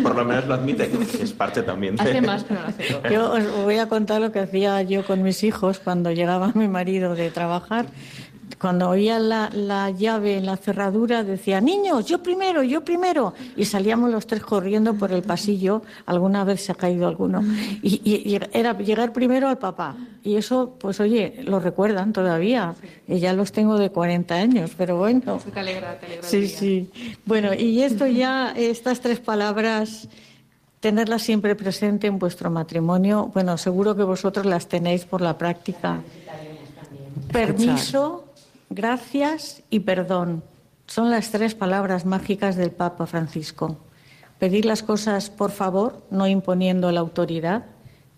por 0.02 0.16
lo 0.16 0.24
menos 0.24 0.46
lo 0.46 0.54
admite, 0.54 0.88
que 0.88 1.22
es 1.22 1.32
parte 1.34 1.62
también 1.62 1.96
de... 1.96 2.02
Hace 2.02 2.22
más, 2.22 2.44
pero 2.44 2.62
no 2.62 2.66
hace 2.68 2.84
todo. 2.84 3.10
Yo 3.10 3.32
os 3.32 3.64
voy 3.64 3.76
a 3.76 3.88
contar 3.88 4.22
lo 4.22 4.32
que 4.32 4.40
hacía 4.40 4.80
yo 4.82 5.04
con 5.04 5.22
mis 5.22 5.44
hijos 5.44 5.80
cuando 5.80 6.12
llegaba 6.12 6.52
mi 6.54 6.66
marido 6.66 7.14
de 7.14 7.30
trabajar 7.30 7.86
cuando 8.60 8.90
oía 8.90 9.18
la, 9.18 9.90
llave 9.90 10.36
en 10.36 10.46
la 10.46 10.56
cerradura 10.56 11.22
decía, 11.22 11.60
niños, 11.60 12.06
yo 12.06 12.22
primero, 12.22 12.62
yo 12.62 12.84
primero. 12.84 13.34
Y 13.56 13.64
salíamos 13.64 14.10
los 14.10 14.26
tres 14.26 14.42
corriendo 14.42 14.94
por 14.94 15.12
el 15.12 15.22
pasillo, 15.22 15.82
alguna 16.06 16.44
vez 16.44 16.64
se 16.64 16.72
ha 16.72 16.74
caído 16.74 17.06
alguno. 17.06 17.42
Y, 17.82 18.38
era 18.52 18.76
llegar 18.78 19.12
primero 19.12 19.48
al 19.48 19.58
papá. 19.58 19.96
Y 20.22 20.36
eso, 20.36 20.74
pues 20.78 21.00
oye, 21.00 21.40
lo 21.44 21.60
recuerdan 21.60 22.12
todavía. 22.12 22.74
Y 23.06 23.18
ya 23.18 23.32
los 23.32 23.52
tengo 23.52 23.78
de 23.78 23.90
40 23.90 24.34
años, 24.34 24.72
pero 24.76 24.96
bueno. 24.96 25.38
Te 25.38 25.60
alegra, 25.60 25.98
te 25.98 26.06
alegra 26.06 26.28
sí, 26.28 26.48
sí. 26.48 26.90
Bueno, 27.24 27.54
y 27.54 27.82
esto 27.82 28.06
ya, 28.06 28.52
estas 28.56 29.00
tres 29.00 29.20
palabras 29.20 30.08
tenerlas 30.80 31.22
siempre 31.22 31.54
presente 31.56 32.06
en 32.06 32.18
vuestro 32.18 32.50
matrimonio. 32.50 33.30
Bueno, 33.32 33.56
seguro 33.58 33.96
que 33.96 34.02
vosotros 34.02 34.46
las 34.46 34.68
tenéis 34.68 35.04
por 35.04 35.20
la 35.20 35.36
práctica. 35.36 36.00
Permiso, 37.32 38.24
Gracias 38.70 39.62
y 39.70 39.80
perdón 39.80 40.42
son 40.86 41.10
las 41.10 41.30
tres 41.30 41.54
palabras 41.54 42.06
mágicas 42.06 42.56
del 42.56 42.70
Papa 42.70 43.06
Francisco. 43.06 43.76
Pedir 44.38 44.64
las 44.64 44.82
cosas 44.82 45.30
por 45.30 45.50
favor, 45.50 46.02
no 46.10 46.26
imponiendo 46.26 46.90
la 46.92 47.00
autoridad. 47.00 47.66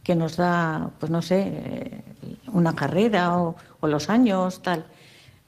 que 0.02 0.14
nos 0.14 0.36
da, 0.36 0.90
pues 0.98 1.10
no 1.10 1.20
sé, 1.20 1.42
eh, 1.46 2.02
una 2.52 2.74
carrera 2.74 3.36
o, 3.36 3.56
o 3.80 3.86
los 3.86 4.08
años, 4.08 4.62
tal 4.62 4.86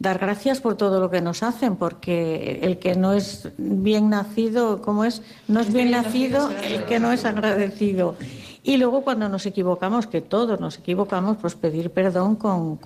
dar 0.02 0.18
gracias 0.18 0.60
por 0.60 0.76
todo 0.76 0.98
lo 0.98 1.10
que 1.10 1.20
nos 1.20 1.44
hacen, 1.44 1.76
porque 1.76 2.58
el 2.62 2.78
que 2.78 2.96
no 2.96 3.12
es 3.12 3.48
bien 3.56 4.10
nacido, 4.10 4.82
¿cómo 4.82 5.04
es? 5.04 5.22
No 5.46 5.60
es 5.60 5.72
bien 5.72 5.92
nacido 5.92 6.50
el 6.64 6.84
que 6.84 6.98
no 6.98 7.12
es 7.12 7.24
agradecido. 7.24 8.16
Y 8.64 8.76
luego 8.76 9.02
cuando 9.02 9.28
nos 9.28 9.44
equivocamos, 9.46 10.06
que 10.06 10.20
todos 10.20 10.60
nos 10.60 10.78
equivocamos, 10.78 11.36
pues 11.40 11.54
pedir 11.56 11.90
perdón 11.90 12.36
con, 12.36 12.78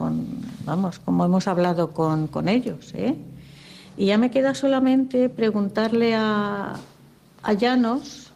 vamos, 0.65 0.99
como 0.99 1.25
hemos 1.25 1.47
hablado 1.49 1.93
con, 1.93 2.29
con 2.29 2.49
ellos. 2.49 2.93
¿eh? 2.95 3.15
Y 3.97 4.07
ya 4.07 4.17
me 4.17 4.31
queda 4.31 4.55
solamente 4.55 5.29
preguntarle 5.29 6.15
a, 6.15 6.77
a 7.43 7.53
Llanos, 7.53 8.33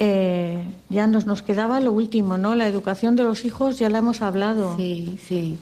eh, 0.00 0.64
Llanos, 0.88 1.24
nos 1.24 1.42
quedaba 1.42 1.78
lo 1.80 1.92
último, 1.92 2.36
¿no? 2.36 2.56
La 2.56 2.66
educación 2.66 3.14
de 3.14 3.22
los 3.22 3.44
hijos 3.44 3.78
ya 3.78 3.88
la 3.88 3.98
hemos 3.98 4.20
hablado. 4.20 4.76
Sí, 4.76 5.18
sí. 5.24 5.58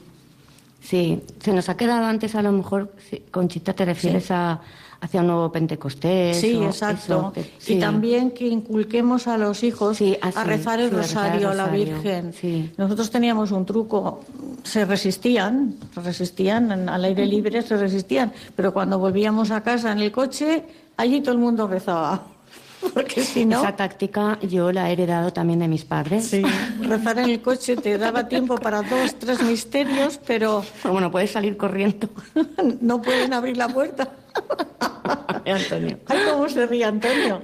Sí, 0.81 1.21
se 1.39 1.53
nos 1.53 1.69
ha 1.69 1.77
quedado 1.77 2.05
antes 2.05 2.35
a 2.35 2.41
lo 2.41 2.51
mejor, 2.51 2.91
Conchita, 3.31 3.73
te 3.73 3.85
refieres 3.85 4.31
a 4.31 4.59
hacia 5.03 5.19
un 5.19 5.27
nuevo 5.27 5.51
Pentecostés. 5.51 6.37
Sí, 6.37 6.63
exacto. 6.63 7.33
Y 7.67 7.77
también 7.77 8.31
que 8.31 8.47
inculquemos 8.47 9.27
a 9.27 9.37
los 9.37 9.61
hijos 9.63 9.99
a 10.21 10.43
rezar 10.45 10.79
el 10.79 10.91
rosario 10.91 11.49
a 11.49 11.53
la 11.53 11.67
Virgen. 11.67 12.33
Nosotros 12.77 13.11
teníamos 13.11 13.51
un 13.51 13.65
truco, 13.65 14.21
se 14.63 14.85
resistían, 14.85 15.75
se 15.93 15.99
resistían 15.99 16.87
al 16.87 17.03
aire 17.03 17.25
libre, 17.25 17.61
se 17.61 17.75
resistían, 17.75 18.31
pero 18.55 18.71
cuando 18.71 18.97
volvíamos 18.97 19.51
a 19.51 19.61
casa 19.61 19.91
en 19.91 19.99
el 19.99 20.11
coche, 20.11 20.63
allí 20.95 21.19
todo 21.19 21.33
el 21.33 21.39
mundo 21.39 21.67
rezaba. 21.67 22.23
Porque 22.93 23.23
si 23.23 23.45
no... 23.45 23.59
Esa 23.61 23.75
táctica 23.75 24.39
yo 24.41 24.71
la 24.71 24.89
he 24.89 24.93
heredado 24.93 25.31
también 25.31 25.59
de 25.59 25.67
mis 25.67 25.85
padres. 25.85 26.27
Sí, 26.27 26.43
rezar 26.81 27.19
en 27.19 27.29
el 27.29 27.41
coche 27.41 27.75
te 27.75 27.97
daba 27.97 28.27
tiempo 28.27 28.55
para 28.55 28.81
dos, 28.81 29.15
tres 29.19 29.41
misterios, 29.41 30.19
pero... 30.25 30.63
bueno, 30.83 31.11
puedes 31.11 31.31
salir 31.31 31.57
corriendo. 31.57 32.09
no 32.81 33.01
pueden 33.01 33.33
abrir 33.33 33.57
la 33.57 33.67
puerta. 33.69 34.09
Antonio. 35.45 35.99
Ay, 36.07 36.19
cómo 36.29 36.49
se 36.49 36.65
ríe 36.65 36.85
Antonio. 36.85 37.41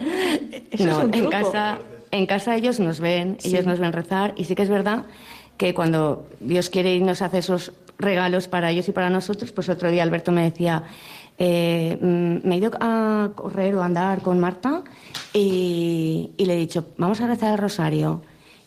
no, 0.79 1.01
en 1.01 1.29
casa, 1.29 1.79
en 2.11 2.25
casa 2.25 2.55
ellos 2.55 2.79
nos 2.79 2.99
ven, 2.99 3.37
ellos 3.43 3.65
nos 3.65 3.79
ven 3.79 3.93
rezar, 3.93 4.33
y 4.37 4.45
sí 4.45 4.55
que 4.55 4.63
es 4.63 4.69
verdad 4.69 5.05
que 5.57 5.73
cuando 5.73 6.27
Dios 6.39 6.69
quiere 6.69 6.95
y 6.95 7.01
nos 7.01 7.21
hace 7.21 7.39
esos 7.39 7.73
regalos 7.97 8.47
para 8.47 8.71
ellos 8.71 8.87
y 8.87 8.93
para 8.93 9.09
nosotros, 9.09 9.51
pues 9.51 9.67
otro 9.67 9.91
día 9.91 10.03
Alberto 10.03 10.31
me 10.31 10.43
decía, 10.43 10.83
eh, 11.41 11.97
mm, 11.99 12.47
me 12.47 12.55
he 12.55 12.57
ido 12.57 12.71
a 12.81 13.31
correr 13.33 13.73
o 13.75 13.81
a 13.81 13.85
andar 13.85 14.21
con 14.21 14.39
Marta 14.39 14.83
y, 15.33 16.31
le 16.37 16.53
he 16.53 16.57
dicho, 16.57 16.87
vamos 16.97 17.21
a 17.21 17.27
rezar 17.27 17.53
el 17.53 17.57
rosario. 17.57 18.21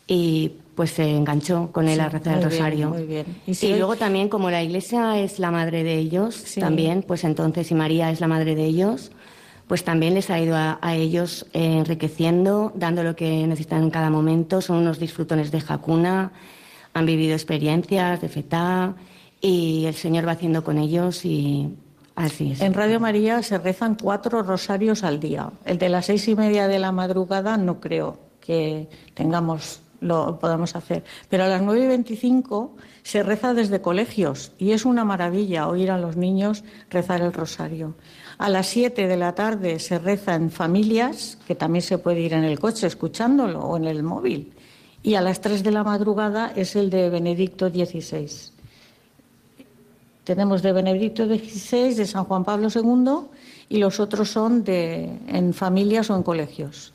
Y 0.07 0.53
pues 0.75 0.93
se 0.93 1.15
enganchó 1.15 1.71
con 1.71 1.87
él 1.87 2.01
a 2.01 2.09
rezar 2.09 2.39
el 2.39 2.45
rosario. 2.45 2.89
muy 2.89 3.05
bien. 3.05 3.27
Y, 3.47 3.77
luego 3.77 3.97
también, 3.97 4.31
como 4.31 4.51
la 4.51 4.63
iglesia 4.63 5.19
es 5.19 5.39
la 5.39 5.51
madre 5.51 5.85
de 5.85 5.99
ellos, 5.99 6.55
también, 6.59 7.03
pues 7.03 7.25
entonces, 7.25 7.71
y 7.71 7.75
María 7.75 8.11
es 8.11 8.21
la 8.21 8.27
madre 8.27 8.55
de 8.55 8.65
ellos, 8.65 9.13
pues 9.67 9.85
también 9.85 10.15
les 10.15 10.31
ha 10.31 10.41
ido 10.41 10.57
a, 10.57 10.79
ellos 10.95 11.47
enriqueciendo, 11.53 12.73
dando 12.75 13.03
lo 13.03 13.15
que 13.15 13.47
necesitan 13.47 13.83
en 13.83 13.91
cada 13.91 14.09
momento. 14.09 14.63
Son 14.63 14.79
unos 14.79 14.99
disfrutones 14.99 15.51
de 15.51 15.61
jacuna, 15.61 16.33
han 16.95 17.05
vivido 17.07 17.35
experiencias 17.35 18.23
de 18.23 18.29
feta 18.31 18.95
y 19.43 19.85
el 19.87 19.95
Señor 19.95 20.27
va 20.27 20.33
haciendo 20.33 20.65
con 20.65 20.79
ellos 20.79 21.25
y 21.25 21.71
Así 22.15 22.53
es. 22.53 22.61
En 22.61 22.75
Radio 22.75 23.01
María 23.01 23.43
se 23.43 23.59
rezan 23.59 23.97
cuatro 24.01 24.43
rosarios 24.43 25.03
al 25.03 25.19
día. 25.21 25.51
El 25.65 25.79
de 25.79 25.89
las 25.89 26.07
seis 26.07 26.29
y 26.29 26.35
media 26.35 26.69
de 26.69 26.79
la 26.79 26.93
madrugada 26.93 27.57
no 27.57 27.81
creo 27.81 28.19
que 28.41 28.89
tengamos 29.15 29.81
lo 30.03 30.39
podamos 30.39 30.77
hacer. 30.77 31.05
Pero 31.29 31.45
a 31.45 31.49
las 31.49 31.63
nueve 31.63 31.85
y 31.85 31.87
veinticinco 31.87 32.77
se 33.03 33.23
reza 33.23 33.55
desde 33.55 33.81
colegios 33.81 34.53
y 34.59 34.73
es 34.73 34.85
una 34.85 35.05
maravilla 35.05 35.69
oír 35.69 35.91
a 35.91 35.99
los 35.99 36.17
niños 36.17 36.65
rezar 36.91 37.23
el 37.23 37.33
rosario. 37.33 37.95
A 38.39 38.49
las 38.49 38.67
siete 38.67 39.07
de 39.07 39.17
la 39.17 39.35
tarde 39.35 39.79
se 39.79 39.99
reza 39.99 40.35
en 40.35 40.51
familias, 40.51 41.39
que 41.47 41.55
también 41.55 41.83
se 41.83 41.99
puede 41.99 42.21
ir 42.21 42.35
en 42.35 42.45
el 42.45 42.59
coche 42.59 42.87
escuchándolo 42.87 43.61
o 43.61 43.77
en 43.77 43.85
el 43.85 44.03
móvil. 44.03 44.53
Y 45.03 45.15
a 45.15 45.21
las 45.21 45.41
tres 45.41 45.63
de 45.63 45.71
la 45.71 45.85
madrugada 45.85 46.53
es 46.55 46.77
el 46.77 46.91
de 46.91 47.09
Benedicto 47.09 47.71
XVI. 47.71 48.53
Tenemos 50.25 50.63
de 50.63 50.73
Benedicto 50.73 51.27
XVI, 51.27 51.95
de 51.95 52.07
San 52.07 52.25
Juan 52.25 52.45
Pablo 52.45 52.69
II 52.73 53.29
y 53.69 53.79
los 53.79 53.99
otros 53.99 54.31
son 54.31 54.63
de, 54.63 55.19
en 55.27 55.53
familias 55.53 56.11
o 56.11 56.17
en 56.17 56.23
colegios. 56.23 56.93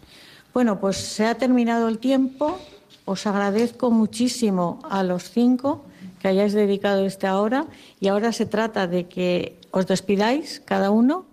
Bueno, 0.53 0.79
pues 0.79 0.97
se 0.97 1.25
ha 1.25 1.35
terminado 1.35 1.87
el 1.87 1.99
tiempo. 1.99 2.57
Os 3.05 3.27
agradezco 3.27 3.91
muchísimo 3.91 4.79
a 4.89 5.03
los 5.03 5.29
cinco 5.29 5.83
que 6.21 6.29
hayáis 6.29 6.53
dedicado 6.53 7.05
esta 7.05 7.39
hora 7.39 7.65
y 7.99 8.07
ahora 8.07 8.31
se 8.31 8.45
trata 8.45 8.87
de 8.87 9.07
que 9.07 9.59
os 9.71 9.87
despidáis 9.87 10.61
cada 10.65 10.89
uno 10.89 11.25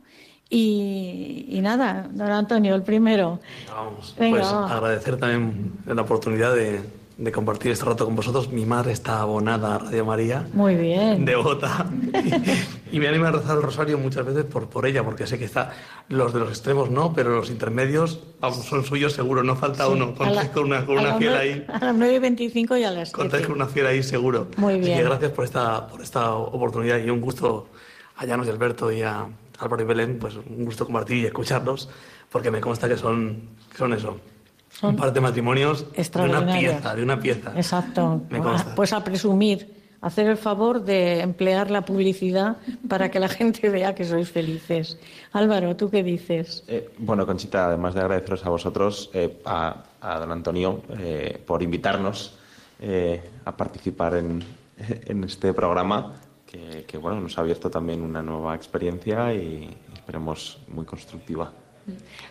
y, 0.50 1.58
nada, 1.62 2.08
don 2.12 2.30
Antonio, 2.30 2.74
el 2.74 2.82
primero. 2.82 3.40
Vamos, 3.68 4.14
pues 4.16 4.46
agradecer 4.46 5.16
también 5.16 5.72
la 5.86 6.02
oportunidad 6.02 6.54
de, 6.54 6.80
de 7.16 7.30
compartir 7.30 7.70
este 7.72 7.84
rato 7.84 8.04
con 8.04 8.16
vosotros. 8.16 8.50
Mi 8.50 8.66
madre 8.66 8.92
está 8.92 9.20
abonada 9.20 9.76
a 9.76 9.78
Radio 9.78 10.04
María. 10.04 10.46
Muy 10.52 10.74
bien. 10.74 11.24
Devota. 11.24 11.86
Y, 12.94 13.00
me 13.00 13.08
anima 13.08 13.26
a 13.26 13.32
rezar 13.32 13.56
el 13.56 13.62
rosario 13.64 13.98
muchas 13.98 14.24
veces 14.24 14.44
por, 14.44 14.68
por 14.68 14.86
ella, 14.86 15.02
porque 15.02 15.26
sé 15.26 15.36
que 15.36 15.44
está 15.44 15.72
los 16.08 16.32
de 16.32 16.38
los 16.38 16.50
extremos 16.50 16.90
no, 16.90 17.12
pero 17.12 17.30
los 17.34 17.50
intermedios 17.50 18.20
son 18.62 18.84
suyos 18.84 19.12
seguro, 19.12 19.42
no 19.42 19.56
falta 19.56 19.88
uno. 19.88 20.14
Contáis 20.14 20.50
con 20.50 20.66
una, 20.66 20.86
con 20.86 20.98
una 20.98 21.16
fiel 21.16 21.34
ahí. 21.34 21.66
A 21.66 21.86
las 21.86 21.94
9 21.96 22.14
y 22.14 22.18
25 22.20 22.76
y 22.76 22.84
a 22.84 22.92
las 22.92 23.10
Contáis 23.10 23.46
con 23.46 23.56
una 23.56 23.66
fiel 23.66 23.86
ahí 23.86 24.00
seguro. 24.04 24.46
Muy 24.58 24.74
bien. 24.74 24.92
Así 24.92 25.02
que 25.02 25.08
gracias 25.08 25.32
por 25.32 25.44
esta, 25.44 25.88
por 25.88 26.02
esta 26.02 26.34
oportunidad 26.34 26.98
y 26.98 27.10
un 27.10 27.20
gusto 27.20 27.66
a 28.16 28.26
Llanos 28.26 28.46
y 28.46 28.50
Alberto 28.50 28.92
y 28.92 29.02
a 29.02 29.26
Álvaro 29.58 29.82
y 29.82 29.86
Belén, 29.86 30.18
pues 30.20 30.36
un 30.36 30.64
gusto 30.64 30.84
compartir 30.84 31.16
y 31.16 31.26
escucharlos, 31.26 31.88
porque 32.30 32.52
me 32.52 32.60
consta 32.60 32.88
que 32.88 32.96
son, 32.96 33.48
que 33.72 33.78
son 33.78 33.92
eso, 33.92 34.20
un 34.88 34.96
par 34.96 35.12
de 35.12 35.20
matrimonios 35.20 35.86
de 35.92 36.20
una 36.20 36.46
pieza, 36.46 36.94
de 36.94 37.02
una 37.02 37.18
pieza. 37.18 37.52
Exacto. 37.56 38.22
Pues 38.76 38.92
a 38.92 39.02
presumir, 39.02 39.74
hacer 40.04 40.26
el 40.26 40.36
favor 40.36 40.84
de 40.84 41.20
emplear 41.20 41.70
la 41.70 41.82
publicidad 41.82 42.58
para 42.88 43.10
que 43.10 43.18
la 43.18 43.28
gente 43.28 43.70
vea 43.70 43.94
que 43.94 44.04
sois 44.04 44.28
felices. 44.28 44.98
Álvaro, 45.32 45.76
¿tú 45.76 45.88
qué 45.88 46.02
dices? 46.02 46.62
Eh, 46.68 46.90
bueno, 46.98 47.24
Conchita, 47.24 47.66
además 47.66 47.94
de 47.94 48.00
agradeceros 48.00 48.44
a 48.44 48.50
vosotros, 48.50 49.10
eh, 49.14 49.40
a, 49.46 49.82
don 50.20 50.30
Antonio, 50.30 50.82
eh, 50.98 51.40
por 51.46 51.62
invitarnos 51.62 52.38
a 53.46 53.56
participar 53.56 54.16
en, 54.16 54.44
en 55.06 55.24
este 55.24 55.54
programa, 55.54 56.12
que, 56.44 56.84
que, 56.86 56.98
bueno, 56.98 57.20
nos 57.20 57.38
ha 57.38 57.40
abierto 57.40 57.70
también 57.70 58.02
una 58.02 58.22
nueva 58.22 58.54
experiencia 58.54 59.32
y 59.32 59.74
esperemos 59.94 60.58
muy 60.68 60.84
constructiva. 60.84 61.50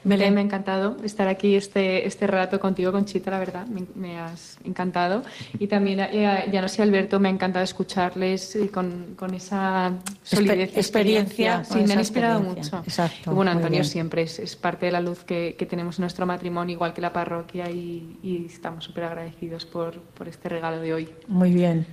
Belén, 0.03 0.33
me 0.33 0.41
ha 0.41 0.43
encantado 0.43 0.97
estar 1.03 1.27
aquí 1.27 1.55
este, 1.55 2.05
este 2.05 2.27
rato 2.27 2.59
contigo, 2.59 2.91
Conchita, 2.91 3.31
la 3.31 3.39
verdad, 3.39 3.65
me, 3.67 4.19
has 4.19 4.57
encantado. 4.63 5.23
Y 5.59 5.67
también, 5.67 5.99
eh, 6.01 6.49
ya 6.51 6.61
no 6.61 6.67
sé, 6.67 6.81
Alberto, 6.81 7.19
me 7.19 7.29
ha 7.29 7.31
encantado 7.31 7.63
escucharles 7.63 8.57
con, 8.73 9.15
con 9.15 9.33
esa 9.33 9.93
solidez. 10.23 10.75
experiencia. 10.77 11.63
Sí, 11.63 11.79
me 11.85 11.93
han 11.93 11.99
inspirado 11.99 12.41
mucho. 12.41 12.79
Exacto. 12.85 13.31
Y 13.31 13.33
bueno, 13.33 13.51
Antonio 13.51 13.83
siempre 13.83 14.23
es, 14.23 14.55
parte 14.55 14.87
de 14.87 14.91
la 14.91 15.01
luz 15.01 15.23
que, 15.23 15.55
que, 15.57 15.65
tenemos 15.65 15.99
en 15.99 16.03
nuestro 16.03 16.25
matrimonio, 16.25 16.73
igual 16.73 16.93
que 16.93 17.01
la 17.01 17.13
parroquia, 17.13 17.69
y, 17.69 18.17
y 18.21 18.45
estamos 18.45 18.83
súper 18.83 19.05
agradecidos 19.05 19.65
por, 19.65 19.99
por, 19.99 20.27
este 20.27 20.49
regalo 20.49 20.79
de 20.79 20.93
hoy. 20.93 21.09
Muy 21.27 21.51
bien. 21.51 21.85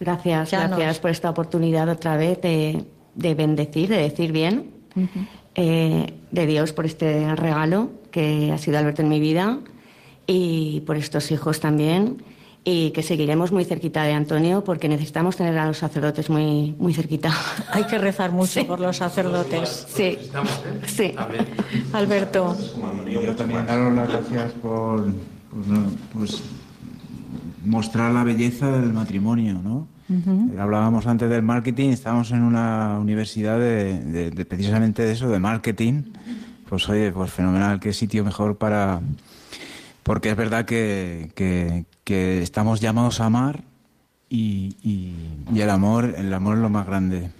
Gracias, 0.00 0.52
gracias 0.52 0.98
por 1.00 1.10
esta 1.10 1.30
oportunidad 1.30 1.88
otra 1.88 2.16
vez 2.16 2.40
de, 2.40 2.84
de 3.14 3.34
bendecir, 3.34 3.88
de 3.88 3.98
decir 3.98 4.32
bien. 4.32 4.70
Eh, 5.60 6.14
de 6.30 6.46
Dios 6.46 6.72
por 6.72 6.86
este 6.86 7.34
regalo 7.34 7.90
que 8.12 8.52
ha 8.52 8.58
sido 8.58 8.78
Alberto 8.78 9.02
en 9.02 9.08
mi 9.08 9.18
vida 9.18 9.58
y 10.24 10.82
por 10.86 10.96
estos 10.96 11.32
hijos 11.32 11.58
también 11.58 12.22
y 12.62 12.92
que 12.92 13.02
seguiremos 13.02 13.50
muy 13.50 13.64
cerquita 13.64 14.04
de 14.04 14.12
Antonio 14.12 14.62
porque 14.62 14.88
necesitamos 14.88 15.36
tener 15.36 15.58
a 15.58 15.66
los 15.66 15.78
sacerdotes 15.78 16.30
muy, 16.30 16.76
muy 16.78 16.94
cerquita. 16.94 17.32
Hay 17.72 17.82
que 17.88 17.98
rezar 17.98 18.30
mucho 18.30 18.64
por 18.68 18.78
los 18.78 18.98
sacerdotes. 18.98 19.88
Sí, 19.88 20.16
sí. 20.86 21.16
Alberto. 21.92 22.56
Yo 23.10 23.34
también 23.34 23.66
daros 23.66 23.92
las 23.96 24.08
gracias 24.10 24.52
por, 24.62 25.12
pues, 26.12 26.40
mostrar 27.64 28.12
la 28.12 28.22
belleza 28.22 28.70
del 28.70 28.92
matrimonio, 28.92 29.54
¿no? 29.54 29.88
Hablábamos 30.58 31.06
antes 31.06 31.28
del 31.28 31.42
marketing, 31.42 31.90
estábamos 31.90 32.30
en 32.30 32.42
una 32.42 32.98
universidad 32.98 33.58
de, 33.58 34.46
precisamente 34.48 35.02
de 35.02 35.12
eso, 35.12 35.28
de 35.28 35.38
marketing. 35.38 36.02
Pues 36.68 36.88
oye, 36.88 37.12
pues 37.12 37.30
fenomenal, 37.30 37.80
qué 37.80 37.92
sitio 37.92 38.24
mejor 38.24 38.56
para... 38.56 39.00
Porque 40.02 40.30
es 40.30 40.36
verdad 40.36 40.64
que, 40.64 41.30
que, 41.34 42.42
estamos 42.42 42.80
llamados 42.80 43.20
a 43.20 43.26
amar 43.26 43.62
y, 44.30 44.76
y, 44.82 45.60
el 45.60 45.68
amor, 45.68 46.14
el 46.16 46.32
amor 46.32 46.56
es 46.56 46.62
lo 46.62 46.70
más 46.70 46.86
grande. 46.86 47.30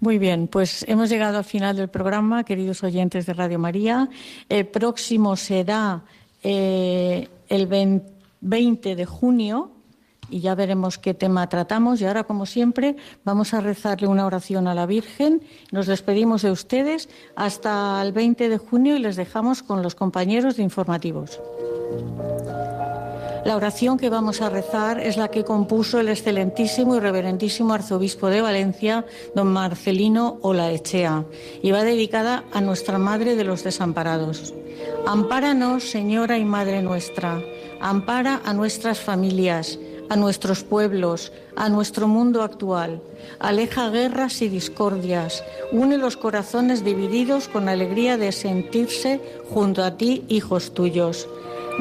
Muy 0.00 0.18
bien, 0.18 0.48
pues 0.48 0.84
hemos 0.88 1.08
llegado 1.08 1.38
al 1.38 1.44
final 1.44 1.76
del 1.76 1.88
programa, 1.88 2.42
queridos 2.42 2.82
oyentes 2.82 3.26
de 3.26 3.34
Radio 3.34 3.60
María. 3.60 4.08
El 4.48 4.66
próximo 4.66 5.36
será 5.36 6.02
eh, 6.42 7.28
el 7.48 7.68
20 7.68 8.12
20 8.42 8.96
de 8.96 9.06
junio 9.06 9.71
y 10.32 10.40
ya 10.40 10.54
veremos 10.54 10.98
qué 10.98 11.14
tema 11.14 11.48
tratamos. 11.48 12.00
Y 12.00 12.06
ahora, 12.06 12.24
como 12.24 12.46
siempre, 12.46 12.96
vamos 13.24 13.52
a 13.54 13.60
rezarle 13.60 14.08
una 14.08 14.26
oración 14.26 14.66
a 14.66 14.74
la 14.74 14.86
Virgen. 14.86 15.42
Nos 15.70 15.86
despedimos 15.86 16.42
de 16.42 16.50
ustedes 16.50 17.08
hasta 17.36 18.00
el 18.02 18.12
20 18.12 18.48
de 18.48 18.58
junio 18.58 18.96
y 18.96 19.00
les 19.00 19.16
dejamos 19.16 19.62
con 19.62 19.82
los 19.82 19.94
compañeros 19.94 20.56
de 20.56 20.62
informativos. 20.62 21.38
La 23.44 23.56
oración 23.56 23.98
que 23.98 24.08
vamos 24.08 24.40
a 24.40 24.48
rezar 24.48 25.00
es 25.00 25.16
la 25.16 25.28
que 25.28 25.44
compuso 25.44 25.98
el 25.98 26.08
excelentísimo 26.08 26.96
y 26.96 27.00
reverendísimo 27.00 27.74
arzobispo 27.74 28.28
de 28.28 28.40
Valencia, 28.40 29.04
don 29.34 29.52
Marcelino 29.52 30.38
Olaechea, 30.42 31.24
y 31.60 31.72
va 31.72 31.82
dedicada 31.82 32.44
a 32.52 32.60
nuestra 32.60 32.98
Madre 32.98 33.34
de 33.34 33.42
los 33.42 33.64
Desamparados. 33.64 34.54
Ampáranos, 35.06 35.90
Señora 35.90 36.38
y 36.38 36.44
Madre 36.44 36.82
nuestra, 36.82 37.42
ampara 37.80 38.40
a 38.44 38.54
nuestras 38.54 39.00
familias, 39.00 39.78
a 40.12 40.16
nuestros 40.16 40.62
pueblos, 40.62 41.32
a 41.56 41.70
nuestro 41.70 42.06
mundo 42.06 42.42
actual. 42.42 43.00
Aleja 43.38 43.88
guerras 43.88 44.42
y 44.42 44.50
discordias, 44.50 45.42
une 45.72 45.96
los 45.96 46.18
corazones 46.18 46.84
divididos 46.84 47.48
con 47.48 47.66
alegría 47.66 48.18
de 48.18 48.30
sentirse 48.30 49.22
junto 49.48 49.82
a 49.82 49.96
ti, 49.96 50.26
hijos 50.28 50.74
tuyos. 50.74 51.26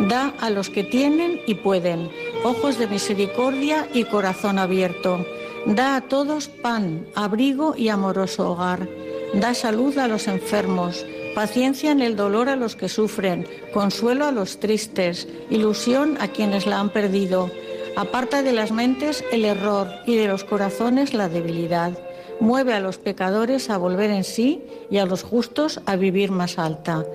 Da 0.08 0.34
a 0.40 0.50
los 0.50 0.70
que 0.70 0.86
tienen 0.86 1.42
y 1.46 1.56
pueden, 1.56 2.10
ojos 2.46 2.80
de 2.80 2.88
misericordia 2.88 3.90
y 3.94 4.06
corazón 4.06 4.60
abierto. 4.60 5.26
Da 5.66 5.98
a 5.98 6.02
todos 6.08 6.48
pan, 6.48 7.06
abrigo 7.16 7.76
y 7.76 7.90
amoroso 7.90 8.52
hogar. 8.52 8.88
Da 9.34 9.54
salud 9.54 9.98
a 9.98 10.08
los 10.08 10.30
enfermos, 10.30 11.06
paciencia 11.36 11.92
en 11.92 12.02
el 12.02 12.16
dolor 12.16 12.48
a 12.48 12.56
los 12.56 12.78
que 12.78 12.88
sufren, 12.88 13.46
consuelo 13.74 14.24
a 14.24 14.32
los 14.32 14.62
tristes, 14.62 15.28
ilusión 15.50 16.18
a 16.22 16.30
quienes 16.30 16.66
la 16.66 16.80
han 16.80 16.92
perdido. 16.92 17.52
Aparta 17.96 18.42
de 18.42 18.54
las 18.54 18.72
mentes 18.72 19.24
el 19.32 19.46
error 19.46 19.88
y 20.06 20.16
de 20.16 20.28
los 20.28 20.44
corazones 20.44 21.14
la 21.14 21.30
debilidad. 21.30 21.98
Mueve 22.40 22.74
a 22.74 22.80
los 22.80 22.98
pecadores 22.98 23.70
a 23.70 23.78
volver 23.78 24.10
en 24.10 24.24
sí 24.24 24.64
y 24.90 24.98
a 24.98 25.06
los 25.06 25.24
justos 25.24 25.82
a 25.86 25.96
vivir 25.96 26.32
más 26.32 26.58
alta. 26.58 27.06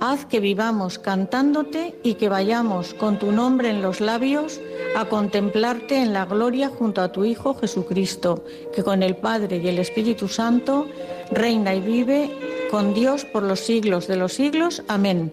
Haz 0.00 0.26
que 0.26 0.38
vivamos 0.38 0.98
cantándote 0.98 1.98
y 2.04 2.14
que 2.14 2.28
vayamos 2.28 2.94
con 2.94 3.18
tu 3.18 3.32
nombre 3.32 3.70
en 3.70 3.82
los 3.82 4.00
labios 4.00 4.60
a 4.96 5.06
contemplarte 5.06 5.96
en 5.96 6.12
la 6.12 6.24
gloria 6.24 6.68
junto 6.68 7.00
a 7.00 7.10
tu 7.10 7.24
Hijo 7.24 7.54
Jesucristo, 7.54 8.44
que 8.72 8.84
con 8.84 9.02
el 9.02 9.16
Padre 9.16 9.56
y 9.56 9.66
el 9.66 9.78
Espíritu 9.78 10.28
Santo 10.28 10.86
reina 11.32 11.74
y 11.74 11.80
vive 11.80 12.30
con 12.70 12.94
Dios 12.94 13.24
por 13.24 13.42
los 13.42 13.60
siglos 13.60 14.06
de 14.06 14.16
los 14.16 14.34
siglos. 14.34 14.84
Amén. 14.86 15.32